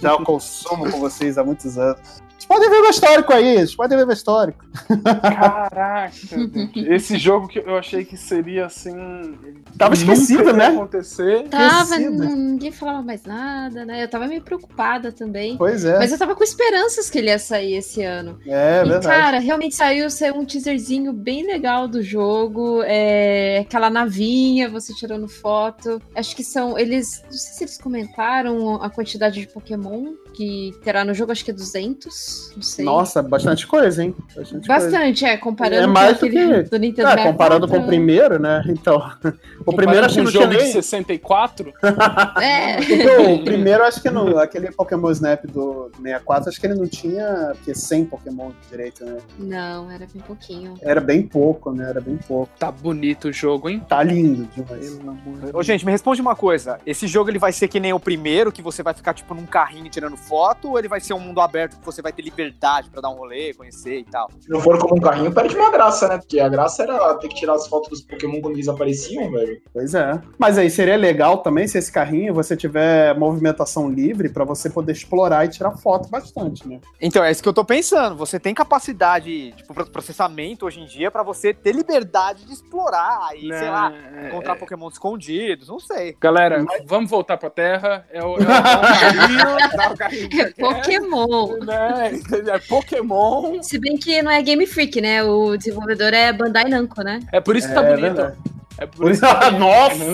Já 0.00 0.16
consumo 0.24 0.90
com 0.90 0.98
vocês 1.00 1.36
há 1.36 1.44
muitos 1.44 1.76
anos. 1.76 2.00
Vocês 2.30 2.46
podem 2.46 2.70
ver 2.70 2.80
meu 2.80 2.90
histórico 2.90 3.32
aí, 3.32 3.54
vocês 3.56 3.76
podem 3.76 3.98
ver 3.98 4.04
meu 4.06 4.14
histórico. 4.14 4.64
Caraca, 5.04 6.10
esse 6.76 7.16
jogo 7.18 7.46
que 7.46 7.58
eu 7.58 7.76
achei 7.76 8.04
que 8.04 8.16
seria 8.16 8.66
assim. 8.66 9.36
Tava 9.78 9.94
esquecido, 9.94 10.52
né? 10.52 10.66
acontecer. 10.68 11.46
Tava, 11.48 11.82
esquecido. 11.96 12.24
não- 12.24 12.36
ninguém 12.36 12.72
falava 12.72 13.02
mais 13.02 13.22
nada, 13.24 13.84
né? 13.84 14.02
Eu 14.02 14.08
tava 14.08 14.26
meio 14.26 14.42
preocupada 14.42 15.12
também. 15.12 15.56
Pois 15.56 15.84
é, 15.84 15.98
Mas 15.98 16.10
eu 16.10 16.18
tava 16.18 16.34
com 16.34 16.42
esperanças 16.42 17.08
que 17.10 17.18
ele 17.18 17.28
ia 17.28 17.38
sair 17.38 17.74
esse 17.74 18.02
ano. 18.02 18.38
é 18.46 18.80
e, 18.84 18.88
verdade. 18.88 19.06
cara, 19.06 19.38
realmente 19.38 19.74
saiu, 19.76 20.08
saiu 20.10 20.34
um 20.36 20.44
teaserzinho 20.44 21.12
bem 21.12 21.46
legal 21.46 21.86
do 21.86 22.02
jogo. 22.02 22.82
É, 22.84 23.58
aquela 23.60 23.90
navinha, 23.90 24.68
você 24.70 24.94
tirando 24.94 25.28
foto. 25.28 26.00
Acho 26.14 26.34
que 26.34 26.42
são. 26.42 26.61
Eles. 26.78 27.22
Não 27.24 27.32
sei 27.32 27.54
se 27.54 27.64
eles 27.64 27.78
comentaram 27.78 28.76
a 28.82 28.88
quantidade 28.88 29.40
de 29.40 29.46
Pokémon 29.46 30.14
que 30.32 30.74
terá 30.82 31.04
no 31.04 31.14
jogo, 31.14 31.32
acho 31.32 31.44
que 31.44 31.50
é 31.50 31.54
200. 31.54 32.52
Não 32.56 32.62
sei. 32.62 32.84
Nossa, 32.84 33.22
bastante 33.22 33.66
coisa, 33.66 34.02
hein? 34.02 34.14
Bastante 34.34 34.66
coisa. 34.66 34.84
Bastante, 34.90 35.24
é, 35.24 35.36
comparando 35.36 35.82
É 35.82 35.86
mais 35.86 36.18
com 36.18 36.26
do 36.26 36.26
aquele 36.26 36.62
que- 36.64 36.70
do 36.70 36.78
Nintendo 36.78 37.08
É, 37.08 37.10
64. 37.12 37.32
comparando 37.32 37.68
com 37.68 37.78
o 37.78 37.86
primeiro, 37.86 38.38
né? 38.38 38.62
Então. 38.68 39.00
O 39.64 39.72
primeiro 39.76 40.04
acho 40.04 40.16
que 40.16 40.20
um 40.20 40.24
não 40.24 40.30
tinha 40.32 40.42
jogo 40.42 40.56
de 40.56 40.62
nem. 40.64 40.72
64. 40.72 41.72
É. 42.42 42.80
Então, 42.82 43.34
o 43.36 43.44
primeiro, 43.44 43.84
acho 43.84 44.02
que 44.02 44.10
não, 44.10 44.36
aquele 44.38 44.72
Pokémon 44.72 45.10
Snap 45.12 45.44
do 45.46 45.88
64, 46.02 46.48
acho 46.48 46.60
que 46.60 46.66
ele 46.66 46.74
não 46.74 46.88
tinha 46.88 47.52
porque 47.54 47.72
100 47.74 48.06
Pokémon 48.06 48.50
direito, 48.68 49.04
né? 49.04 49.18
Não, 49.38 49.88
era 49.90 50.06
bem 50.12 50.20
pouquinho. 50.26 50.74
Era 50.82 51.00
bem 51.00 51.22
pouco, 51.22 51.70
né? 51.72 51.88
Era 51.88 52.00
bem 52.00 52.16
pouco. 52.16 52.50
Tá 52.58 52.72
bonito 52.72 53.28
o 53.28 53.32
jogo, 53.32 53.68
hein? 53.68 53.80
Tá 53.88 54.02
lindo 54.02 54.48
demais. 54.54 54.90
Pelo 54.96 55.10
amor 55.10 55.38
de 55.50 55.56
Ô, 55.56 55.62
gente, 55.62 55.84
me 55.86 55.92
responde 55.92 56.20
uma 56.20 56.34
coisa. 56.34 56.78
Esse 56.84 57.06
jogo 57.06 57.30
ele 57.30 57.38
vai 57.38 57.52
ser 57.52 57.68
que 57.68 57.78
nem 57.78 57.92
o 57.92 58.00
primeiro, 58.00 58.50
que 58.50 58.62
você 58.62 58.82
vai 58.82 58.94
ficar 58.94 59.14
tipo 59.14 59.34
num 59.34 59.46
carrinho 59.46 59.88
tirando 59.90 60.16
foto, 60.22 60.70
ou 60.70 60.78
ele 60.78 60.88
vai 60.88 61.00
ser 61.00 61.14
um 61.14 61.18
mundo 61.20 61.40
aberto 61.40 61.78
que 61.78 61.84
você 61.84 62.00
vai 62.00 62.12
ter 62.12 62.22
liberdade 62.22 62.88
pra 62.90 63.00
dar 63.00 63.10
um 63.10 63.14
rolê, 63.16 63.52
conhecer 63.54 63.98
e 63.98 64.04
tal? 64.04 64.30
Se 64.40 64.48
não 64.50 64.60
for 64.60 64.78
como 64.78 64.96
um 64.96 65.00
carrinho, 65.00 65.32
perde 65.32 65.56
uma 65.56 65.70
graça, 65.70 66.08
né? 66.08 66.18
Porque 66.18 66.40
a 66.40 66.48
graça 66.48 66.82
era 66.82 67.14
ter 67.14 67.28
que 67.28 67.34
tirar 67.34 67.54
as 67.54 67.66
fotos 67.66 67.90
dos 67.90 68.02
Pokémon 68.02 68.40
quando 68.40 68.54
eles 68.54 68.68
apareciam, 68.68 69.30
velho. 69.30 69.60
Pois 69.72 69.94
é. 69.94 70.20
Mas 70.38 70.58
aí 70.58 70.70
seria 70.70 70.96
legal 70.96 71.38
também 71.38 71.66
se 71.66 71.78
esse 71.78 71.90
carrinho 71.90 72.32
você 72.34 72.56
tiver 72.56 73.16
movimentação 73.18 73.90
livre 73.90 74.28
pra 74.28 74.44
você 74.44 74.70
poder 74.70 74.92
explorar 74.92 75.44
e 75.44 75.48
tirar 75.48 75.72
foto 75.72 76.08
bastante, 76.08 76.66
né? 76.68 76.80
Então, 77.00 77.22
é 77.24 77.30
isso 77.30 77.42
que 77.42 77.48
eu 77.48 77.52
tô 77.52 77.64
pensando. 77.64 78.16
Você 78.16 78.38
tem 78.38 78.54
capacidade, 78.54 79.52
tipo, 79.52 79.74
pro- 79.74 79.90
processamento 79.90 80.66
hoje 80.66 80.80
em 80.80 80.86
dia 80.86 81.10
pra 81.10 81.22
você 81.22 81.52
ter 81.52 81.72
liberdade 81.74 82.44
de 82.44 82.52
explorar 82.52 83.30
e, 83.36 83.40
sei 83.48 83.68
lá, 83.70 83.92
É, 83.92 84.28
encontrar 84.28 84.56
Pokémon 84.56 84.88
escondidos, 84.88 85.68
não 85.68 85.78
sei. 85.80 86.16
Galera, 86.20 86.64
vamos 86.86 87.10
voltar 87.10 87.36
pra 87.36 87.50
Terra. 87.50 88.06
É 88.10 88.22
o, 88.22 88.36
é 88.36 88.40
o, 88.40 88.42
é. 90.02 90.11
É 90.38 90.50
Pokémon. 90.50 91.56
né? 91.64 92.20
É 92.54 92.58
Pokémon. 92.58 93.62
Se 93.62 93.78
bem 93.78 93.96
que 93.96 94.20
não 94.22 94.30
é 94.30 94.42
Game 94.42 94.66
Freak, 94.66 95.00
né? 95.00 95.22
O 95.24 95.56
desenvolvedor 95.56 96.12
é 96.12 96.32
Bandai 96.32 96.64
Namco, 96.64 97.02
né? 97.02 97.20
É 97.32 97.40
por 97.40 97.56
isso 97.56 97.68
que 97.68 97.74
tá 97.74 97.82
É 97.84 97.96
bonito. 97.96 98.02
verdade. 98.14 98.36
É 98.82 98.86
por 98.86 99.10
isso 99.10 99.20
que 99.20 99.26
bonito. 99.50 99.58
Nossa! 99.60 100.04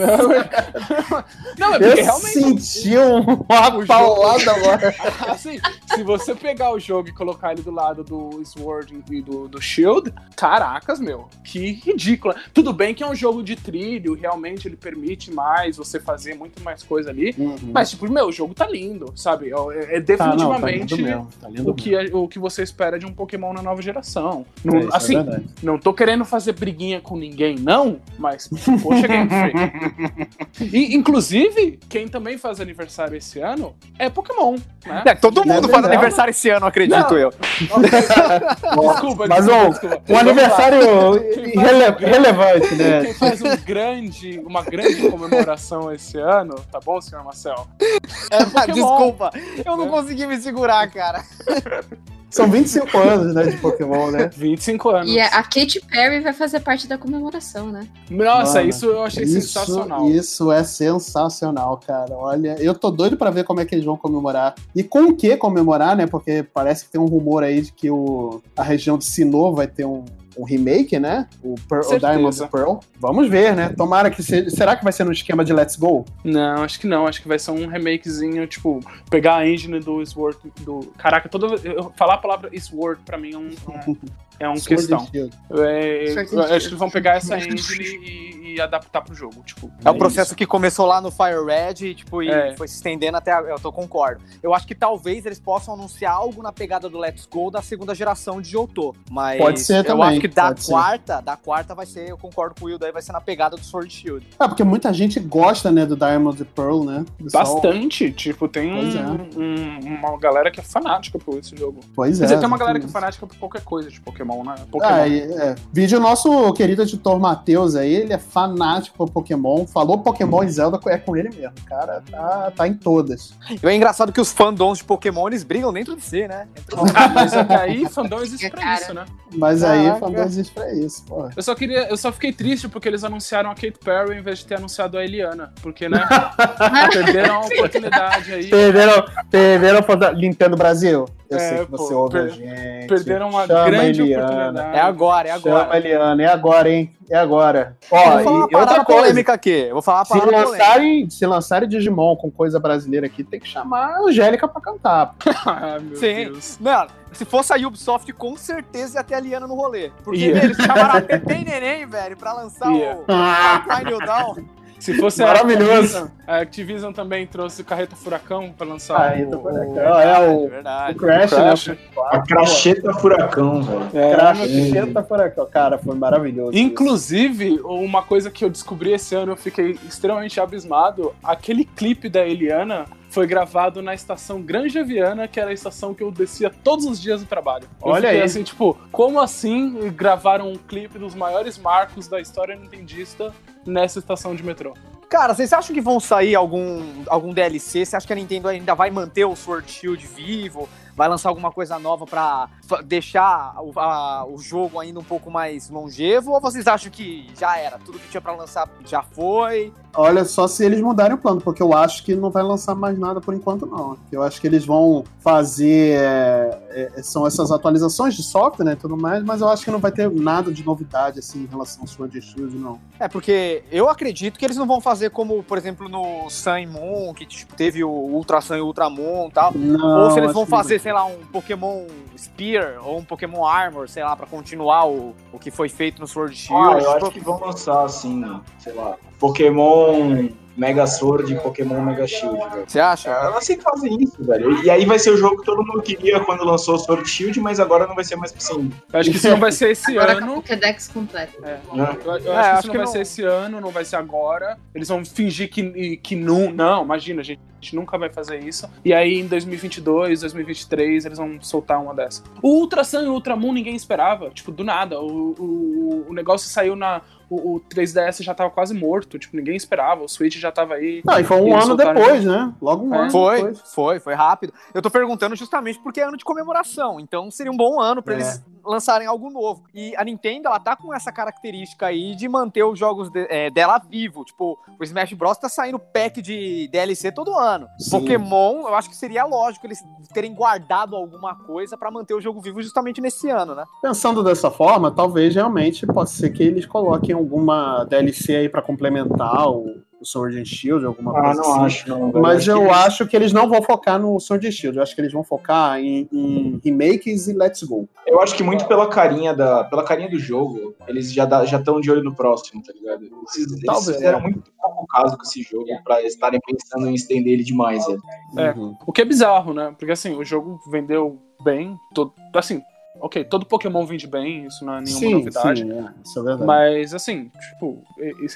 Não, 1.59 1.75
é 1.75 1.79
porque 1.79 2.01
Eu 2.01 2.05
realmente. 2.05 2.61
senti 2.63 2.99
um- 2.99 3.21
uma 3.21 3.87
paulada 3.87 4.51
agora. 4.53 4.95
Assim, 5.29 5.59
se 5.95 6.03
você 6.03 6.35
pegar 6.35 6.73
o 6.73 6.79
jogo 6.79 7.09
e 7.09 7.13
colocar 7.13 7.53
ele 7.53 7.63
do 7.63 7.71
lado 7.71 8.05
do 8.05 8.43
Sword 8.45 9.03
e 9.11 9.23
do, 9.23 9.49
do 9.49 9.61
Shield, 9.61 10.13
caracas, 10.37 11.01
meu, 11.01 11.29
que 11.45 11.73
ridícula. 11.73 12.37
Tudo 12.53 12.73
bem 12.73 12.95
que 12.95 13.03
é 13.03 13.07
um 13.07 13.15
jogo 13.15 13.43
de 13.43 13.57
trilho, 13.57 14.15
realmente 14.15 14.69
ele 14.69 14.77
permite 14.77 15.33
mais 15.33 15.77
você 15.77 15.99
fazer 16.01 16.35
muito 16.35 16.63
mais 16.63 16.83
coisa 16.83 17.11
ali, 17.11 17.35
mas, 17.73 17.91
tipo, 17.91 18.11
meu, 18.11 18.27
o 18.29 18.33
jogo 18.33 18.55
tá 18.55 18.67
lindo, 18.69 19.13
sabe? 19.17 19.51
É, 19.51 19.97
é 19.97 20.01
Tá, 20.19 20.35
não, 20.35 20.51
tá 20.51 20.67
definitivamente 20.67 20.97
tá 21.41 21.49
o, 21.65 21.75
que, 21.75 21.95
é- 21.95 22.11
o 22.13 22.27
que 22.27 22.39
você 22.39 22.63
espera 22.63 22.99
de 22.99 23.07
um 23.07 23.13
Pokémon 23.13 23.53
na 23.53 23.63
nova 23.63 23.81
geração. 23.83 24.45
Não-. 24.65 24.77
É, 24.77 24.81
isso 24.81 24.93
é 24.93 24.97
assim, 24.97 25.17
não 25.63 25.79
tô 25.79 25.93
querendo 25.95 26.25
fazer 26.25 26.53
briguinha 26.53 27.01
com 27.01 27.17
ninguém, 27.17 27.57
não, 27.57 28.01
mas, 28.19 28.49
poxa, 28.83 29.07
Game 29.09 29.29
Freak. 30.59 30.75
E, 30.75 30.95
inclusive, 30.95 31.79
quem 31.89 32.09
também 32.09 32.37
faz 32.39 32.61
aniversário 32.61 33.17
esse 33.17 33.41
ano 33.41 33.75
é 33.99 34.09
Pokémon, 34.11 34.57
né? 34.87 35.03
É, 35.07 35.15
todo 35.15 35.45
mundo 35.47 35.69
É 35.69 35.73
faz 35.73 35.85
aniversário 35.85 36.31
esse 36.31 36.49
ano, 36.51 36.67
acredito 36.67 37.11
Não. 37.13 37.19
eu. 37.19 37.31
Desculpa, 37.31 39.27
Mas 39.29 39.45
desculpa, 39.47 39.67
um, 39.67 39.71
desculpa. 39.71 39.97
um 39.97 40.01
Vamos 40.07 40.21
aniversário 40.21 41.11
lá. 41.11 41.19
Quem 41.19 41.55
faz 41.55 41.67
rele- 41.67 41.89
um 41.89 41.93
grande- 41.93 42.05
relevante, 42.05 42.75
né? 42.75 43.05
Quem 43.05 43.15
faz 43.15 43.43
um 43.43 43.57
grande, 43.65 44.41
uma 44.45 44.63
grande 44.63 45.09
comemoração 45.11 45.93
esse 45.93 46.19
ano, 46.19 46.55
tá 46.71 46.81
bom, 46.85 47.01
senhor 47.01 47.25
Marcel? 47.25 47.67
É 48.31 48.45
Pokémon. 48.45 48.75
Desculpa, 48.75 49.31
eu 49.65 49.77
não 49.77 49.87
É. 49.87 49.89
consegui 49.89 50.27
me 50.27 50.37
segurar, 50.39 50.89
cara. 50.91 51.25
São 52.31 52.51
25 52.51 52.99
anos, 52.99 53.35
né, 53.35 53.45
de 53.47 53.57
Pokémon, 53.57 54.11
né? 54.11 54.29
25 54.37 54.89
anos. 54.91 55.11
E 55.11 55.19
a 55.19 55.43
Katy 55.43 55.81
Perry 55.91 56.21
vai 56.21 56.33
fazer 56.33 56.61
parte 56.61 56.87
da 56.87 56.99
comemoração, 56.99 57.69
né? 57.71 57.87
Nossa, 58.11 58.59
Mano, 58.59 58.69
isso 58.69 58.87
eu 58.87 59.03
achei 59.03 59.25
Isso, 59.25 59.41
sensacional. 59.41 60.09
isso 60.11 60.53
é 60.53 60.63
sensacional, 60.65 61.81
cara. 61.87 62.15
Olha, 62.15 62.57
eu 62.61 62.75
tô 62.75 62.91
doido 62.91 63.17
pra 63.17 63.31
ver 63.31 63.45
como 63.45 63.61
é 63.61 63.65
que 63.65 63.75
eles 63.75 63.85
vão 63.85 63.97
comemorar. 63.97 64.55
E 64.75 64.83
com 64.83 65.05
o 65.05 65.17
que 65.17 65.37
comemorar, 65.37 65.97
né? 65.97 66.07
Porque 66.07 66.43
parece 66.43 66.85
que 66.85 66.91
tem 66.91 67.01
um 67.01 67.07
rumor 67.07 67.43
aí 67.43 67.63
de 67.63 67.73
que 67.73 67.91
o, 67.91 68.43
a 68.57 68.63
região 68.63 68.99
de 68.99 69.05
Sinnoh 69.05 69.55
vai 69.55 69.67
ter 69.67 69.87
um, 69.87 70.05
um 70.39 70.45
remake, 70.45 70.99
né? 70.99 71.27
O, 71.43 71.55
Pearl, 71.69 71.83
o. 71.95 71.99
Diamond 71.99 72.49
Pearl. 72.49 72.75
Vamos 73.01 73.29
ver, 73.29 73.55
né? 73.57 73.71
Tomara 73.77 74.11
que 74.11 74.23
seja. 74.23 74.49
Será 74.51 74.77
que 74.77 74.85
vai 74.85 74.93
ser 74.93 75.05
no 75.05 75.13
esquema 75.13 75.45
de 75.45 75.53
Let's 75.53 75.77
Go? 75.77 76.05
Não, 76.25 76.63
acho 76.63 76.79
que 76.79 76.87
não. 76.87 77.07
Acho 77.07 77.21
que 77.21 77.29
vai 77.29 77.39
ser 77.39 77.51
um 77.51 77.67
remakezinho, 77.67 78.47
tipo, 78.47 78.81
pegar 79.11 79.37
a 79.37 79.49
engine 79.49 79.81
do 79.81 80.05
Sword. 80.07 80.39
Do... 80.61 80.93
Caraca, 80.97 81.29
eu 81.65 81.93
falar 81.97 82.15
a 82.15 82.19
palavra 82.19 82.51
Sword 82.61 83.01
pra 83.05 83.19
mim 83.19 83.33
é 83.35 83.39
um. 83.39 83.49
é 83.49 83.91
um- 83.91 83.97
É 84.41 84.49
um 84.49 84.55
Sword 84.57 84.77
questão. 84.87 85.09
É, 85.51 86.13
and 86.13 86.21
acho 86.45 86.49
que 86.49 86.55
eles 86.69 86.71
vão 86.79 86.89
pegar 86.89 87.17
essa 87.17 87.37
engine 87.37 87.85
e, 87.85 88.55
e 88.55 88.61
adaptar 88.61 89.01
pro 89.03 89.13
jogo. 89.13 89.43
Tipo, 89.45 89.69
É 89.85 89.91
o 89.91 89.99
processo 89.99 90.35
que 90.37 90.47
começou 90.47 90.87
lá 90.87 91.01
no 91.01 91.11
Fire 91.11 91.45
Red 91.45 91.85
e, 91.85 91.95
tipo, 91.95 92.23
e 92.23 92.29
É. 92.31 92.55
foi 92.57 92.69
se 92.69 92.77
estendendo 92.77 93.17
até. 93.17 93.33
a- 93.33 93.41
Eu 93.41 93.59
tô 93.59 93.73
concordo. 93.73 94.23
Eu 94.41 94.55
acho 94.55 94.65
que 94.65 94.77
talvez 94.77 95.27
eles 95.27 95.41
possam 95.41 95.75
anunciar 95.75 96.13
algo 96.13 96.41
na 96.41 96.53
pegada 96.53 96.89
do 96.89 96.99
Let's 96.99 97.27
Go 97.27 97.51
da 97.51 97.61
segunda 97.63 97.97
geração 97.97 98.41
de 98.41 98.51
Johto. 98.51 98.95
Mas 99.11 99.39
Pode 99.39 99.59
ser 99.61 99.79
eu 99.79 99.85
também, 99.85 100.05
acho 100.05 100.21
que 100.21 100.28
da 100.35 100.49
pode 100.49 100.65
ser. 100.65 100.73
quarta, 100.73 101.21
da 101.21 101.37
quarta 101.37 101.75
vai 101.75 101.87
ser, 101.87 102.09
eu 102.11 102.17
concordo 102.19 102.55
com 102.59 102.65
o 102.67 102.69
Will, 102.69 102.79
daí 102.79 102.93
vai 102.93 103.03
ser 103.03 103.13
na 103.13 103.21
pegada 103.21 103.57
do 103.57 103.65
Sword 103.65 103.91
Shield. 103.93 104.27
Ah, 104.39 104.49
porque 104.49 104.65
muita 104.65 104.93
gente 104.93 105.19
gosta, 105.21 105.71
né, 105.71 105.85
do 105.87 105.97
Diamond 105.97 106.43
and 106.43 106.47
Pearl, 106.55 106.85
né? 106.85 107.05
Bastante. 107.33 108.11
Tipo, 108.13 108.49
tem 108.49 108.71
é. 108.71 109.01
um- 109.01 109.41
um- 109.43 109.97
uma 109.99 110.19
galera 110.19 110.51
que 110.51 110.61
é 110.61 110.63
fanática 110.63 111.19
por 111.19 111.39
esse 111.39 111.57
jogo. 111.57 111.81
Pois 111.95 112.19
Quer 112.19 112.25
é. 112.25 112.27
dizer, 112.27 112.39
tem 112.39 112.47
uma 112.47 112.59
galera 112.59 112.79
que 112.81 112.87
é 112.87 112.89
fanática 112.89 113.27
por 113.27 113.37
qualquer 113.37 113.63
coisa 113.63 113.91
de 113.91 114.01
Pokémon, 114.01 114.43
né? 114.45 114.55
Pokémon. 114.71 114.93
Ah, 114.93 115.07
e, 115.09 115.21
é. 115.21 115.55
Vídeo 115.73 116.01
nosso 116.01 116.53
querido 116.55 116.83
editor 116.83 117.19
Matheus 117.19 117.75
aí, 117.77 117.93
ele 117.95 118.13
é 118.13 118.19
fanático 118.19 118.97
por 118.97 119.11
Pokémon. 119.11 119.67
Falou 119.67 119.99
Pokémon 119.99 120.43
e 120.45 120.51
Zelda, 120.51 120.79
é 120.89 120.99
com 120.99 121.17
ele 121.17 121.29
mesmo. 121.31 121.53
Cara 121.67 122.03
tá, 122.11 122.53
tá 122.55 122.67
em 122.69 122.75
todas. 122.75 123.35
E 123.63 123.67
é 123.67 123.75
engraçado 123.75 124.13
que 124.13 124.21
os 124.21 124.33
fandoms 124.33 124.79
de 124.79 124.85
Pokémon 124.85 125.27
eles 125.29 125.43
brigam 125.45 125.73
dentro 125.73 125.95
de 125.97 126.03
si, 126.03 126.27
né? 126.27 126.47
Entre 126.57 126.77
Ah, 126.95 127.09
mas 127.09 127.33
até 127.35 127.57
aí, 127.57 127.87
fandom 127.89 128.21
existe 128.21 128.49
pra 128.51 128.61
Cara. 128.61 128.81
isso, 128.81 128.95
né? 128.95 129.05
Mas 129.35 129.63
aí, 129.63 129.85
Caraca. 129.85 130.01
fandom 130.01 130.18
existe 130.25 130.53
pra 130.53 130.73
isso, 130.73 131.05
pô. 131.05 131.29
Eu 131.35 131.43
só 131.43 131.55
queria, 131.55 131.89
eu 131.89 131.97
só 131.97 132.13
fiquei 132.13 132.33
triste 132.33 132.69
porque 132.69 132.89
eles 132.89 133.05
anunciaram 133.05 133.51
a 133.51 133.55
Kate 133.55 133.79
Perry 133.85 134.19
em 134.19 134.23
vez 134.23 134.39
de 134.39 134.47
ter 134.47 134.57
anunciado 134.57 134.99
a 134.99 135.05
Eliana, 135.05 135.53
porque 135.63 135.89
né, 135.89 136.01
perderam 136.93 137.37
a 137.37 137.47
oportunidade 137.47 138.33
aí. 138.33 138.49
Perderam, 138.49 139.05
perderam 139.31 139.79
a 139.79 140.13
Nintendo 140.13 140.57
Brasil. 140.57 141.07
Eu 141.31 141.37
É, 141.37 141.41
sei 141.41 141.65
que 141.67 141.71
você 141.71 141.93
pô, 141.95 142.01
ouve 142.01 142.19
a 142.19 142.29
gente. 142.29 142.87
Perderam 142.87 143.29
uma 143.29 143.47
Chama 143.47 143.61
a 143.61 143.71
grande 143.71 144.01
Eliana. 144.03 144.25
oportunidade. 144.27 144.77
É 144.77 144.81
agora, 144.81 145.29
é 145.29 145.39
Chama 145.39 145.57
a 145.59 145.63
agora. 145.63 145.77
Eliana, 145.79 146.23
é 146.23 146.27
agora, 146.27 146.71
hein? 146.71 146.97
É 147.11 147.17
agora. 147.19 147.77
Ó, 147.91 147.97
Eu 147.97 148.05
vou 148.05 148.23
falar 148.25 148.49
e 148.51 148.57
outra 148.57 148.85
polêmica 148.85 149.33
aqui. 149.35 149.51
Eu 149.51 149.73
vou 149.75 149.83
falar 149.83 149.99
uma 149.99 150.05
Se 150.07 150.13
polêmica. 150.21 150.49
lançarem, 150.49 151.11
se 151.11 151.27
lançarem 151.27 151.69
Digimon 151.69 152.17
com 152.17 152.31
coisa 152.31 152.59
brasileira 152.59 153.07
aqui, 153.07 153.23
tem 153.25 153.41
que 153.41 153.49
chamar 153.49 153.95
a 153.95 154.01
Angélica 154.01 154.49
pra 154.49 154.61
cantar. 154.61 155.15
Ah, 155.47 155.79
meu 155.81 155.97
Sim. 155.97 156.25
Deus. 156.27 156.59
Mano, 156.61 156.91
se 157.13 157.25
fosse 157.25 157.53
a 157.53 157.57
Ubisoft, 157.57 158.13
com 158.13 158.37
certeza 158.37 158.99
ia 158.99 159.05
ter 159.05 159.15
a 159.15 159.21
Liana 159.21 159.47
no 159.47 159.55
rolê. 159.55 159.91
Porque 160.05 160.31
velho, 160.33 160.45
eles 160.47 160.57
chamaram 160.57 160.99
a 160.99 161.01
Pepe 161.03 161.33
e 161.33 161.45
Neném, 161.45 161.87
velho, 161.87 162.17
pra 162.17 162.33
lançar 162.35 162.71
Ia. 162.73 162.99
o 163.07 163.85
New 163.85 163.99
Down. 163.99 164.37
Se 164.79 164.95
fosse 164.95 165.23
Maravilhoso. 165.23 165.67
a 165.67 165.77
Activision, 165.77 166.09
a 166.27 166.37
Activision 166.39 166.93
também 166.93 167.27
trouxe 167.27 167.63
o 167.63 167.65
Carreta 167.65 167.97
Furacão 167.97 168.53
pra 168.57 168.67
lançar 168.67 168.97
Carreta 168.97 169.37
o, 169.37 169.43
Furacão. 169.43 169.73
o- 169.75 169.79
é 170.01 170.29
o, 170.29 170.49
verdade. 170.49 170.93
o 170.97 171.01
Crash, 171.01 171.31
Crash. 171.31 171.67
né? 171.69 171.79
A 172.11 172.21
cracheta 172.21 172.93
furacão, 172.95 173.63
velho. 173.63 173.91
É, 173.95 174.35
Sim. 174.47 174.73
Tenta 174.73 175.03
Furacão. 175.03 175.47
Cara, 175.47 175.79
foi 175.79 175.95
maravilhoso. 175.97 176.53
isso. 176.53 176.61
Inclusive, 176.63 177.61
uma 177.65 178.03
coisa 178.03 178.31
que 178.31 178.45
eu 178.45 178.51
descobri 178.51 178.93
esse 178.93 179.15
ano, 179.15 179.33
eu 179.33 179.37
fiquei 179.37 179.79
extremamente 179.89 180.41
abismado. 180.41 181.13
Aquele 181.25 181.65
clipe 181.65 182.09
da 182.09 182.27
Eliana 182.27 182.85
foi 183.11 183.27
gravado 183.27 183.83
na 183.83 183.95
estação 183.95 184.43
Granja 184.43 184.85
Viana, 184.85 185.27
que 185.27 185.41
era 185.41 185.51
a 185.51 185.53
estação 185.53 185.95
que 185.95 186.03
eu 186.03 186.11
descia 186.11 186.51
todos 186.51 186.85
os 186.85 187.01
dias 187.01 187.21
do 187.21 187.27
trabalho. 187.27 187.69
Eu 187.83 187.91
Olha 187.91 188.11
aí. 188.11 188.21
assim, 188.21 188.43
tipo, 188.43 188.79
como 188.93 189.19
assim 189.21 189.91
gravaram 189.91 190.53
um 190.53 190.57
clipe 190.57 190.99
dos 190.99 191.15
maiores 191.15 191.59
marcos 191.59 192.07
da 192.07 192.21
história 192.21 192.55
nintendista 192.55 193.33
nessa 193.65 193.99
estação 193.99 194.35
de 194.35 194.43
metrô? 194.43 194.75
Cara, 195.09 195.35
vocês 195.35 195.53
acham 195.55 195.75
que 195.75 195.81
vão 195.81 195.99
sair 195.99 196.35
algum, 196.35 196.83
algum 197.07 197.33
DLC? 197.33 197.85
Você 197.85 197.97
acha 197.97 198.07
que 198.07 198.13
a 198.13 198.17
Nintendo 198.17 198.47
ainda 198.47 198.75
vai 198.75 198.91
manter 198.91 199.25
o 199.25 199.35
Sword 199.35 199.71
Shield 199.71 200.07
vivo? 200.07 200.69
Vai 200.99 201.09
lançar 201.09 201.29
alguma 201.29 201.53
coisa 201.53 201.79
nova 201.79 202.05
pra 202.05 202.49
fa- 202.67 202.83
deixar 202.83 203.55
o, 203.63 203.73
a- 203.79 204.27
o 204.27 204.37
jogo 204.39 204.81
ainda 204.81 204.99
um 204.99 205.05
pouco 205.05 205.31
mais 205.31 205.71
longevo? 205.71 206.33
Ou 206.33 206.41
vocês 206.41 206.67
acham 206.67 206.91
que 206.91 207.31
já 207.39 207.57
era? 207.57 207.79
Tudo 207.79 208.01
que 208.01 208.09
tinha 208.11 208.21
pra 208.21 208.35
lançar 208.35 208.69
já 208.85 209.01
foi? 209.03 209.73
Olha, 209.97 210.25
só 210.25 210.47
se 210.49 210.65
eles 210.65 210.81
mudarem 210.81 211.15
o 211.15 211.19
plano, 211.19 211.41
porque 211.41 211.63
eu 211.63 211.73
acho 211.73 212.05
que 212.05 212.15
não 212.15 212.31
vai 212.31 212.43
lançar 212.43 212.75
mais 212.75 212.99
nada 212.99 213.21
por 213.21 213.33
enquanto, 213.33 213.65
não. 213.65 213.97
Eu 214.13 214.23
acho 214.23 214.41
que 214.41 214.47
eles 214.47 214.65
vão 214.67 215.05
fazer. 215.21 215.99
é, 215.99 216.91
é, 216.97 217.03
são 217.03 217.27
essas 217.27 217.51
atualizações 217.53 218.15
de 218.15 218.23
software 218.23 218.65
né, 218.65 218.77
tudo 218.77 218.97
mais, 218.97 219.23
mas 219.23 219.41
eu 219.41 219.49
acho 219.49 219.65
que 219.65 219.71
não 219.71 219.79
vai 219.79 219.93
ter 219.93 220.11
nada 220.11 220.53
de 220.53 220.65
novidade 220.65 221.19
assim 221.21 221.45
em 221.45 221.47
relação 221.47 221.83
ao 221.83 221.87
Sword 221.87 222.21
Shield, 222.21 222.57
não. 222.57 222.79
É, 222.99 223.07
porque 223.09 223.63
eu 223.71 223.89
acredito 223.89 224.39
que 224.39 224.45
eles 224.45 224.57
não 224.57 224.67
vão 224.67 224.81
fazer 224.81 225.11
como, 225.11 225.43
por 225.45 225.57
exemplo, 225.59 225.89
no 225.89 226.29
Sun 226.29 226.67
Moon, 226.69 227.15
que 227.15 227.25
tipo, 227.25 227.55
teve 227.55 227.85
o 227.85 227.89
Ultra 227.91 228.41
Sun 228.41 228.57
e 228.57 228.61
o 228.61 228.67
Ultra 228.67 228.91
Moon 228.91 229.29
e 229.29 229.33
tal. 229.33 229.53
Não, 229.55 230.05
ou 230.05 230.11
se 230.11 230.19
eles 230.19 230.33
vão 230.33 230.45
fazer. 230.47 230.79
Sei 230.89 230.93
lá, 230.95 231.05
um 231.05 231.19
Pokémon 231.31 231.87
Spear 232.17 232.79
ou 232.83 232.99
um 232.99 233.05
Pokémon 233.05 233.45
Armor, 233.45 233.91
sei 233.91 234.03
lá, 234.03 234.17
pra 234.17 234.27
continuar 234.27 234.87
o, 234.89 235.15
o 235.31 235.39
que 235.39 235.51
foi 235.51 235.69
feito 235.69 236.01
no 236.01 236.07
Sword 236.09 236.35
Shield. 236.35 236.77
Ah, 236.77 236.79
eu 236.83 236.93
acho 236.93 237.11
que 237.11 237.21
vão 237.21 237.39
lançar, 237.39 237.85
assim, 237.85 238.25
sei 238.59 238.73
lá, 238.73 238.97
Pokémon 239.19 240.29
Mega 240.57 240.87
Sword 240.87 241.33
e 241.33 241.39
Pokémon 241.39 241.81
Mega 241.83 242.07
Shield, 242.07 242.37
velho. 242.37 242.65
Você 242.67 242.81
acha? 242.81 243.11
Elas 243.11 243.45
sempre 243.45 243.63
fazem 243.65 243.97
isso, 244.03 244.25
velho. 244.25 244.61
E 244.65 244.71
aí 244.71 244.85
vai 244.87 244.99
ser 244.99 245.11
o 245.11 245.17
jogo 245.19 245.37
que 245.41 245.45
todo 245.45 245.63
mundo 245.65 245.83
queria 245.83 246.19
quando 246.21 246.43
lançou 246.43 246.75
o 246.75 246.79
Sword 246.79 247.09
Shield, 247.09 247.39
mas 247.39 247.61
agora 247.61 247.87
não 247.87 247.95
vai 247.95 248.03
ser 248.05 248.17
mais 248.17 248.35
assim. 248.35 248.73
Eu 248.93 248.99
acho 248.99 249.11
que 249.11 249.17
isso 249.19 249.29
não 249.29 249.39
vai 249.39 249.53
ser 249.53 249.71
esse 249.73 249.97
Agora 249.97 250.17
ano. 250.17 250.35
Pokédex 250.37 250.89
completa. 250.89 251.33
É. 251.47 251.61
Né? 251.77 251.99
Eu, 252.05 252.13
eu 252.19 252.33
É, 252.33 252.37
acho 252.39 252.41
que 252.41 252.49
acho 252.49 252.59
isso 252.59 252.67
não 252.67 252.73
que 252.73 252.77
vai 252.79 252.87
não- 252.87 252.93
ser 252.93 253.01
esse 253.03 253.23
ano, 253.23 253.61
não 253.61 253.71
vai 253.71 253.85
ser 253.85 253.97
agora. 253.97 254.59
Eles 254.75 254.89
vão 254.89 255.05
fingir 255.05 255.49
que, 255.51 255.99
que 255.99 256.17
não. 256.17 256.51
Não, 256.51 256.83
imagina, 256.83 257.23
gente. 257.23 257.41
A 257.61 257.65
gente 257.65 257.77
nunca 257.77 257.97
vai 257.99 258.09
fazer 258.11 258.39
isso. 258.43 258.69
E 258.85 258.93
aí, 258.93 259.19
em 259.21 259.27
2022, 259.27 260.21
2023, 260.21 261.05
eles 261.07 261.19
vão 261.19 261.41
soltar 261.41 261.81
uma 261.83 261.95
dessa. 261.95 262.23
O 262.43 262.49
Ultra 262.61 262.85
Sun 262.85 263.03
e 263.03 263.07
o 263.09 263.13
Ultra 263.13 263.37
Moon 263.37 263.53
ninguém 263.53 263.75
esperava. 263.77 264.31
Tipo, 264.31 264.51
do 264.53 264.65
nada. 264.65 265.01
O, 265.01 265.35
o, 265.39 266.07
o 266.09 266.13
negócio 266.15 266.49
saiu 266.49 266.75
na. 266.75 267.01
O, 267.31 267.57
o 267.57 267.61
3DS 267.61 268.23
já 268.23 268.33
tava 268.35 268.51
quase 268.51 268.73
morto. 268.75 269.19
Tipo, 269.19 269.37
ninguém 269.37 269.55
esperava. 269.57 270.03
O 270.03 270.09
Switch 270.09 270.35
já 270.37 270.49
já 270.49 270.53
tava 270.53 270.75
aí. 270.75 271.03
Não, 271.05 271.19
e 271.21 271.25
foi 271.25 271.37
um 271.41 271.55
ano 271.55 271.77
depois, 271.77 272.25
né? 272.25 272.55
Logo 272.63 272.87
um 272.87 272.95
É. 272.95 272.99
ano 273.03 273.11
Foi, 273.11 273.37
depois. 273.37 273.61
foi, 273.75 274.01
foi 274.01 274.15
rápido. 274.15 274.55
Eu 274.73 274.81
tô 274.81 274.91
perguntando 274.91 275.37
justamente 275.37 275.79
porque 275.81 276.01
é 276.01 276.05
ano 276.05 276.17
de 276.17 276.25
comemoração, 276.25 276.99
então 276.99 277.31
seria 277.31 277.53
um 277.53 277.57
bom 277.57 277.79
ano 277.81 278.03
pra 278.03 278.15
É. 278.15 278.17
eles 278.17 278.43
lançarem 278.69 279.07
algo 279.07 279.31
novo. 279.31 279.65
E 279.75 279.95
a 279.97 280.05
Nintendo, 280.05 280.49
ela 280.49 280.61
tá 280.61 280.77
com 280.77 280.93
essa 280.95 281.11
característica 281.11 281.87
aí 281.87 282.15
de 282.15 282.29
manter 282.29 282.63
os 282.63 282.79
jogos 282.79 283.11
de- 283.11 283.27
é, 283.31 283.51
dela 283.51 283.79
vivo. 283.79 284.25
Tipo, 284.25 284.59
o 284.79 284.85
Smash 284.85 285.15
Bros 285.15 285.39
tá 285.39 285.49
saindo 285.49 285.79
pack 285.79 286.21
de 286.21 286.69
DLC 286.71 287.11
todo 287.11 287.35
ano. 287.35 287.67
Sim. 287.79 287.91
Pokémon, 287.91 288.69
eu 288.69 288.75
acho 288.75 288.89
que 288.91 288.97
seria 288.97 289.25
lógico 289.25 289.67
eles 289.67 289.79
terem 290.13 290.35
guardado 290.35 290.95
alguma 290.95 291.35
coisa 291.35 291.77
pra 291.77 291.91
manter 291.91 292.15
o 292.15 292.21
jogo 292.21 292.41
vivo 292.41 292.63
justamente 292.63 293.01
nesse 293.01 293.31
ano, 293.31 293.55
né? 293.55 293.65
Pensando 293.83 294.23
dessa 294.23 294.51
forma, 294.51 294.91
talvez 294.91 295.35
realmente 295.35 295.87
possa 295.87 296.15
ser 296.15 296.31
que 296.31 296.43
eles 296.43 296.67
coloquem 296.67 297.15
alguma 297.15 297.85
DLC 297.85 298.37
aí 298.37 298.49
pra 298.49 298.61
complementar 298.63 299.49
o, 299.49 299.83
o 300.01 300.05
Sword 300.05 300.39
and 300.39 300.45
Shield, 300.45 300.85
alguma 300.87 301.11
Ah, 301.19 301.23
coisa 301.23 301.43
não 301.43 301.51
assim. 301.51 301.65
acho, 301.65 301.89
não. 301.89 302.11
velho. 302.13 302.23
Mas 302.23 302.45
que 302.45 302.51
eu 302.51 302.63
eles- 302.63 302.77
acho 302.77 303.07
que 303.07 303.17
eles 303.17 303.33
não 303.33 303.49
vão 303.49 303.63
focar 303.63 303.99
no 303.99 304.19
Sword 304.21 304.47
and 304.47 304.51
Shield. 304.53 304.77
Eu 304.77 304.83
acho 304.83 304.95
que 304.95 305.01
eles 305.01 305.13
vão 305.13 305.25
focar 305.25 305.79
em, 305.81 306.09
em 306.13 306.61
remakes 306.65 307.27
e 307.29 307.33
Let's 307.33 307.63
Go. 307.65 307.89
Eu 308.07 308.21
acho 308.21 308.37
que 308.37 308.43
muito 308.43 308.67
pela 308.67 308.89
carinha 308.89 309.35
da, 309.35 309.65
pela 309.65 309.85
carinha 309.85 310.09
do 310.09 310.19
jogo, 310.19 310.75
eles 310.87 311.13
já 311.13 311.25
estão 311.45 311.81
de 311.81 311.91
olho 311.91 312.05
no 312.05 312.15
próximo, 312.15 312.63
tá 312.63 312.73
ligado? 312.73 313.05
Eles, 313.05 313.37
eles 313.53 313.61
Talvez, 313.65 313.97
fizeram 313.97 314.19
é. 314.19 314.23
muito 314.23 314.43
pouco 314.61 314.87
caso 314.87 315.17
com 315.17 315.23
esse 315.23 315.43
jogo 315.43 315.67
pra 315.85 316.03
estarem 316.03 316.41
pensando 316.47 316.89
em 316.89 316.95
estender 316.95 317.33
ele 317.33 317.45
demais, 317.45 317.85
velho. 317.87 318.01
É. 318.37 318.53
Uhum. 318.53 318.77
O 318.87 318.93
que 318.93 319.03
é 319.03 319.05
bizarro, 319.05 319.53
né? 319.53 319.75
Porque 319.79 319.93
assim, 319.93 320.15
o 320.15 320.25
jogo 320.25 320.61
vendeu 320.71 321.19
bem. 321.43 321.77
Todo, 321.95 322.13
assim, 322.35 322.61
ok, 323.01 323.25
todo 323.25 323.47
Pokémon 323.47 323.85
vende 323.85 324.07
bem, 324.07 324.47
isso 324.47 324.65
não 324.65 324.75
é 324.75 324.81
nenhuma 324.81 325.01
Sim, 325.01 325.15
novidade. 325.15 325.63
sim, 325.63 325.73
é, 325.73 325.93
isso 326.05 326.19
é 326.19 326.23
verdade. 326.23 326.47
Mas, 326.47 326.95
assim, 326.95 327.31
tipo, 327.51 327.83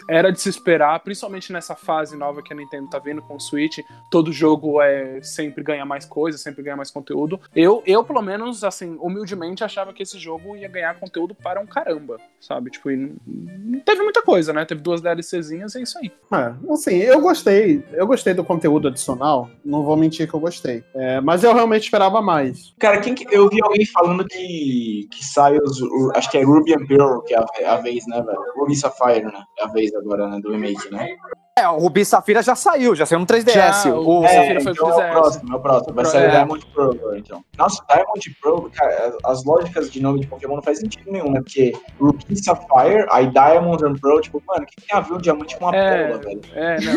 era 0.08 0.30
de 0.30 0.40
se 0.40 0.48
esperar, 0.48 1.00
principalmente 1.00 1.52
nessa 1.52 1.74
fase 1.74 2.16
nova 2.16 2.42
que 2.42 2.52
a 2.52 2.56
Nintendo 2.56 2.88
tá 2.88 2.98
vindo 2.98 3.22
com 3.22 3.36
o 3.36 3.40
Switch. 3.40 3.78
Todo 4.10 4.32
jogo 4.32 4.80
é 4.80 5.20
sempre 5.22 5.62
ganha 5.62 5.84
mais 5.84 6.04
coisa, 6.04 6.38
sempre 6.38 6.62
ganha 6.62 6.76
mais 6.76 6.90
conteúdo. 6.90 7.40
Eu, 7.54 7.82
eu, 7.86 8.04
pelo 8.04 8.22
menos, 8.22 8.64
assim, 8.64 8.96
humildemente 9.00 9.64
achava 9.64 9.92
que 9.92 10.02
esse 10.02 10.18
jogo 10.18 10.56
ia 10.56 10.68
ganhar 10.68 10.98
conteúdo 10.98 11.34
para 11.34 11.60
um 11.60 11.66
caramba, 11.66 12.18
sabe? 12.40 12.70
Tipo, 12.70 12.90
e 12.90 12.96
não, 12.96 13.16
não 13.26 13.80
teve 13.80 14.02
muita 14.02 14.22
coisa, 14.22 14.52
né? 14.52 14.64
Teve 14.64 14.80
duas 14.80 15.00
DLCzinhas 15.00 15.74
e 15.74 15.78
é 15.78 15.82
isso 15.82 15.98
aí. 15.98 16.12
É, 16.32 16.72
assim, 16.72 16.96
eu 16.96 17.20
gostei. 17.20 17.84
Eu 17.92 18.06
gostei 18.06 18.34
do 18.34 18.44
conteúdo 18.44 18.88
adicional. 18.88 19.50
Não 19.64 19.82
vou 19.82 19.96
mentir 19.96 20.28
que 20.28 20.34
eu 20.34 20.40
gostei. 20.40 20.84
É, 20.94 21.20
mas 21.20 21.44
eu 21.44 21.54
realmente 21.54 21.84
esperava 21.84 22.20
mais. 22.20 22.74
Cara, 22.78 23.00
quem 23.00 23.14
que, 23.14 23.26
eu 23.34 23.48
vi 23.48 23.62
alguém 23.62 23.86
falando 23.86 24.24
que, 24.24 24.51
que 25.10 25.24
sai 25.24 25.58
os. 25.58 25.80
acho 26.16 26.30
que 26.30 26.38
é 26.38 26.44
Ruby 26.44 26.74
and 26.74 26.86
Pearl, 26.86 27.20
que 27.22 27.34
é 27.34 27.38
a, 27.38 27.74
a 27.74 27.76
vez, 27.76 28.06
né, 28.06 28.22
velho? 28.22 28.42
Ruby 28.56 28.76
Sapphire, 28.76 29.24
né? 29.24 29.44
É 29.58 29.64
a 29.64 29.68
vez 29.68 29.94
agora, 29.94 30.28
né? 30.28 30.40
Do 30.40 30.52
remake, 30.52 30.90
né? 30.90 31.16
É, 31.58 31.68
o 31.68 31.76
Rubi 31.76 32.02
Safira 32.02 32.42
já 32.42 32.54
saiu, 32.56 32.94
já 32.96 33.04
saiu 33.04 33.18
no 33.20 33.26
3DS. 33.26 33.52
Já, 33.52 33.94
o, 33.94 34.20
o- 34.20 34.24
É, 34.24 34.28
Sapphire 34.28 34.62
foi 34.62 34.72
então 34.72 34.86
pro 34.88 34.94
é 34.94 34.96
o 34.96 35.00
3DS. 35.02 35.12
próximo, 35.12 35.52
é 35.52 35.56
o 35.56 35.60
próximo. 35.60 35.94
Vai 35.94 36.04
Pro- 36.04 36.12
sair 36.12 36.24
é. 36.24 36.28
o 36.28 36.30
Diamond 36.30 36.66
Pearl 36.74 36.90
agora, 36.92 37.18
então. 37.18 37.44
Nossa, 37.58 37.84
Diamond 37.90 38.36
Pearl, 38.42 38.58
cara, 38.74 39.16
as 39.22 39.44
lógicas 39.44 39.90
de 39.90 40.00
nome 40.02 40.20
de 40.20 40.26
Pokémon 40.28 40.54
não 40.56 40.62
faz 40.62 40.78
sentido 40.78 41.12
nenhum, 41.12 41.30
né? 41.30 41.40
Porque 41.42 41.74
Ruby 42.00 42.24
e 42.30 42.42
Sapphire, 42.42 43.06
aí 43.12 43.26
Diamond 43.26 43.84
and 43.84 43.96
Pearl, 44.00 44.20
tipo, 44.20 44.42
mano, 44.46 44.62
o 44.62 44.66
que 44.66 44.76
tem 44.80 44.96
a 44.98 45.00
ver 45.02 45.12
um 45.12 45.18
diamante 45.18 45.58
com 45.58 45.66
uma 45.66 45.76
É. 45.76 45.90
pérola, 46.06 46.18
velho? 46.22 46.40
É, 46.54 46.76
não. 46.80 46.92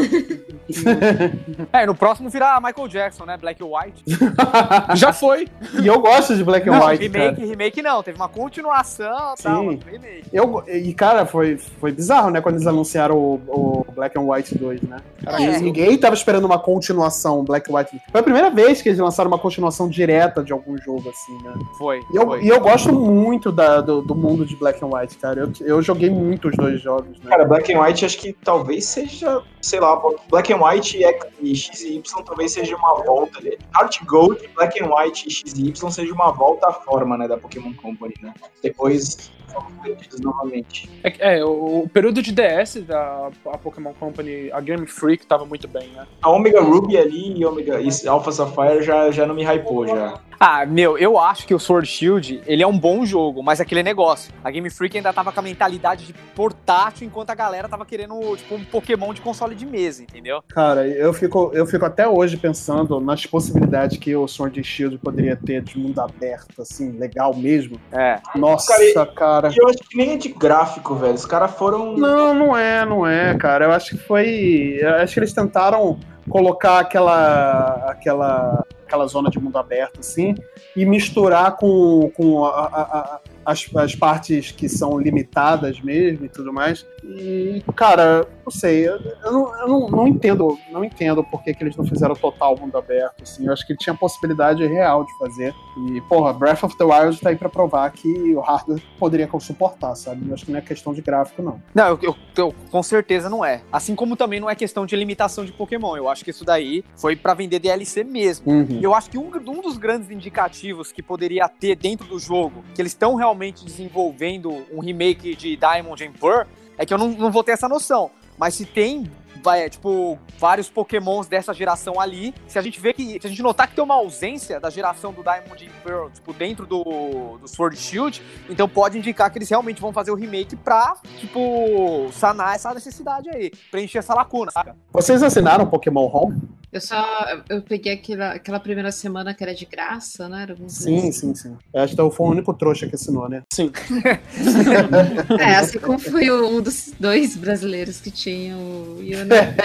É, 1.74 1.86
no 1.86 1.94
próximo 1.94 2.30
vira 2.30 2.58
Michael 2.62 2.88
Jackson, 2.88 3.26
né? 3.26 3.36
Black 3.38 3.62
and 3.62 3.68
White. 3.68 4.04
Já 4.96 5.12
foi. 5.12 5.50
E 5.82 5.86
eu 5.86 6.00
gosto 6.00 6.34
de 6.34 6.44
Black 6.46 6.68
and 6.70 6.80
Não, 6.80 6.88
White, 6.88 7.04
remake, 7.04 7.36
cara. 7.36 7.48
remake 7.48 7.82
não, 7.82 8.02
teve 8.02 8.16
uma 8.18 8.30
continuação 8.30 9.34
e 9.34 9.38
Sim. 9.38 9.44
tal, 9.44 9.62
remake. 9.70 10.24
Eu, 10.32 10.64
e, 10.68 10.94
cara, 10.94 11.26
foi, 11.26 11.58
foi 11.58 11.92
bizarro, 11.92 12.30
né? 12.32 12.40
Quando 12.40 12.56
eles 12.56 12.68
anunciaram 12.68 13.18
o, 13.18 13.34
o 13.48 13.86
Black 13.94 14.18
and 14.18 14.22
White 14.22 14.45
2, 14.54 14.82
né? 14.84 14.98
É. 15.26 15.60
Ninguém 15.60 15.98
tava 15.98 16.14
esperando 16.16 16.46
uma 16.46 16.60
continuação 16.60 17.44
Black 17.44 17.72
and 17.72 17.76
White. 17.76 18.02
Foi 18.12 18.20
a 18.20 18.24
primeira 18.24 18.50
vez 18.50 18.82
que 18.82 18.90
eles 18.90 19.00
lançaram 19.00 19.30
uma 19.30 19.40
continuação 19.40 19.88
direta 19.90 20.44
de 20.44 20.52
algum 20.54 20.78
jogo, 20.78 21.10
assim, 21.10 21.38
né? 21.44 21.54
Foi, 21.78 22.02
E 22.14 22.16
eu, 22.16 22.26
foi. 22.26 22.44
e 22.44 22.48
eu 22.50 22.60
gosto 22.60 22.94
muito 22.94 23.52
da- 23.52 23.82
do, 23.82 24.02
do 24.02 24.14
mundo 24.14 24.46
de 24.46 24.56
Black 24.56 24.84
and 24.84 24.90
White, 24.94 25.18
cara. 25.18 25.40
Eu, 25.42 25.52
eu 25.66 25.82
joguei 25.82 26.10
muito 26.10 26.50
os 26.50 26.56
dois 26.58 26.82
jogos, 26.82 27.18
né? 27.24 27.30
Cara, 27.30 27.46
Black 27.46 27.74
and 27.74 27.82
White 27.82 28.06
acho 28.06 28.18
que 28.18 28.34
talvez 28.34 28.86
seja, 28.86 29.42
sei 29.62 29.80
lá, 29.80 30.00
Black 30.30 30.52
and 30.54 30.58
White 30.64 31.00
e 31.42 31.56
X 31.56 31.82
e 31.82 31.96
Y 31.98 32.24
talvez 32.26 32.52
seja 32.52 32.76
uma 32.76 32.96
volta 33.04 33.40
ali. 33.40 33.58
Heart 33.76 34.04
Gold, 34.06 34.50
Black 34.56 34.84
and 34.84 34.88
White 34.94 35.28
e 35.28 35.32
X 35.32 35.54
e 35.56 35.68
Y 35.70 35.90
seja 35.92 36.14
uma 36.14 36.32
volta 36.32 36.68
à 36.68 36.74
forma, 36.74 37.18
né, 37.18 37.28
da 37.28 37.38
Pokémon 37.38 37.74
Company, 37.74 38.14
né? 38.22 38.34
Depois 38.62 39.32
são 39.62 39.72
perdidos 39.84 40.20
novamente. 40.20 40.90
É, 41.04 41.38
é, 41.38 41.46
o, 41.46 41.84
o 41.84 41.90
período 41.90 42.22
de 42.22 42.32
DS 42.34 42.84
da 42.86 43.30
a 43.48 43.58
Pokémon 43.58 43.94
Company, 43.94 44.52
a 44.52 44.60
Game 44.60 44.86
Freak, 44.86 45.26
tava 45.26 45.46
muito 45.46 45.68
bem, 45.68 45.90
né? 45.90 46.06
A 46.22 46.30
Omega 46.30 46.62
Ruby 46.62 46.98
ali 46.98 47.40
e 47.40 47.46
Omega 47.46 47.80
e 47.80 48.08
Alpha 48.08 48.32
Sapphire 48.32 48.84
já, 48.84 49.12
já 49.12 49.26
não 49.26 49.36
me 49.36 49.44
hypou 49.44 49.88
já. 49.88 50.20
Ah, 50.40 50.66
meu, 50.66 50.98
eu 50.98 51.18
acho 51.18 51.46
que 51.46 51.54
o 51.54 51.60
Sword 51.60 51.88
Shield, 51.88 52.42
ele 52.46 52.64
é 52.64 52.68
um 52.68 52.78
bom 52.78 53.06
jogo, 53.06 53.42
mas 53.42 53.60
é 53.60 53.64
aquele 53.64 53.84
negócio. 53.84 54.34
A 54.44 54.52
Game 54.52 54.70
Freak 54.70 54.98
ainda 54.98 55.14
tava 55.14 55.32
com 55.32 55.40
a 55.40 55.44
mentalidade 55.44 56.06
de 56.06 56.14
portátil, 56.14 57.08
enquanto 57.08 57.30
a 57.30 57.36
galera 57.36 57.68
tava 57.68 57.86
querendo, 57.86 58.36
tipo, 58.36 58.56
um 58.56 58.64
Pokémon 58.64 59.14
de 59.14 59.22
console 59.22 59.56
de 59.56 59.66
mesa, 59.66 60.04
entendeu? 60.04 60.44
Cara, 60.50 60.88
eu 60.88 61.14
fico, 61.14 61.52
eu 61.54 61.66
fico 61.66 61.86
até 61.86 62.08
hoje 62.08 62.38
pensando 62.38 63.00
nas 63.00 63.26
possibilidades 63.26 63.98
que 63.98 64.16
o 64.16 64.28
Sword 64.28 64.64
Shield 64.64 64.98
poderia 64.98 65.36
ter 65.36 65.62
de 65.62 65.78
mundo 65.78 66.00
aberto, 66.00 66.62
assim, 66.62 66.92
legal 66.92 67.36
mesmo. 67.36 67.80
É. 67.92 68.20
Nossa, 68.36 68.76
Cara, 68.94 69.06
cara. 69.06 69.50
E 69.50 69.58
eu 69.58 69.68
acho 69.68 69.78
que 69.80 69.98
nem 69.98 70.12
é 70.14 70.18
de 70.18 70.30
gráfico, 70.30 70.96
velho. 70.96 71.14
Os 71.14 71.26
caras 71.26 71.52
foram. 71.52 71.96
Não, 71.98 72.34
não 72.34 72.58
é, 72.58 72.86
não 72.86 73.08
é, 73.08 73.36
cara. 73.36 73.66
Eu 73.66 73.72
acho 73.72 73.92
que 73.92 73.98
foi. 73.98 74.78
eu 74.80 74.96
acho 74.96 75.14
que 75.14 75.20
eles 75.20 75.34
tentaram 75.34 76.00
colocar 76.30 76.80
aquela. 76.80 77.90
aquela. 77.90 78.66
Aquela 78.86 79.06
zona 79.08 79.30
de 79.30 79.40
mundo 79.40 79.58
aberto, 79.58 80.00
assim, 80.00 80.36
e 80.76 80.86
misturar 80.86 81.56
com, 81.58 82.12
com 82.16 82.46
a- 82.46 82.50
a- 82.66 82.82
a- 83.00 83.20
as, 83.46 83.68
as 83.76 83.96
partes 83.96 84.52
que 84.52 84.68
são 84.70 84.98
limitadas 85.00 85.80
mesmo 85.82 86.26
e 86.26 86.30
tudo 86.30 86.52
mais. 86.54 86.86
E, 87.08 87.64
cara, 87.76 88.28
não 88.46 88.52
sei, 88.52 88.88
eu, 88.88 88.98
eu 89.24 89.32
não, 89.32 89.60
eu 89.60 89.68
não, 89.68 89.90
não 89.90 90.08
entendo, 90.08 90.58
não 90.72 90.84
entendo 90.84 91.24
por 91.24 91.44
que, 91.44 91.54
que 91.54 91.64
eles 91.64 91.76
não 91.76 91.86
fizeram 91.86 92.16
total 92.16 92.58
mundo 92.58 92.78
aberto, 92.78 93.22
assim. 93.24 93.46
Eu 93.46 93.54
acho 93.54 93.66
que 93.66 93.76
tinha 93.76 93.96
possibilidade 93.96 94.66
real 94.66 95.04
de 95.06 95.18
fazer. 95.18 95.54
E, 95.92 96.02
porra, 96.02 96.34
Breath 96.34 96.64
of 96.64 96.78
the 96.78 96.84
Wild 96.84 97.20
tá 97.22 97.30
aí 97.30 97.36
pra 97.36 97.50
provar 97.50 97.92
que 97.92 98.08
o 98.36 98.40
hardware 98.40 98.82
poderia 99.00 99.30
suportar, 99.40 99.94
sabe? 99.96 100.28
Eu 100.28 100.34
acho 100.34 100.46
que 100.46 100.52
não 100.52 100.60
é 100.60 100.62
questão 100.62 100.94
de 100.94 101.02
gráfico, 101.02 101.42
não. 101.42 101.62
Não, 101.74 101.88
eu, 101.90 102.00
eu- 102.02 102.16
eu- 102.38 102.56
com 102.72 102.82
certeza 102.82 103.30
não 103.30 103.44
é. 103.44 103.62
Assim 103.72 103.96
como 103.96 104.16
também 104.16 104.40
não 104.40 104.50
é 104.50 104.56
questão 104.56 104.86
de 104.86 104.96
limitação 104.96 105.46
de 105.46 105.52
Pokémon. 105.52 105.96
Eu 105.98 106.10
acho 106.10 106.24
que 106.24 106.32
isso 106.32 106.46
daí 106.46 106.84
foi 106.96 107.16
pra 107.16 107.34
vender 107.34 107.60
DLC 107.60 108.04
mesmo. 108.04 108.52
Uhum. 108.52 108.80
Eu 108.82 108.94
acho 108.96 109.10
que 109.10 109.18
um, 109.18 109.30
um 109.48 109.62
dos 109.62 109.78
grandes 109.78 110.10
indicativos 110.10 110.92
que 110.92 111.04
poderia 111.04 111.48
ter 111.50 111.76
dentro 111.76 112.08
do 112.08 112.18
jogo, 112.18 112.64
que 112.74 112.82
eles 112.82 112.94
estão 112.94 113.16
realmente 113.16 113.64
desenvolvendo 113.66 114.52
um 114.74 114.80
remake 114.80 115.36
de 115.36 115.56
Diamond 115.56 116.04
and 116.04 116.14
Pearl, 116.20 116.48
é 116.78 116.86
que 116.86 116.94
eu 116.94 116.98
não, 116.98 117.10
não 117.10 117.32
vou 117.32 117.44
ter 117.44 117.52
essa 117.52 117.68
noção. 117.68 118.12
Mas 118.38 118.54
se 118.56 118.66
tem, 118.66 119.10
vai, 119.42 119.70
tipo, 119.70 120.18
vários 120.38 120.70
pokémons 120.70 121.28
dessa 121.28 121.54
geração 121.54 122.00
ali, 122.00 122.34
se 122.48 122.60
a 122.60 122.62
gente 122.62 122.80
vê 122.80 122.94
que, 122.94 123.20
se 123.22 123.28
a 123.28 123.30
gente 123.30 123.42
notar 123.42 123.68
que 123.68 123.76
tem 123.76 123.84
uma 123.84 123.96
ausência 123.96 124.60
da 124.60 124.70
geração 124.70 125.14
do 125.14 125.24
Diamond 125.24 125.66
and 125.66 125.84
Pearl, 125.84 126.10
tipo, 126.10 126.34
dentro 126.34 126.66
do, 126.66 127.38
do 127.38 127.48
Sword 127.48 127.78
Shield, 127.78 128.22
então 128.50 128.68
pode 128.68 128.98
indicar 128.98 129.32
que 129.32 129.38
eles 129.38 129.50
realmente 129.50 129.80
vão 129.80 129.94
fazer 129.94 130.12
o 130.12 130.16
remake 130.16 130.56
pra, 130.56 130.96
tipo, 131.20 132.10
sanar 132.12 132.56
essa 132.56 132.74
necessidade 132.74 133.30
aí, 133.30 133.52
preencher 133.72 134.00
essa 134.00 134.14
lacuna, 134.14 134.52
saca? 134.52 134.76
Vocês 134.92 135.24
assinaram 135.24 135.66
Pokémon 135.66 136.10
Home? 136.12 136.42
Eu 136.76 136.82
só 136.82 137.26
eu 137.48 137.62
peguei 137.62 137.94
aquela, 137.94 138.34
aquela 138.34 138.60
primeira 138.60 138.92
semana 138.92 139.34
que 139.34 139.42
era 139.42 139.56
de 139.56 139.66
graça, 139.66 140.28
né? 140.28 140.42
Era 140.42 140.58
Sim, 140.68 140.98
assim. 140.98 141.12
sim, 141.14 141.34
sim. 141.34 141.58
Eu 141.74 141.82
acho 141.82 141.96
que 141.96 142.02
eu 142.02 142.12
fui 142.12 142.26
o 142.26 142.32
único 142.32 142.54
trouxa 142.54 142.86
que 142.86 142.96
assinou, 142.96 143.30
né? 143.30 143.44
Sim. 143.54 143.72
É, 145.40 145.56
assim 145.56 145.80
como 145.80 145.98
foi 145.98 146.30
um 146.30 146.62
dos 146.62 146.92
dois 147.00 147.38
brasileiros 147.38 148.02
que 148.02 148.12
tinham 148.12 148.60
o 148.60 149.02
Yuna. 149.02 149.56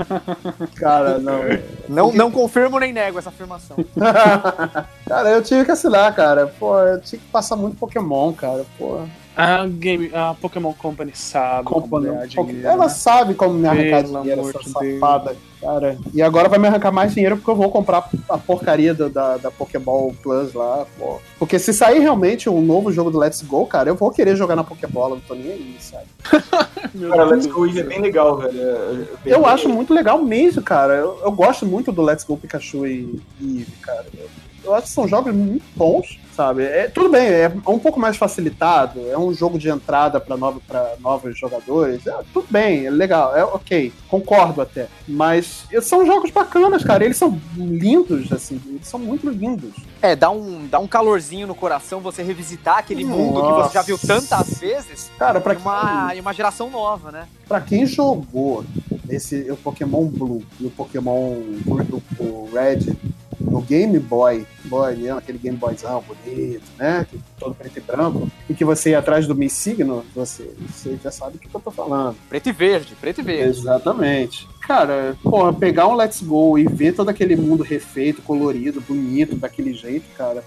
Cara, 0.76 1.18
não. 1.18 1.40
Não, 1.86 2.12
não 2.12 2.30
confirmo 2.30 2.78
nem 2.78 2.90
nego 2.90 3.18
essa 3.18 3.28
afirmação. 3.28 3.76
cara, 5.06 5.30
eu 5.30 5.42
tive 5.42 5.66
que 5.66 5.72
assinar, 5.72 6.14
cara. 6.14 6.46
Pô, 6.46 6.78
eu 6.80 7.00
tinha 7.02 7.20
que 7.20 7.26
passar 7.26 7.56
muito 7.56 7.76
Pokémon, 7.76 8.32
cara. 8.32 8.64
Pô, 8.78 9.04
A, 9.36 9.66
game, 9.66 10.10
a 10.12 10.34
Pokémon 10.34 10.72
Company 10.72 11.12
sabe 11.14 11.64
como 11.64 11.82
Company- 11.82 12.06
ganhar 12.08 12.26
dinheiro, 12.26 12.66
ela 12.66 12.84
né? 12.84 12.88
sabe 12.88 13.34
como 13.34 13.54
me 13.54 13.66
arrancar 13.68 14.02
Pelo 14.02 14.20
dinheiro, 14.22 14.40
essa 14.50 14.80
Deus. 14.80 14.94
safada. 15.00 15.36
Cara, 15.60 15.98
e 16.12 16.20
agora 16.22 16.48
vai 16.48 16.58
me 16.58 16.66
arrancar 16.66 16.90
mais 16.90 17.12
dinheiro 17.14 17.36
porque 17.36 17.50
eu 17.50 17.54
vou 17.54 17.70
comprar 17.70 18.08
a 18.28 18.38
porcaria 18.38 18.92
do- 18.94 19.08
da, 19.10 19.36
da 19.36 19.50
Pokéball 19.50 20.14
Plus 20.22 20.52
lá, 20.54 20.86
pô. 20.98 21.18
Porque 21.38 21.58
se 21.58 21.72
sair 21.72 22.00
realmente 22.00 22.48
um 22.50 22.60
novo 22.62 22.90
jogo 22.90 23.10
do 23.10 23.18
Let's 23.18 23.42
Go, 23.42 23.66
cara, 23.66 23.88
eu 23.88 23.94
vou 23.94 24.10
querer 24.10 24.36
jogar 24.36 24.56
na 24.56 24.64
Pokébola, 24.64 25.14
não 25.16 25.22
tô 25.22 25.34
nem 25.34 25.52
aí, 25.52 25.76
sabe? 25.78 26.06
Cara. 27.08 27.24
Let's 27.24 27.46
Go 27.46 27.66
é 27.68 27.82
bem 27.84 28.00
legal, 28.00 28.38
velho. 28.38 28.58
Eu, 28.58 29.06
Eu 29.24 29.46
acho 29.46 29.68
muito 29.68 29.94
legal 29.94 30.20
mesmo, 30.24 30.60
cara. 30.60 30.94
Eu, 30.94 31.20
eu 31.22 31.30
gosto 31.30 31.64
muito 31.64 31.92
do 31.92 32.02
Let's 32.02 32.24
Go 32.24 32.36
Pikachu 32.36 32.84
e, 32.86 33.22
e 33.40 33.58
Eevee, 33.58 33.66
cara. 33.80 34.06
Eu- 34.18 34.28
eu 34.64 34.74
acho 34.74 34.86
que 34.86 34.92
são 34.92 35.08
jogos 35.08 35.34
muito 35.34 35.64
bons, 35.74 36.18
sabe? 36.34 36.64
É, 36.64 36.88
tudo 36.88 37.10
bem, 37.10 37.26
é 37.26 37.52
um 37.66 37.78
pouco 37.78 37.98
mais 37.98 38.16
facilitado, 38.16 39.08
é 39.08 39.18
um 39.18 39.32
jogo 39.32 39.58
de 39.58 39.68
entrada 39.68 40.20
para 40.20 40.36
novo, 40.36 40.62
novos 41.00 41.38
jogadores, 41.38 42.06
é, 42.06 42.14
tudo 42.32 42.46
bem, 42.50 42.86
é 42.86 42.90
legal, 42.90 43.36
é 43.36 43.44
ok, 43.44 43.92
concordo 44.08 44.60
até. 44.60 44.88
Mas 45.06 45.64
são 45.82 46.06
jogos 46.06 46.30
bacanas, 46.30 46.84
cara, 46.84 47.04
eles 47.04 47.16
são 47.16 47.40
lindos, 47.56 48.32
assim, 48.32 48.60
eles 48.66 48.86
são 48.86 48.98
muito 48.98 49.28
lindos. 49.28 49.72
É, 50.02 50.16
dá 50.16 50.30
um, 50.30 50.66
dá 50.66 50.78
um 50.78 50.86
calorzinho 50.86 51.46
no 51.46 51.54
coração 51.54 52.00
você 52.00 52.22
revisitar 52.22 52.78
aquele 52.78 53.04
mundo 53.04 53.42
que 53.42 53.52
você 53.62 53.74
já 53.74 53.82
viu 53.82 53.98
tantas 53.98 54.58
vezes. 54.58 55.10
Cara, 55.18 55.40
pra 55.40 55.56
uma, 55.58 56.14
em 56.14 56.20
uma 56.20 56.32
geração 56.32 56.70
nova, 56.70 57.12
né? 57.12 57.28
Pra 57.46 57.60
quem 57.60 57.84
jogou 57.84 58.64
esse 59.10 59.50
o 59.50 59.56
Pokémon 59.56 60.06
Blue 60.06 60.42
e 60.58 60.66
o 60.66 60.70
Pokémon 60.70 61.34
o, 61.66 62.02
o 62.18 62.50
Red 62.52 62.96
no 63.40 63.60
Game 63.62 63.98
Boy, 63.98 64.46
Boy 64.64 64.96
mesmo, 64.96 65.18
aquele 65.18 65.38
Game 65.38 65.56
Boyzão 65.56 66.02
bonito, 66.06 66.62
né? 66.78 67.06
Todo 67.38 67.54
preto 67.54 67.78
e 67.78 67.80
branco, 67.80 68.30
e 68.48 68.54
que 68.54 68.64
você 68.64 68.90
ia 68.90 68.98
atrás 68.98 69.26
do 69.26 69.34
Mi 69.34 69.48
Signo, 69.48 70.04
você, 70.14 70.50
você 70.68 70.98
já 71.02 71.10
sabe 71.10 71.36
o 71.36 71.38
que 71.38 71.48
eu 71.54 71.60
tô 71.60 71.70
falando. 71.70 72.16
Preto 72.28 72.48
e 72.48 72.52
verde, 72.52 72.94
preto 73.00 73.20
e 73.20 73.24
verde. 73.24 73.58
Exatamente. 73.58 74.46
Cara, 74.60 75.16
porra, 75.22 75.52
pegar 75.52 75.88
um 75.88 75.94
Let's 75.94 76.22
Go 76.22 76.58
e 76.58 76.64
ver 76.64 76.94
todo 76.94 77.08
aquele 77.08 77.34
mundo 77.34 77.62
refeito, 77.62 78.22
colorido, 78.22 78.80
bonito, 78.80 79.34
daquele 79.34 79.72
jeito, 79.72 80.04
cara, 80.16 80.44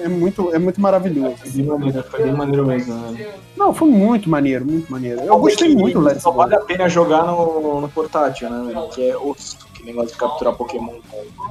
é 0.00 0.08
muito, 0.08 0.52
é 0.54 0.58
muito 0.58 0.80
maravilhoso. 0.80 1.36
Foi 1.36 1.50
bem 1.50 1.66
maneiro, 1.66 2.02
foi 2.02 2.22
bem 2.22 2.32
maneiro 2.32 2.66
mesmo. 2.66 2.94
Né? 2.94 3.34
Não, 3.56 3.72
foi 3.72 3.88
muito 3.88 4.28
maneiro, 4.28 4.64
muito 4.64 4.90
maneiro. 4.90 5.20
Eu 5.20 5.38
gostei 5.38 5.74
muito 5.74 6.00
do 6.00 6.04
Let's 6.04 6.24
Go. 6.24 6.32
Go. 6.32 6.38
vale 6.38 6.54
a 6.54 6.60
pena 6.60 6.88
jogar 6.88 7.24
no, 7.24 7.80
no 7.80 7.88
portátil, 7.88 8.50
né? 8.50 8.88
Que 8.92 9.10
é 9.10 9.16
osso 9.16 9.69
que 9.80 9.86
negócio 9.86 10.12
de 10.12 10.16
capturar 10.16 10.54
Pokémon. 10.54 10.98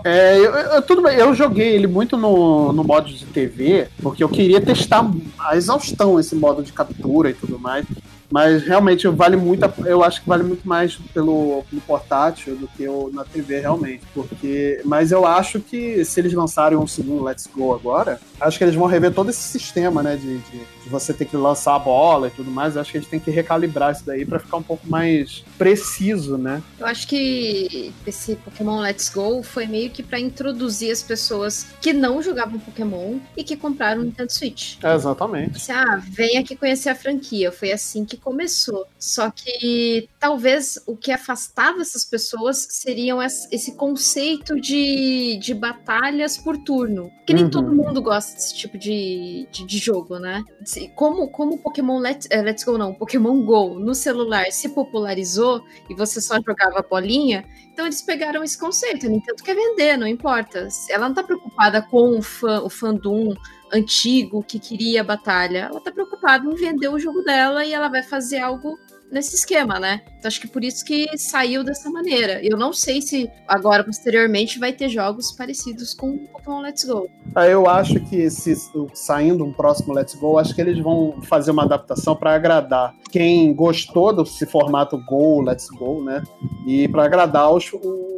É, 0.04 0.38
eu, 0.38 0.54
eu, 0.54 0.82
tudo 0.84 1.02
bem, 1.02 1.18
eu 1.18 1.34
joguei 1.34 1.76
ele 1.76 1.88
muito 1.88 2.16
no, 2.16 2.72
no 2.72 2.84
modo 2.84 3.10
de 3.10 3.26
TV, 3.26 3.88
porque 4.02 4.24
eu 4.24 4.30
queria 4.30 4.62
testar 4.62 5.10
a 5.40 5.58
exaustão 5.58 6.20
esse 6.20 6.36
modo 6.36 6.64
de 6.64 6.72
captura 6.72 7.32
e 7.32 7.34
tudo 7.34 7.60
mais. 7.60 7.86
Mas 8.30 8.64
realmente 8.64 9.08
vale 9.08 9.36
muito, 9.36 9.66
eu 9.86 10.04
acho 10.04 10.22
que 10.22 10.30
vale 10.30 10.44
muito 10.44 10.68
mais 10.68 10.96
pelo, 11.14 11.64
pelo 11.70 11.82
portátil 11.82 12.56
do 12.56 12.68
que 12.68 12.84
eu, 12.84 13.10
na 13.14 13.24
TV 13.24 13.60
realmente, 13.60 14.04
porque 14.14 14.82
mas 14.86 15.12
eu 15.12 15.26
acho 15.26 15.60
que 15.60 16.04
se 16.06 16.20
eles 16.20 16.34
lançarem 16.34 16.78
um 16.78 16.88
segundo 16.88 17.24
Let's 17.24 17.48
Go 17.48 17.74
agora, 17.74 18.20
acho 18.40 18.58
que 18.58 18.64
eles 18.64 18.76
vão 18.76 18.88
rever 18.88 19.14
todo 19.14 19.30
esse 19.30 19.42
sistema, 19.42 20.04
né, 20.04 20.16
de, 20.16 20.38
de, 20.38 20.60
de 20.84 20.90
você 20.90 21.14
ter 21.14 21.26
que 21.26 21.36
lançar 21.36 21.76
a 21.76 21.80
bola 21.80 22.28
e 22.28 22.32
tudo 22.32 22.52
mais. 22.52 22.76
Eu 22.76 22.82
acho 22.82 22.92
que 22.92 22.98
a 22.98 23.02
gente 23.02 23.10
tem 23.10 23.20
que 23.20 23.32
recalibrar 23.32 23.92
isso 23.92 24.06
daí 24.06 24.26
para 24.26 24.40
ficar 24.40 24.58
um 24.58 24.64
pouco 24.64 24.88
mais 24.88 25.44
preciso, 25.58 26.38
né? 26.38 26.62
Eu 26.80 26.86
acho 26.86 27.08
que 27.08 27.94
esse 28.06 28.36
Pokémon 28.36 28.80
Let's 28.80 29.10
Go 29.10 29.44
foi 29.44 29.66
meio 29.66 29.90
que 29.90 30.04
para 30.04 30.20
introduzir 30.20 30.92
as 30.92 31.02
pessoas 31.02 31.68
que 31.82 31.94
não 31.94 32.22
jogavam 32.22 32.60
Pokémon 32.60 33.18
e 33.36 33.44
que 33.44 33.56
compraram 33.56 34.02
o 34.02 34.06
Nintendo 34.06 34.32
Switch. 34.32 34.78
É, 34.84 34.94
exatamente. 34.94 35.58
Assim, 35.58 35.72
ah, 35.72 36.02
vem 36.08 36.38
aqui 36.38 36.56
conhecer 36.56 36.90
a 36.90 36.96
franquia. 36.96 37.52
Foi 37.52 37.72
assim 37.72 38.06
que 38.06 38.18
começou. 38.20 38.86
Só 39.00 39.32
que 39.32 40.10
talvez 40.20 40.82
o 40.86 40.96
que 40.96 41.12
afastava 41.12 41.82
essas 41.82 42.06
pessoas 42.06 42.68
seriam 42.70 43.22
esse 43.22 43.76
conceito 43.76 44.60
de, 44.60 45.38
de 45.42 45.54
batalhas 45.54 46.38
por 46.38 46.58
turno. 46.58 47.12
Que 47.26 47.34
nem 47.34 47.46
Uhum. 47.46 47.50
todo 47.50 47.72
mundo 47.74 48.02
gosta 48.02 48.34
desse 48.36 48.56
tipo 48.56 48.78
de, 48.78 49.48
de, 49.52 49.66
de 49.66 49.78
jogo, 49.78 50.20
né? 50.20 50.44
Como, 50.96 51.30
como 51.30 51.58
Pokémon 51.60 52.00
Let's, 52.00 52.28
eh, 52.30 52.42
Let's 52.42 52.64
Go, 52.64 52.78
não, 52.78 52.94
Pokémon 52.94 53.44
Go 53.44 53.80
no 53.80 53.96
celular 53.96 54.46
se 54.52 54.70
popularizou 54.70 55.64
e 55.90 55.96
você 55.96 56.20
só 56.22 56.36
jogava 56.46 56.86
bolinha, 56.88 57.46
então 57.72 57.86
eles 57.86 58.02
pegaram 58.02 58.44
esse 58.44 58.58
conceito. 58.58 59.06
A 59.06 59.10
Nintendo 59.10 59.42
quer 59.44 59.56
vender, 59.56 59.98
não 59.98 60.08
importa. 60.08 60.68
Ela 60.90 61.08
não 61.08 61.16
tá 61.16 61.24
preocupada 61.24 61.82
com 61.82 62.18
o, 62.18 62.22
fã, 62.22 62.62
o 62.62 62.70
fandom 62.70 63.34
antigo 63.74 64.44
que 64.44 64.60
queria 64.60 65.04
batalha. 65.04 65.70
Ela 65.72 65.82
tá 65.82 65.92
preocupada 65.92 66.46
em 66.46 66.56
vender 66.56 66.90
o 66.90 67.00
jogo 67.00 67.22
dela 67.22 67.66
e 67.66 67.74
ela 67.74 67.90
vai 67.90 68.04
fazer 68.04 68.40
algo 68.40 68.78
nesse 69.12 69.36
esquema, 69.36 69.80
né? 69.80 70.02
Então 70.18 70.28
acho 70.28 70.40
que 70.40 70.48
por 70.48 70.64
isso 70.64 70.86
que 70.86 71.18
saiu 71.18 71.64
dessa 71.64 71.90
maneira. 71.90 72.44
Eu 72.44 72.58
não 72.58 72.72
sei 72.72 73.02
se 73.02 73.30
agora, 73.48 73.84
posteriormente, 73.84 74.60
vai 74.60 74.72
ter 74.72 74.90
jogos 74.90 75.32
parecidos 75.32 75.94
com 75.94 76.18
Pokémon 76.28 76.62
Let's 76.62 76.84
Go. 76.84 77.10
Ah, 77.36 77.48
Eu 77.48 77.68
acho 77.68 78.00
que 78.02 78.30
se 78.30 78.56
saindo 78.94 79.44
um 79.44 79.52
próximo 79.52 79.94
Let's 79.94 80.16
Go, 80.16 80.38
acho 80.38 80.54
que 80.54 80.62
eles 80.62 80.80
vão 80.80 81.22
fazer 81.24 81.52
uma 81.52 81.64
adaptação 81.64 82.16
para 82.16 82.34
agradar 82.34 82.94
quem 83.12 83.54
gostou 83.54 84.14
desse 84.14 84.46
formato 84.46 84.98
Go, 85.06 85.42
Let's 85.42 85.70
Go, 85.70 86.04
né? 86.04 86.24
E 86.68 86.88
para 86.88 87.06
agradar 87.06 87.52
os, 87.52 87.72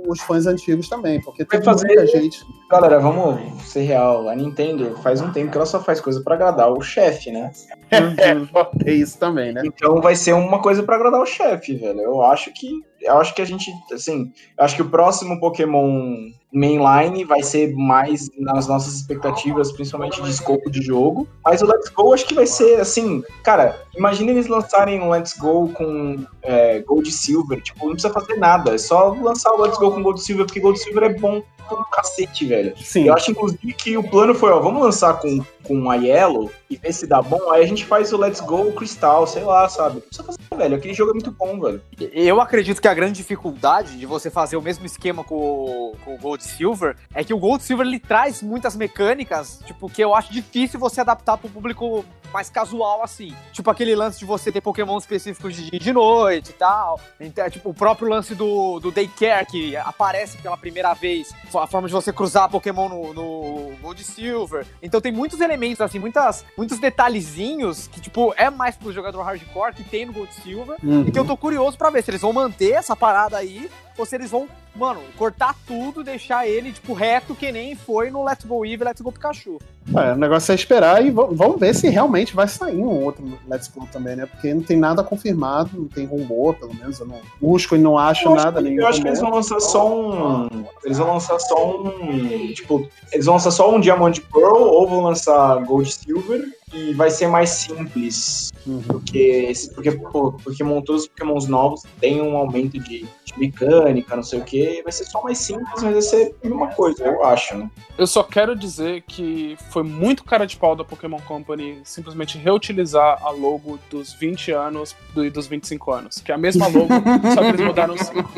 os 0.08 0.20
fãs 0.22 0.46
antigos 0.48 0.90
também, 0.90 1.22
porque 1.22 1.46
tem 1.46 1.62
fazer- 1.62 1.88
muita 1.88 2.08
gente. 2.08 2.44
Galera, 2.70 3.00
vamos 3.00 3.62
ser 3.64 3.82
real. 3.82 4.30
A 4.30 4.36
Nintendo 4.36 4.96
faz 5.04 5.22
um 5.22 5.32
tempo 5.32 5.52
que 5.52 5.58
ela 5.58 5.66
só 5.66 5.80
faz 5.80 6.00
coisa 6.00 6.22
pra 6.24 6.36
agradar 6.36 6.72
o 6.72 6.82
chefe, 6.82 7.32
né? 7.32 7.52
É, 7.92 8.90
é 8.90 8.94
isso 8.94 9.20
também, 9.20 9.52
né? 9.54 9.62
Então 9.66 10.02
vai 10.02 10.16
ser 10.16 10.34
uma 10.34 10.62
coisa 10.62 10.84
pra 10.84 10.96
agradar 10.96 11.22
o 11.22 11.26
chefe, 11.26 11.76
velho. 11.76 12.00
Eu 12.00 12.22
acho 12.22 12.52
que 12.54 12.70
eu 13.02 13.18
acho 13.18 13.34
que 13.34 13.42
a 13.42 13.46
gente, 13.46 13.72
assim, 13.92 14.32
eu 14.58 14.64
acho 14.64 14.76
que 14.76 14.82
o 14.82 14.90
próximo 14.90 15.40
Pokémon 15.40 16.32
mainline 16.54 17.24
vai 17.24 17.42
ser 17.42 17.74
mais 17.74 18.30
nas 18.38 18.68
nossas 18.68 18.94
expectativas, 18.96 19.72
principalmente 19.72 20.22
de 20.22 20.30
escopo 20.30 20.70
de 20.70 20.82
jogo. 20.82 21.28
Mas 21.44 21.62
o 21.62 21.66
Let's 21.66 21.90
Go 21.90 22.14
acho 22.14 22.26
que 22.26 22.34
vai 22.34 22.46
ser 22.46 22.80
assim, 22.80 23.24
cara, 23.44 23.82
imagina 23.96 24.32
eles 24.32 24.48
lançarem 24.48 25.02
um 25.02 25.10
Let's 25.10 25.38
Go 25.38 25.70
com 25.70 26.26
é, 26.42 26.80
Gold 26.82 27.10
Silver, 27.12 27.62
tipo, 27.62 27.86
não 27.86 27.94
precisa 27.94 28.14
fazer 28.14 28.36
nada, 28.36 28.76
é 28.76 28.78
só 28.78 29.14
lançar 29.14 29.52
o 29.54 29.62
Let's 29.62 29.78
Go 29.78 29.92
com 29.92 30.04
Gold 30.04 30.20
e 30.20 30.24
Silver, 30.24 30.46
porque 30.46 30.60
Gold 30.60 30.78
e 30.78 30.84
Silver 30.84 31.04
é 31.04 31.14
bom 31.14 31.42
um 31.80 31.84
cacete, 31.92 32.46
velho. 32.46 32.74
Sim. 32.78 33.08
Eu 33.08 33.14
acho, 33.14 33.32
inclusive, 33.32 33.74
que 33.74 33.98
o 33.98 34.04
plano 34.04 34.34
foi, 34.36 34.52
ó, 34.52 34.60
vamos 34.60 34.82
lançar 34.84 35.14
com, 35.20 35.44
com 35.64 35.90
a 35.90 35.96
Yellow 35.96 36.52
e 36.70 36.76
ver 36.78 36.94
se 36.94 37.06
dá 37.08 37.22
bom, 37.22 37.52
aí 37.52 37.64
a 37.64 37.68
gente 37.68 37.86
faz 37.86 38.12
o 38.14 38.18
Let's 38.18 38.40
Go 38.42 38.72
Crystal, 38.74 39.26
sei 39.28 39.44
lá, 39.44 39.68
sabe? 39.70 39.96
Não 39.96 40.02
precisa 40.02 40.24
fazer, 40.24 40.40
velho, 40.56 40.76
aquele 40.76 40.94
jogo 40.94 41.12
é 41.12 41.14
muito 41.14 41.32
bom, 41.32 41.60
velho. 41.60 41.82
Eu 42.14 42.40
acredito 42.42 42.82
que 42.82 42.88
a 42.88 42.94
grande 42.94 43.18
dificuldade 43.18 43.98
de 43.98 44.06
você 44.06 44.30
fazer 44.30 44.58
o 44.58 44.62
mesmo 44.62 44.86
esquema 44.86 45.24
com, 45.24 45.36
o- 45.36 45.96
com 46.04 46.16
o 46.16 46.18
Gold 46.18 46.44
Silver 46.44 46.96
é 47.14 47.24
que 47.24 47.34
o 47.34 47.38
Gold 47.38 47.64
Silver 47.64 47.86
ele 47.86 48.00
traz 48.00 48.42
muitas 48.42 48.76
mecânicas, 48.76 49.60
tipo, 49.66 49.90
que 49.90 50.02
eu 50.04 50.16
acho 50.16 50.32
difícil 50.32 50.80
você 50.80 51.02
adaptar 51.02 51.38
pro 51.38 51.50
público 51.50 52.06
mais 52.32 52.50
casual 52.50 53.04
assim. 53.04 53.36
Tipo 53.52 53.70
aquele 53.70 53.96
lance 53.96 54.20
de 54.20 54.26
você 54.26 54.52
ter 54.52 54.62
Pokémon 54.62 54.98
específicos 54.98 55.56
de 55.56 55.64
dia 55.64 55.72
e 55.74 55.80
de 55.80 55.94
noite 55.94 56.50
e 56.50 56.54
tal. 56.54 57.00
Então, 57.20 57.46
é, 57.46 57.50
tipo, 57.50 57.70
o 57.70 57.74
próprio 57.74 58.10
lance 58.10 58.36
do, 58.36 58.80
do 58.80 58.92
Daycare 58.92 59.46
que 59.46 59.76
aparece 59.78 60.38
pela 60.38 60.58
primeira 60.58 60.94
vez, 60.94 61.34
a 61.54 61.68
forma 61.68 61.88
de 61.88 61.94
você 61.94 62.12
cruzar 62.12 62.50
Pokémon 62.50 62.90
no, 62.90 63.14
no 63.14 63.76
Gold 63.82 64.02
e 64.02 64.06
Silver. 64.06 64.66
Então 64.82 65.02
tem 65.02 65.12
muitos 65.12 65.40
elementos, 65.40 65.82
assim, 65.82 66.00
muitas, 66.00 66.46
muitos 66.58 66.80
detalhezinhos 66.80 67.88
que, 67.88 68.00
tipo, 68.02 68.34
é 68.38 68.50
mais 68.50 68.76
pro 68.76 68.92
jogador 68.92 69.22
hardcore 69.24 69.74
que 69.74 69.84
tem 69.84 70.06
no 70.06 70.14
Gold 70.14 70.32
e 70.32 70.42
Silver. 70.42 70.78
Uhum. 70.84 71.08
E 71.08 71.12
que 71.12 71.20
eu 71.20 71.26
tô 71.26 71.38
curioso 71.38 71.78
pra 71.78 71.90
ver 71.90 72.04
se 72.04 72.12
eles 72.12 72.22
vão 72.22 72.34
manter 72.34 72.72
essa 72.72 72.96
parada 72.96 73.38
aí 73.38 73.70
ou 74.02 74.06
se 74.06 74.16
eles 74.16 74.30
vão, 74.32 74.48
mano, 74.76 75.00
cortar 75.18 75.56
tudo, 75.66 76.04
deixar 76.04 76.48
ele, 76.48 76.72
tipo, 76.72 76.94
reto 76.94 77.34
que 77.36 77.52
nem 77.52 77.76
foi 77.76 78.10
no 78.10 78.24
Let's 78.24 78.44
Go 78.46 78.66
Eevee 78.66 78.82
e 78.82 78.86
Let's 78.88 79.02
Go 79.02 79.12
Pikachu. 79.12 79.60
É, 79.96 80.14
o 80.14 80.16
negócio 80.16 80.52
é 80.52 80.56
esperar 80.56 81.04
e 81.06 81.10
vamos 81.10 81.60
ver 81.60 81.74
se 81.74 81.90
realmente 81.90 82.36
vai 82.36 82.48
sair 82.48 82.78
um 82.78 83.04
outro 83.04 83.38
Let's 83.48 83.68
Go 83.68 83.88
também, 83.92 84.16
né? 84.16 84.26
Porque 84.26 84.54
não 84.54 84.62
tem 84.62 84.78
nada 84.78 85.04
confirmado, 85.04 85.70
não 85.74 85.88
tem 85.88 86.06
rumor, 86.06 86.56
pelo 86.56 86.74
menos 86.74 87.00
eu 87.00 87.06
não 87.08 87.20
busco 87.40 87.76
e 87.76 87.80
não 87.80 87.98
acho 87.98 88.26
Eu 88.28 88.34
acho 88.34 88.44
nada 88.46 88.62
que- 88.62 88.70
nenhum. 88.70 88.82
Eu 88.82 88.88
acho 88.88 89.02
que 89.02 89.08
eles 89.08 89.20
vão 89.20 89.30
lançar 89.32 89.60
só 89.60 89.88
um. 89.88 90.66
Eles 90.84 90.98
vão 90.98 91.14
lançar 91.14 91.40
só 91.40 91.78
um. 91.82 92.54
Tipo, 92.54 92.88
eles 93.12 93.26
vão 93.26 93.36
lançar 93.36 93.52
só 93.52 93.74
um 93.76 93.80
Diamond 93.80 94.22
Pearl 94.22 94.62
ou 94.62 94.88
vão 94.88 95.02
lançar 95.02 95.64
Gold 95.66 95.92
Silver 95.92 96.44
e 96.74 96.94
vai 96.94 97.10
ser 97.10 97.28
mais 97.28 97.50
simples. 97.50 98.52
Uhum. 98.66 98.82
Porque, 98.84 99.18
esse- 99.50 99.74
porque 99.74 99.92
pô, 99.92 100.34
Pokémon, 100.34 100.82
todos 100.82 101.04
os 101.04 101.08
Pokémons 101.08 101.48
novos 101.48 101.84
têm 102.00 102.22
um 102.22 102.38
aumento 102.38 102.80
de, 102.80 103.00
de 103.26 103.34
mecânica, 103.38 104.16
não 104.16 104.22
sei 104.24 104.40
o 104.40 104.44
que. 104.44 104.82
Vai 104.84 104.92
ser 104.92 105.06
só 105.06 105.22
mais 105.24 105.40
simples, 105.40 105.82
mas 105.82 105.94
vai 105.94 106.02
ser 106.02 106.36
a 106.44 106.48
mesma 106.48 106.68
coisa, 106.68 107.04
eu 107.04 107.24
acho, 107.26 107.58
né? 107.58 107.70
Eu 107.98 108.06
só 108.06 108.22
quero 108.24 108.56
dizer 108.56 109.04
que 109.08 109.58
foi 109.72 109.82
muito 109.84 110.24
cara 110.24 110.46
de 110.46 110.56
pau 110.58 110.76
da 110.76 110.84
Pokémon 110.84 111.20
Company 111.22 111.82
simplesmente 111.84 112.38
reutilizar 112.38 113.18
a 113.24 113.32
logo 113.32 113.80
dos 113.90 114.14
20 114.14 114.52
anos 114.52 114.96
do- 115.14 115.26
e 115.26 115.30
dos 115.30 115.48
25 115.48 115.92
anos. 115.92 116.20
Que 116.22 116.32
é 116.32 116.36
a 116.36 116.38
mesma 116.38 116.68
logo, 116.68 116.88
só 117.34 117.42
que 117.42 117.48
eles 117.50 117.62
mudaram 117.62 117.96
o 117.96 117.98
símbolo. 118.04 118.30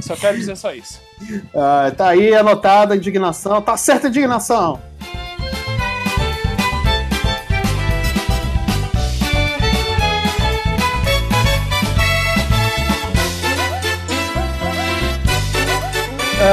Só 0.00 0.16
quero 0.16 0.36
dizer 0.36 0.56
só 0.56 0.72
isso. 0.74 1.00
Ah, 1.54 1.92
tá 1.96 2.08
aí 2.08 2.34
anotada 2.34 2.94
a 2.94 2.96
indignação. 2.96 3.62
Tá 3.62 3.76
certa 3.76 4.08
a 4.08 4.10
indignação. 4.10 4.82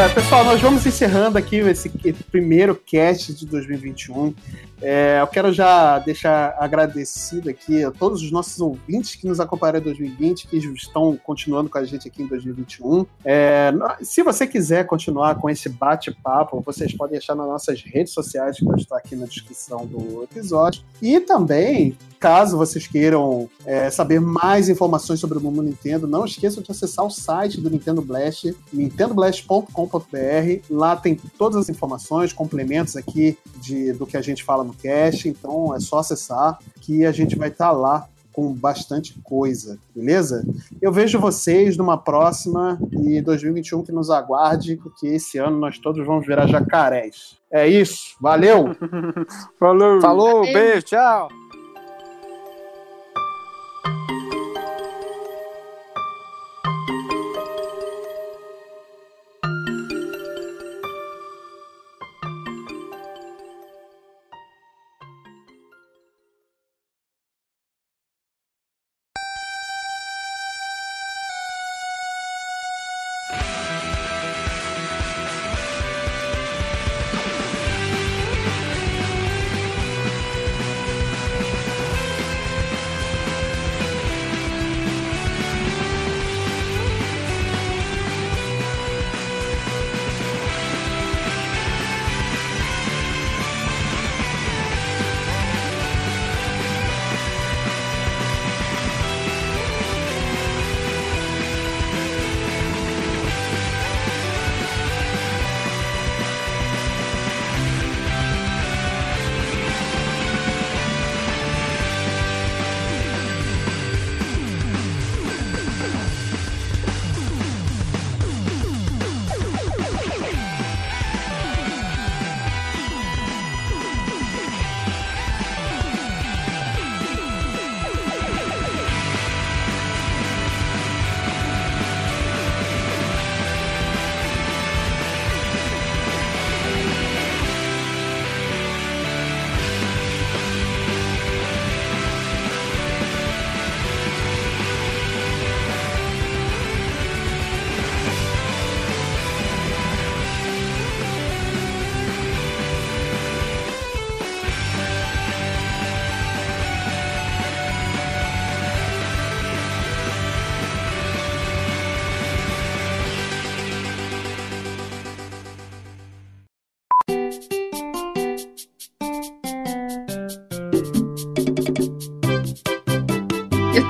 Pessoal, 0.10 0.44
nós 0.44 0.60
vamos 0.60 0.86
encerrando 0.86 1.38
aqui 1.38 1.58
esse, 1.58 1.92
esse 2.04 2.24
primeiro 2.24 2.76
cast 2.76 3.34
de 3.34 3.46
2021. 3.46 4.34
É, 4.82 5.20
eu 5.22 5.28
quero 5.28 5.54
já 5.54 6.00
deixar 6.00 6.56
agradecido 6.60 7.50
aqui 7.50 7.84
a 7.84 7.92
todos 7.92 8.22
os 8.22 8.32
nossos 8.32 8.60
ouvintes 8.60 9.16
que 9.16 9.28
nos 9.28 9.40
acompanharam 9.40 9.80
em 9.80 9.84
2020, 9.84 10.48
que 10.48 10.58
estão 10.58 11.18
continuando 11.24 11.70
com 11.70 11.78
a 11.78 11.86
gente 11.86 12.08
aqui 12.08 12.24
em 12.24 12.28
2021. 12.28 13.06
É, 13.24 13.72
se 14.02 14.24
você 14.24 14.48
quiser 14.48 14.86
continuar 14.86 15.36
com 15.36 15.50
esse 15.50 15.70
bate-papo, 15.70 16.62
vocês 16.66 16.94
podem 16.96 17.18
deixar 17.18 17.36
nas 17.36 17.48
nossas 17.48 17.82
redes 17.82 18.14
sociais, 18.14 18.58
que 18.58 18.66
vai 18.66 18.78
estar 18.78 18.98
aqui 18.98 19.16
na 19.16 19.26
descrição 19.26 19.86
do 19.86 20.24
episódio. 20.24 20.84
E 21.02 21.20
também, 21.20 21.98
caso 22.20 22.58
vocês 22.58 22.88
queiram 22.88 23.50
é, 23.66 23.90
saber 23.90 24.20
mais 24.20 24.70
informações 24.70 25.20
sobre 25.20 25.38
o 25.38 25.42
mundo 25.42 25.62
Nintendo, 25.62 26.08
não 26.08 26.26
esqueçam 26.26 26.64
de 26.64 26.72
acessar 26.72 27.06
o 27.06 27.10
site 27.12 27.60
do 27.60 27.70
Nintendo 27.70 28.02
Blast, 28.02 28.54
nintendoblast.com.br. 28.74 30.62
Lá 30.70 30.96
tem 30.96 31.16
todas 31.38 31.58
as 31.58 31.70
informações, 31.70 32.34
complementos 32.34 32.96
aqui 32.96 33.38
de, 33.58 33.94
do 33.94 34.06
que 34.06 34.18
a 34.18 34.22
gente 34.22 34.44
fala 34.44 34.64
no 34.64 34.71
cast. 34.74 35.28
Então 35.28 35.76
é 35.76 35.80
só 35.80 36.00
acessar 36.00 36.58
que 36.82 37.06
a 37.06 37.12
gente 37.12 37.38
vai 37.38 37.50
estar 37.50 37.72
lá 37.72 38.08
com 38.32 38.54
bastante 38.54 39.20
coisa, 39.24 39.78
beleza? 39.94 40.46
Eu 40.82 40.92
vejo 40.92 41.20
vocês 41.20 41.76
numa 41.76 41.98
próxima 41.98 42.80
e 42.92 43.22
2021 43.22 43.84
que 43.84 43.92
nos 43.92 44.10
aguarde, 44.10 44.78
porque 44.78 45.08
esse 45.08 45.38
ano 45.38 45.60
nós 45.60 45.78
todos 45.78 46.06
vamos 46.06 46.26
virar 46.26 46.48
jacarés. 46.48 47.38
É 47.52 47.68
isso, 47.68 48.16
valeu! 48.22 48.74
Falou! 49.60 50.00
Falou, 50.00 50.42
beijo, 50.44 50.84
tchau! 50.84 51.41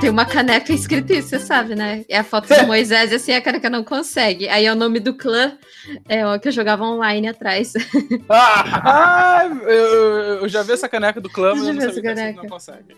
Tenho 0.02 0.12
uma 0.12 0.24
caneca 0.24 0.72
escrita 0.72 1.12
isso, 1.12 1.28
você 1.28 1.38
sabe, 1.38 1.76
né? 1.76 2.04
É 2.08 2.18
a 2.18 2.24
foto 2.24 2.48
do 2.48 2.66
Moisés 2.66 3.12
e 3.12 3.14
assim 3.14 3.32
a 3.34 3.40
caneca 3.40 3.70
não 3.70 3.84
consegue. 3.84 4.48
Aí 4.48 4.66
é 4.66 4.72
o 4.72 4.74
nome 4.74 4.98
do 4.98 5.14
clã 5.14 5.56
é 6.08 6.26
o 6.26 6.40
que 6.40 6.48
eu 6.48 6.52
jogava 6.52 6.82
online 6.84 7.28
atrás. 7.28 7.72
Ah, 8.28 9.48
eu, 9.64 10.40
eu 10.40 10.48
já 10.48 10.62
vi 10.62 10.72
essa 10.72 10.88
caneca 10.88 11.20
do 11.20 11.28
clã, 11.28 11.54
mas 11.54 11.68
eu 11.68 11.74
não 11.74 11.80
sabia 11.82 12.02
que 12.02 12.08
assim 12.08 12.32
não 12.32 12.46
consegue. 12.46 12.96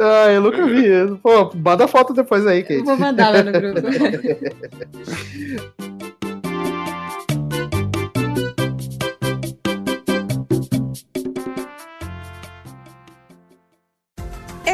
Ah, 0.00 0.32
eu 0.32 0.40
nunca 0.40 0.66
vi. 0.66 1.16
Pô, 1.22 1.52
manda 1.54 1.84
a 1.84 1.88
foto 1.88 2.12
depois 2.12 2.44
aí, 2.46 2.62
Kate. 2.62 2.80
Eu 2.80 2.84
vou 2.84 2.96
mandar 2.96 3.30
lá 3.30 3.42
no 3.42 3.52
grupo. 3.52 3.80